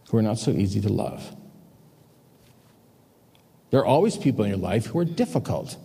who 0.10 0.18
are 0.18 0.22
not 0.22 0.40
so 0.40 0.52
easy 0.52 0.82
to 0.82 0.90
love. 0.90 1.36
There 3.70 3.80
are 3.80 3.86
always 3.86 4.18
people 4.18 4.44
in 4.44 4.50
your 4.50 4.60
life 4.60 4.88
who 4.88 5.00
are 5.00 5.06
difficult. 5.06 5.78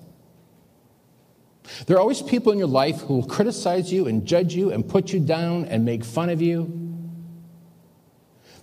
There 1.87 1.97
are 1.97 2.01
always 2.01 2.23
people 2.23 2.53
in 2.53 2.59
your 2.59 2.69
life 2.69 3.01
who 3.03 3.15
will 3.15 3.27
criticize 3.27 3.93
you 3.93 4.07
and 4.07 4.27
judge 4.27 4.55
you 4.55 4.71
and 4.71 4.89
put 4.89 5.13
you 5.13 5.21
down 5.21 5.67
and 5.67 5.85
make 5.85 6.05
fun 6.05 6.29
of 6.29 6.41
you. 6.41 6.79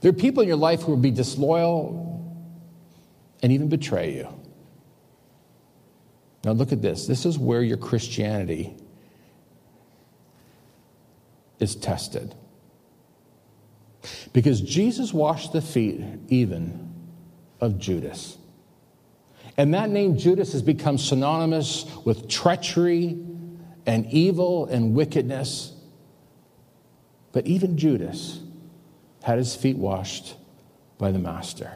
There 0.02 0.10
are 0.10 0.14
people 0.14 0.42
in 0.42 0.48
your 0.48 0.58
life 0.58 0.84
who 0.84 0.94
will 0.94 1.00
be 1.00 1.12
disloyal 1.12 2.09
and 3.42 3.52
even 3.52 3.70
betray 3.70 4.16
you. 4.16 4.28
Now, 6.44 6.52
look 6.52 6.72
at 6.72 6.82
this. 6.82 7.06
This 7.06 7.26
is 7.26 7.38
where 7.38 7.62
your 7.62 7.78
Christianity 7.78 8.76
is 11.60 11.76
tested. 11.76 12.34
Because 14.32 14.62
Jesus 14.62 15.14
washed 15.14 15.52
the 15.52 15.62
feet 15.62 16.02
even 16.30 16.94
of 17.60 17.78
Judas. 17.78 18.38
And 19.58 19.74
that 19.74 19.90
name 19.90 20.18
Judas 20.18 20.54
has 20.54 20.62
become 20.62 20.98
synonymous 20.98 21.86
with 22.06 22.30
treachery 22.30 23.20
and 23.86 24.06
evil 24.06 24.66
and 24.68 24.94
wickedness. 24.94 25.74
But 27.34 27.46
even 27.46 27.78
Judas 27.78 28.40
had 29.24 29.38
his 29.38 29.56
feet 29.56 29.78
washed 29.78 30.36
by 30.98 31.12
the 31.12 31.20
Master. 31.20 31.74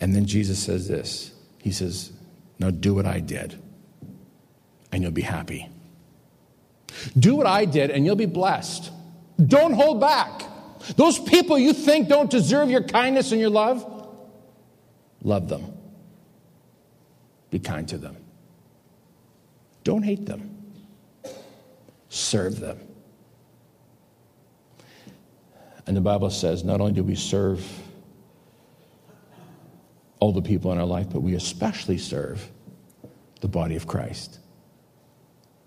And 0.00 0.14
then 0.14 0.26
Jesus 0.26 0.58
says 0.58 0.88
this 0.88 1.32
He 1.58 1.72
says, 1.72 2.12
Now 2.58 2.70
do 2.70 2.94
what 2.94 3.06
I 3.06 3.20
did, 3.20 3.58
and 4.92 5.02
you'll 5.02 5.12
be 5.12 5.22
happy. 5.22 5.68
Do 7.18 7.36
what 7.36 7.46
I 7.46 7.64
did, 7.64 7.90
and 7.90 8.04
you'll 8.04 8.16
be 8.16 8.26
blessed. 8.26 8.90
Don't 9.44 9.72
hold 9.72 10.00
back. 10.00 10.42
Those 10.96 11.18
people 11.18 11.58
you 11.58 11.72
think 11.72 12.08
don't 12.08 12.30
deserve 12.30 12.70
your 12.70 12.82
kindness 12.82 13.32
and 13.32 13.40
your 13.40 13.50
love, 13.50 14.08
love 15.22 15.48
them. 15.48 15.72
Be 17.50 17.58
kind 17.58 17.88
to 17.88 17.98
them. 17.98 18.16
Don't 19.82 20.02
hate 20.02 20.26
them. 20.26 20.50
Serve 22.08 22.60
them. 22.60 22.78
And 25.86 25.96
the 25.96 26.00
Bible 26.00 26.30
says 26.30 26.64
not 26.64 26.80
only 26.80 26.92
do 26.92 27.02
we 27.02 27.14
serve 27.14 27.64
all 30.24 30.32
the 30.32 30.40
people 30.40 30.72
in 30.72 30.78
our 30.78 30.86
life, 30.86 31.06
but 31.10 31.20
we 31.20 31.34
especially 31.34 31.98
serve 31.98 32.50
the 33.42 33.48
body 33.48 33.76
of 33.76 33.86
Christ. 33.86 34.38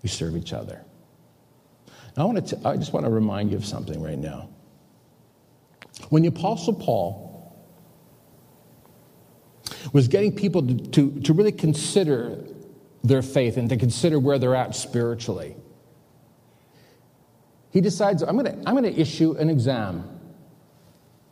We 0.02 0.08
serve 0.08 0.36
each 0.36 0.52
other. 0.52 0.84
I, 2.16 2.24
want 2.24 2.44
to 2.44 2.56
t- 2.56 2.64
I 2.64 2.76
just 2.76 2.92
want 2.92 3.06
to 3.06 3.10
remind 3.10 3.52
you 3.52 3.56
of 3.56 3.64
something 3.64 4.02
right 4.02 4.18
now. 4.18 4.48
When 6.08 6.22
the 6.22 6.28
Apostle 6.28 6.74
Paul 6.74 7.56
was 9.92 10.08
getting 10.08 10.34
people 10.34 10.66
to, 10.66 10.74
to, 10.74 11.20
to 11.20 11.32
really 11.32 11.52
consider 11.52 12.42
their 13.04 13.22
faith 13.22 13.58
and 13.58 13.68
to 13.68 13.76
consider 13.76 14.18
where 14.18 14.40
they're 14.40 14.56
at 14.56 14.74
spiritually, 14.74 15.54
he 17.70 17.80
decides, 17.80 18.24
I'm 18.24 18.36
going 18.36 18.46
to 18.46 18.68
I'm 18.68 18.74
going 18.74 18.92
to 18.92 19.00
issue 19.00 19.36
an 19.36 19.50
exam, 19.50 20.18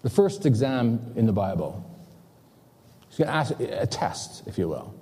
the 0.02 0.10
first 0.10 0.46
exam 0.46 1.12
in 1.16 1.26
the 1.26 1.32
Bible. 1.32 1.85
He's 3.16 3.24
going 3.24 3.28
to 3.28 3.34
ask 3.34 3.60
a 3.60 3.86
test, 3.86 4.46
if 4.46 4.58
you 4.58 4.68
will. 4.68 4.94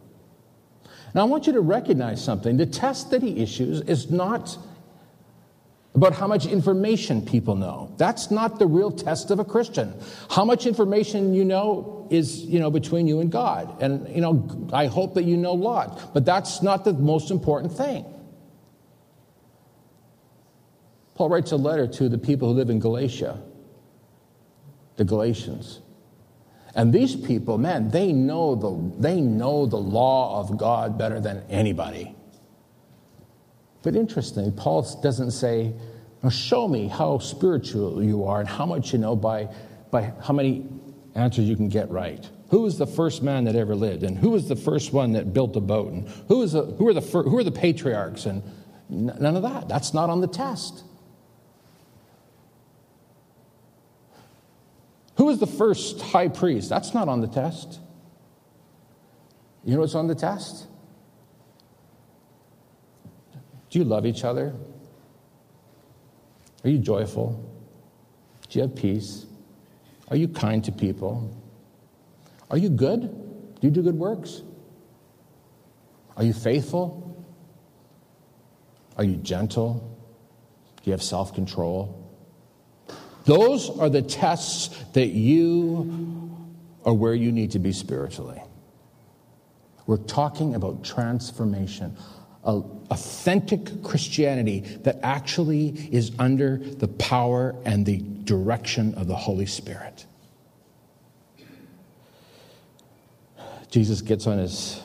Now, 1.14 1.22
I 1.22 1.24
want 1.24 1.48
you 1.48 1.52
to 1.54 1.60
recognize 1.60 2.22
something. 2.22 2.56
The 2.56 2.66
test 2.66 3.10
that 3.10 3.22
he 3.22 3.42
issues 3.42 3.80
is 3.80 4.08
not 4.08 4.56
about 5.96 6.12
how 6.14 6.28
much 6.28 6.46
information 6.46 7.26
people 7.26 7.56
know. 7.56 7.92
That's 7.96 8.30
not 8.30 8.60
the 8.60 8.68
real 8.68 8.92
test 8.92 9.32
of 9.32 9.40
a 9.40 9.44
Christian. 9.44 9.94
How 10.30 10.44
much 10.44 10.64
information 10.64 11.34
you 11.34 11.44
know 11.44 12.06
is, 12.08 12.42
you 12.42 12.60
know, 12.60 12.70
between 12.70 13.08
you 13.08 13.18
and 13.18 13.32
God. 13.32 13.82
And, 13.82 14.08
you 14.14 14.20
know, 14.20 14.68
I 14.72 14.86
hope 14.86 15.14
that 15.14 15.24
you 15.24 15.36
know 15.36 15.50
a 15.50 15.54
lot, 15.54 16.14
but 16.14 16.24
that's 16.24 16.62
not 16.62 16.84
the 16.84 16.92
most 16.92 17.32
important 17.32 17.76
thing. 17.76 18.04
Paul 21.16 21.30
writes 21.30 21.50
a 21.50 21.56
letter 21.56 21.88
to 21.88 22.08
the 22.08 22.18
people 22.18 22.48
who 22.48 22.54
live 22.54 22.70
in 22.70 22.78
Galatia, 22.78 23.42
the 24.96 25.04
Galatians. 25.04 25.80
And 26.74 26.92
these 26.92 27.14
people, 27.14 27.56
man, 27.58 27.90
they 27.90 28.12
know 28.12 28.54
the, 28.54 29.00
they 29.00 29.20
know 29.20 29.66
the 29.66 29.76
law 29.76 30.40
of 30.40 30.58
God 30.58 30.98
better 30.98 31.20
than 31.20 31.44
anybody. 31.48 32.14
But 33.82 33.94
interestingly, 33.94 34.50
Paul 34.50 34.82
doesn't 35.02 35.30
say, 35.30 35.72
show 36.30 36.66
me 36.66 36.88
how 36.88 37.18
spiritual 37.18 38.02
you 38.02 38.24
are 38.24 38.40
and 38.40 38.48
how 38.48 38.66
much 38.66 38.92
you 38.92 38.98
know 38.98 39.14
by, 39.14 39.48
by 39.90 40.12
how 40.22 40.32
many 40.32 40.66
answers 41.14 41.44
you 41.44 41.54
can 41.54 41.68
get 41.68 41.90
right. 41.90 42.28
who 42.54 42.60
was 42.60 42.78
the 42.78 42.86
first 42.86 43.20
man 43.20 43.42
that 43.42 43.56
ever 43.56 43.74
lived, 43.74 44.04
and 44.04 44.16
who 44.16 44.30
was 44.30 44.48
the 44.48 44.54
first 44.54 44.92
one 44.92 45.10
that 45.12 45.32
built 45.32 45.56
a 45.56 45.60
boat, 45.60 45.92
and 45.92 46.08
who, 46.28 46.38
was 46.38 46.52
the, 46.52 46.62
who, 46.62 46.86
are, 46.86 46.94
the 46.94 47.00
who 47.00 47.36
are 47.36 47.42
the 47.42 47.50
patriarchs, 47.50 48.26
and 48.26 48.44
none 48.88 49.34
of 49.34 49.42
that. 49.42 49.68
That's 49.68 49.92
not 49.92 50.08
on 50.08 50.20
the 50.20 50.28
test. 50.28 50.84
Who 55.24 55.28
was 55.28 55.38
the 55.38 55.46
first 55.46 56.02
high 56.02 56.28
priest? 56.28 56.68
That's 56.68 56.92
not 56.92 57.08
on 57.08 57.22
the 57.22 57.26
test. 57.26 57.80
You 59.64 59.72
know 59.72 59.80
what's 59.80 59.94
on 59.94 60.06
the 60.06 60.14
test? 60.14 60.66
Do 63.70 63.78
you 63.78 63.86
love 63.86 64.04
each 64.04 64.22
other? 64.22 64.54
Are 66.62 66.68
you 66.68 66.76
joyful? 66.76 67.42
Do 68.50 68.58
you 68.58 68.66
have 68.66 68.76
peace? 68.76 69.24
Are 70.08 70.16
you 70.18 70.28
kind 70.28 70.62
to 70.64 70.72
people? 70.72 71.34
Are 72.50 72.58
you 72.58 72.68
good? 72.68 73.00
Do 73.00 73.66
you 73.66 73.70
do 73.70 73.80
good 73.80 73.98
works? 73.98 74.42
Are 76.18 76.22
you 76.22 76.34
faithful? 76.34 77.24
Are 78.98 79.04
you 79.04 79.16
gentle? 79.16 79.98
Do 80.82 80.82
you 80.84 80.92
have 80.92 81.02
self 81.02 81.34
control? 81.34 82.03
Those 83.24 83.70
are 83.78 83.88
the 83.88 84.02
tests 84.02 84.68
that 84.92 85.08
you 85.08 86.30
are 86.84 86.92
where 86.92 87.14
you 87.14 87.32
need 87.32 87.52
to 87.52 87.58
be 87.58 87.72
spiritually. 87.72 88.42
We're 89.86 89.96
talking 89.96 90.54
about 90.54 90.84
transformation, 90.84 91.96
authentic 92.44 93.82
Christianity 93.82 94.60
that 94.82 94.98
actually 95.02 95.68
is 95.90 96.12
under 96.18 96.58
the 96.58 96.88
power 96.88 97.54
and 97.64 97.84
the 97.84 97.98
direction 98.24 98.94
of 98.94 99.06
the 99.06 99.16
Holy 99.16 99.46
Spirit. 99.46 100.06
Jesus 103.70 104.02
gets 104.02 104.26
on 104.26 104.38
his 104.38 104.80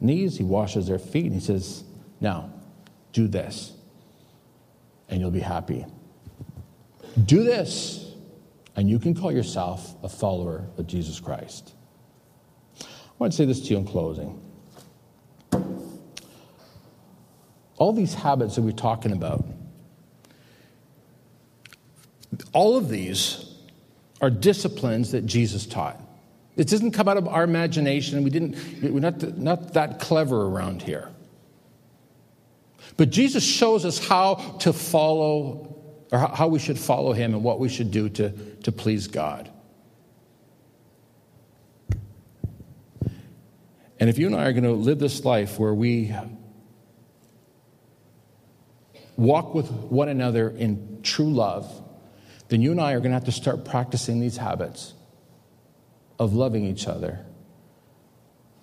knees, 0.00 0.38
he 0.38 0.44
washes 0.44 0.86
their 0.86 0.98
feet, 0.98 1.26
and 1.26 1.34
he 1.34 1.40
says, 1.40 1.84
Now, 2.20 2.50
do 3.12 3.28
this, 3.28 3.72
and 5.08 5.20
you'll 5.20 5.30
be 5.30 5.40
happy. 5.40 5.84
Do 7.22 7.44
this, 7.44 8.12
and 8.74 8.88
you 8.88 8.98
can 8.98 9.14
call 9.14 9.30
yourself 9.30 9.94
a 10.02 10.08
follower 10.08 10.66
of 10.78 10.86
Jesus 10.86 11.20
Christ. 11.20 11.72
I 12.80 12.86
want 13.18 13.32
to 13.32 13.36
say 13.36 13.44
this 13.44 13.60
to 13.60 13.66
you 13.68 13.76
in 13.76 13.86
closing. 13.86 14.40
All 17.76 17.92
these 17.92 18.14
habits 18.14 18.56
that 18.56 18.62
we're 18.62 18.72
talking 18.72 19.12
about, 19.12 19.44
all 22.52 22.76
of 22.76 22.88
these 22.88 23.54
are 24.20 24.30
disciplines 24.30 25.12
that 25.12 25.26
Jesus 25.26 25.66
taught. 25.66 26.00
It 26.56 26.68
doesn't 26.68 26.92
come 26.92 27.08
out 27.08 27.16
of 27.16 27.26
our 27.28 27.44
imagination. 27.44 28.22
We 28.22 28.30
didn't, 28.30 28.56
we're 28.82 29.00
not, 29.00 29.38
not 29.38 29.74
that 29.74 29.98
clever 29.98 30.46
around 30.46 30.82
here. 30.82 31.08
But 32.96 33.10
Jesus 33.10 33.42
shows 33.44 33.84
us 33.84 34.04
how 34.04 34.36
to 34.60 34.72
follow, 34.72 35.73
or 36.14 36.18
how 36.18 36.46
we 36.46 36.60
should 36.60 36.78
follow 36.78 37.12
him 37.12 37.34
and 37.34 37.42
what 37.42 37.58
we 37.58 37.68
should 37.68 37.90
do 37.90 38.08
to, 38.08 38.30
to 38.62 38.70
please 38.70 39.08
God. 39.08 39.50
And 43.98 44.08
if 44.08 44.16
you 44.16 44.28
and 44.28 44.36
I 44.36 44.44
are 44.44 44.52
going 44.52 44.62
to 44.62 44.74
live 44.74 45.00
this 45.00 45.24
life 45.24 45.58
where 45.58 45.74
we 45.74 46.14
walk 49.16 49.56
with 49.56 49.68
one 49.68 50.08
another 50.08 50.50
in 50.50 51.00
true 51.02 51.34
love, 51.34 51.68
then 52.46 52.62
you 52.62 52.70
and 52.70 52.80
I 52.80 52.92
are 52.92 53.00
going 53.00 53.10
to 53.10 53.14
have 53.14 53.24
to 53.24 53.32
start 53.32 53.64
practicing 53.64 54.20
these 54.20 54.36
habits 54.36 54.94
of 56.20 56.32
loving 56.32 56.64
each 56.64 56.86
other 56.86 57.26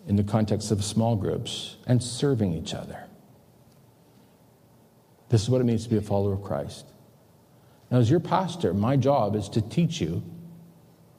in 0.07 0.15
the 0.15 0.23
context 0.23 0.71
of 0.71 0.85
small 0.85 1.17
groups 1.17 1.75
and 1.85 2.01
serving 2.01 2.53
each 2.53 2.73
other. 2.73 3.03
This 5.27 5.43
is 5.43 5.49
what 5.49 5.59
it 5.59 5.65
means 5.65 5.83
to 5.83 5.89
be 5.89 5.97
a 5.97 6.01
follower 6.01 6.31
of 6.31 6.43
Christ. 6.43 6.85
Now, 7.91 7.97
as 7.97 8.09
your 8.09 8.21
pastor, 8.21 8.73
my 8.73 8.95
job 8.95 9.35
is 9.35 9.49
to 9.49 9.61
teach 9.61 9.99
you 9.99 10.23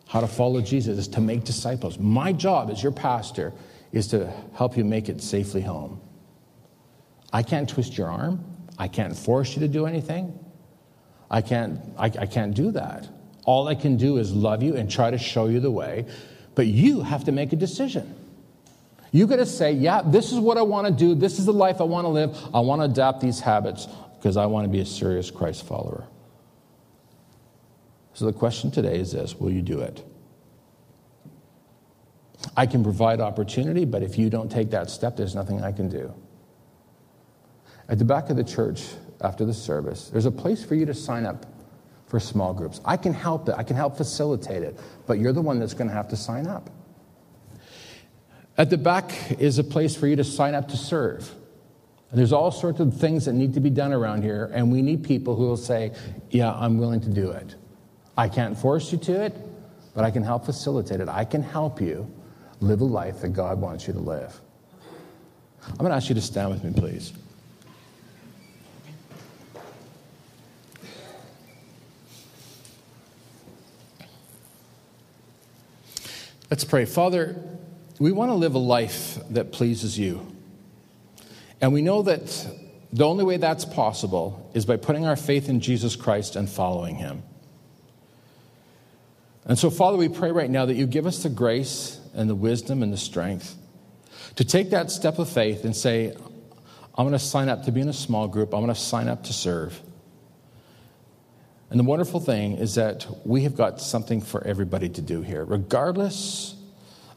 how 0.08 0.20
to 0.20 0.26
follow 0.26 0.60
Jesus, 0.62 0.98
is 0.98 1.08
to 1.08 1.20
make 1.20 1.44
disciples. 1.44 1.98
My 1.98 2.32
job 2.32 2.70
as 2.70 2.82
your 2.82 2.92
pastor 2.92 3.52
is 3.92 4.08
to 4.08 4.32
help 4.54 4.76
you 4.76 4.84
make 4.84 5.10
it 5.10 5.22
safely 5.22 5.60
home. 5.60 6.00
I 7.32 7.42
can't 7.42 7.68
twist 7.68 7.96
your 7.96 8.08
arm. 8.08 8.44
I 8.78 8.88
can't 8.88 9.16
force 9.16 9.54
you 9.54 9.60
to 9.60 9.68
do 9.68 9.86
anything. 9.86 10.38
I 11.30 11.42
can't, 11.42 11.80
I, 11.98 12.06
I 12.06 12.26
can't 12.26 12.54
do 12.54 12.70
that. 12.72 13.08
All 13.44 13.68
I 13.68 13.74
can 13.74 13.96
do 13.96 14.16
is 14.18 14.32
love 14.32 14.62
you 14.62 14.76
and 14.76 14.90
try 14.90 15.10
to 15.10 15.18
show 15.18 15.46
you 15.46 15.60
the 15.60 15.70
way, 15.70 16.06
but 16.54 16.66
you 16.66 17.02
have 17.02 17.24
to 17.24 17.32
make 17.32 17.52
a 17.52 17.56
decision. 17.56 18.14
You 19.12 19.26
got 19.26 19.36
to 19.36 19.46
say, 19.46 19.72
yeah, 19.72 20.00
this 20.04 20.32
is 20.32 20.38
what 20.38 20.56
I 20.56 20.62
want 20.62 20.86
to 20.86 20.92
do. 20.92 21.14
This 21.14 21.38
is 21.38 21.44
the 21.44 21.52
life 21.52 21.80
I 21.80 21.84
want 21.84 22.06
to 22.06 22.08
live. 22.08 22.36
I 22.54 22.60
want 22.60 22.80
to 22.80 22.84
adopt 22.84 23.20
these 23.20 23.40
habits 23.40 23.86
because 24.16 24.38
I 24.38 24.46
want 24.46 24.64
to 24.64 24.70
be 24.70 24.80
a 24.80 24.86
serious 24.86 25.30
Christ 25.30 25.66
follower. 25.66 26.06
So 28.14 28.26
the 28.26 28.32
question 28.32 28.70
today 28.70 28.98
is 28.98 29.12
this 29.12 29.34
Will 29.36 29.50
you 29.50 29.62
do 29.62 29.80
it? 29.80 30.04
I 32.56 32.66
can 32.66 32.82
provide 32.82 33.20
opportunity, 33.20 33.84
but 33.84 34.02
if 34.02 34.18
you 34.18 34.28
don't 34.28 34.50
take 34.50 34.70
that 34.70 34.90
step, 34.90 35.16
there's 35.16 35.34
nothing 35.34 35.62
I 35.62 35.72
can 35.72 35.88
do. 35.88 36.12
At 37.88 37.98
the 37.98 38.04
back 38.04 38.30
of 38.30 38.36
the 38.36 38.44
church 38.44 38.84
after 39.20 39.44
the 39.44 39.54
service, 39.54 40.08
there's 40.08 40.26
a 40.26 40.30
place 40.30 40.64
for 40.64 40.74
you 40.74 40.84
to 40.86 40.94
sign 40.94 41.24
up 41.24 41.46
for 42.06 42.20
small 42.20 42.52
groups. 42.52 42.80
I 42.84 42.96
can 42.96 43.14
help 43.14 43.48
it, 43.48 43.54
I 43.56 43.62
can 43.62 43.76
help 43.76 43.96
facilitate 43.96 44.62
it, 44.62 44.78
but 45.06 45.18
you're 45.18 45.32
the 45.32 45.40
one 45.40 45.58
that's 45.58 45.74
going 45.74 45.88
to 45.88 45.94
have 45.94 46.08
to 46.08 46.16
sign 46.16 46.46
up. 46.46 46.68
At 48.58 48.68
the 48.68 48.76
back 48.76 49.40
is 49.40 49.58
a 49.58 49.64
place 49.64 49.96
for 49.96 50.06
you 50.06 50.16
to 50.16 50.24
sign 50.24 50.54
up 50.54 50.68
to 50.68 50.76
serve. 50.76 51.30
There's 52.12 52.32
all 52.34 52.50
sorts 52.50 52.80
of 52.80 52.94
things 52.94 53.24
that 53.24 53.32
need 53.32 53.54
to 53.54 53.60
be 53.60 53.70
done 53.70 53.94
around 53.94 54.22
here, 54.22 54.50
and 54.52 54.70
we 54.70 54.82
need 54.82 55.04
people 55.04 55.34
who 55.34 55.44
will 55.44 55.56
say, 55.56 55.92
Yeah, 56.28 56.52
I'm 56.52 56.76
willing 56.76 57.00
to 57.00 57.08
do 57.08 57.30
it. 57.30 57.54
I 58.16 58.28
can't 58.28 58.56
force 58.56 58.92
you 58.92 58.98
to 58.98 59.22
it, 59.22 59.34
but 59.94 60.04
I 60.04 60.10
can 60.10 60.22
help 60.22 60.44
facilitate 60.44 61.00
it. 61.00 61.08
I 61.08 61.24
can 61.24 61.42
help 61.42 61.80
you 61.80 62.10
live 62.60 62.80
a 62.80 62.84
life 62.84 63.20
that 63.22 63.30
God 63.30 63.60
wants 63.60 63.86
you 63.86 63.92
to 63.94 63.98
live. 63.98 64.38
I'm 65.66 65.76
going 65.76 65.90
to 65.90 65.96
ask 65.96 66.08
you 66.08 66.14
to 66.14 66.20
stand 66.20 66.50
with 66.50 66.64
me, 66.64 66.72
please. 66.72 67.12
Let's 76.50 76.64
pray. 76.64 76.84
Father, 76.84 77.42
we 77.98 78.12
want 78.12 78.30
to 78.30 78.34
live 78.34 78.54
a 78.54 78.58
life 78.58 79.18
that 79.30 79.52
pleases 79.52 79.98
you. 79.98 80.26
And 81.62 81.72
we 81.72 81.80
know 81.80 82.02
that 82.02 82.46
the 82.92 83.04
only 83.04 83.24
way 83.24 83.38
that's 83.38 83.64
possible 83.64 84.50
is 84.52 84.66
by 84.66 84.76
putting 84.76 85.06
our 85.06 85.16
faith 85.16 85.48
in 85.48 85.60
Jesus 85.60 85.96
Christ 85.96 86.36
and 86.36 86.50
following 86.50 86.96
him. 86.96 87.22
And 89.44 89.58
so, 89.58 89.70
Father, 89.70 89.96
we 89.96 90.08
pray 90.08 90.30
right 90.30 90.50
now 90.50 90.66
that 90.66 90.74
you 90.74 90.86
give 90.86 91.06
us 91.06 91.22
the 91.22 91.28
grace 91.28 92.00
and 92.14 92.30
the 92.30 92.34
wisdom 92.34 92.82
and 92.82 92.92
the 92.92 92.98
strength 92.98 93.56
to 94.36 94.44
take 94.44 94.70
that 94.70 94.90
step 94.90 95.18
of 95.18 95.28
faith 95.28 95.64
and 95.64 95.74
say, 95.74 96.14
I'm 96.94 97.06
going 97.06 97.12
to 97.12 97.18
sign 97.18 97.48
up 97.48 97.64
to 97.64 97.72
be 97.72 97.80
in 97.80 97.88
a 97.88 97.92
small 97.92 98.28
group, 98.28 98.54
I'm 98.54 98.62
going 98.62 98.74
to 98.74 98.80
sign 98.80 99.08
up 99.08 99.24
to 99.24 99.32
serve. 99.32 99.80
And 101.70 101.80
the 101.80 101.84
wonderful 101.84 102.20
thing 102.20 102.58
is 102.58 102.74
that 102.74 103.06
we 103.24 103.42
have 103.42 103.56
got 103.56 103.80
something 103.80 104.20
for 104.20 104.46
everybody 104.46 104.90
to 104.90 105.00
do 105.00 105.22
here, 105.22 105.44
regardless 105.44 106.54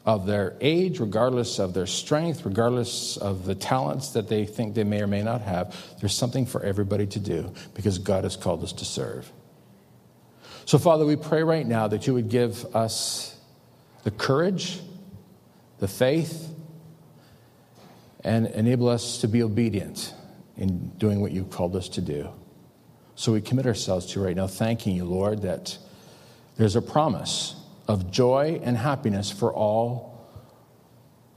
of 0.06 0.24
their 0.24 0.56
age, 0.60 0.98
regardless 0.98 1.58
of 1.58 1.74
their 1.74 1.86
strength, 1.86 2.44
regardless 2.46 3.16
of 3.18 3.44
the 3.44 3.54
talents 3.54 4.10
that 4.10 4.28
they 4.28 4.46
think 4.46 4.74
they 4.74 4.84
may 4.84 5.02
or 5.02 5.06
may 5.06 5.22
not 5.22 5.42
have. 5.42 5.76
There's 6.00 6.14
something 6.14 6.46
for 6.46 6.62
everybody 6.62 7.06
to 7.08 7.20
do 7.20 7.52
because 7.74 7.98
God 7.98 8.24
has 8.24 8.36
called 8.36 8.62
us 8.62 8.72
to 8.74 8.84
serve. 8.84 9.30
So, 10.66 10.78
Father, 10.78 11.06
we 11.06 11.14
pray 11.14 11.44
right 11.44 11.64
now 11.64 11.86
that 11.86 12.08
you 12.08 12.14
would 12.14 12.28
give 12.28 12.66
us 12.74 13.38
the 14.02 14.10
courage, 14.10 14.80
the 15.78 15.86
faith, 15.86 16.48
and 18.24 18.48
enable 18.48 18.88
us 18.88 19.18
to 19.20 19.28
be 19.28 19.44
obedient 19.44 20.12
in 20.56 20.88
doing 20.98 21.20
what 21.20 21.30
you've 21.30 21.50
called 21.50 21.76
us 21.76 21.88
to 21.90 22.00
do. 22.00 22.28
So 23.14 23.32
we 23.32 23.40
commit 23.40 23.66
ourselves 23.66 24.06
to 24.06 24.20
right 24.20 24.34
now, 24.34 24.48
thanking 24.48 24.96
you, 24.96 25.04
Lord, 25.04 25.42
that 25.42 25.78
there's 26.56 26.74
a 26.74 26.82
promise 26.82 27.54
of 27.86 28.10
joy 28.10 28.60
and 28.64 28.76
happiness 28.76 29.30
for 29.30 29.54
all 29.54 30.28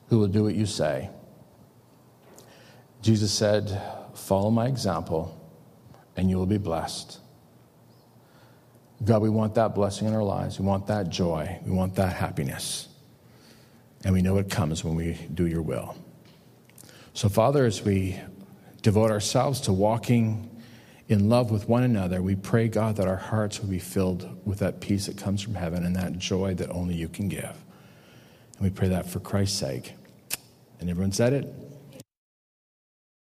who 0.07 0.17
will 0.17 0.27
do 0.27 0.43
what 0.43 0.55
you 0.55 0.65
say. 0.65 1.07
Jesus 3.03 3.31
said, 3.31 3.79
Follow 4.15 4.49
my 4.49 4.65
example, 4.65 5.39
and 6.17 6.31
you 6.31 6.37
will 6.37 6.47
be 6.47 6.57
blessed. 6.57 7.19
God, 9.03 9.21
we 9.21 9.29
want 9.29 9.55
that 9.55 9.73
blessing 9.73 10.07
in 10.07 10.13
our 10.13 10.23
lives. 10.23 10.59
We 10.59 10.65
want 10.65 10.87
that 10.87 11.09
joy. 11.09 11.59
We 11.65 11.71
want 11.71 11.95
that 11.95 12.13
happiness. 12.13 12.87
And 14.03 14.13
we 14.13 14.21
know 14.21 14.37
it 14.37 14.49
comes 14.49 14.83
when 14.83 14.95
we 14.95 15.17
do 15.33 15.45
your 15.45 15.61
will. 15.61 15.95
So, 17.13 17.29
Father, 17.29 17.65
as 17.65 17.81
we 17.81 18.19
devote 18.81 19.11
ourselves 19.11 19.61
to 19.61 19.73
walking 19.73 20.49
in 21.07 21.29
love 21.29 21.49
with 21.49 21.67
one 21.67 21.83
another, 21.83 22.21
we 22.21 22.35
pray, 22.35 22.67
God, 22.67 22.97
that 22.97 23.07
our 23.07 23.15
hearts 23.15 23.59
will 23.59 23.69
be 23.69 23.79
filled 23.79 24.45
with 24.45 24.59
that 24.59 24.79
peace 24.79 25.07
that 25.07 25.17
comes 25.17 25.41
from 25.41 25.55
heaven 25.55 25.85
and 25.85 25.95
that 25.95 26.17
joy 26.17 26.53
that 26.55 26.69
only 26.69 26.95
you 26.95 27.07
can 27.07 27.27
give. 27.29 27.55
And 28.57 28.61
we 28.61 28.69
pray 28.69 28.89
that 28.89 29.09
for 29.09 29.19
Christ's 29.19 29.57
sake. 29.57 29.93
And 30.79 30.89
everyone 30.89 31.11
said 31.11 31.33
it? 31.33 31.53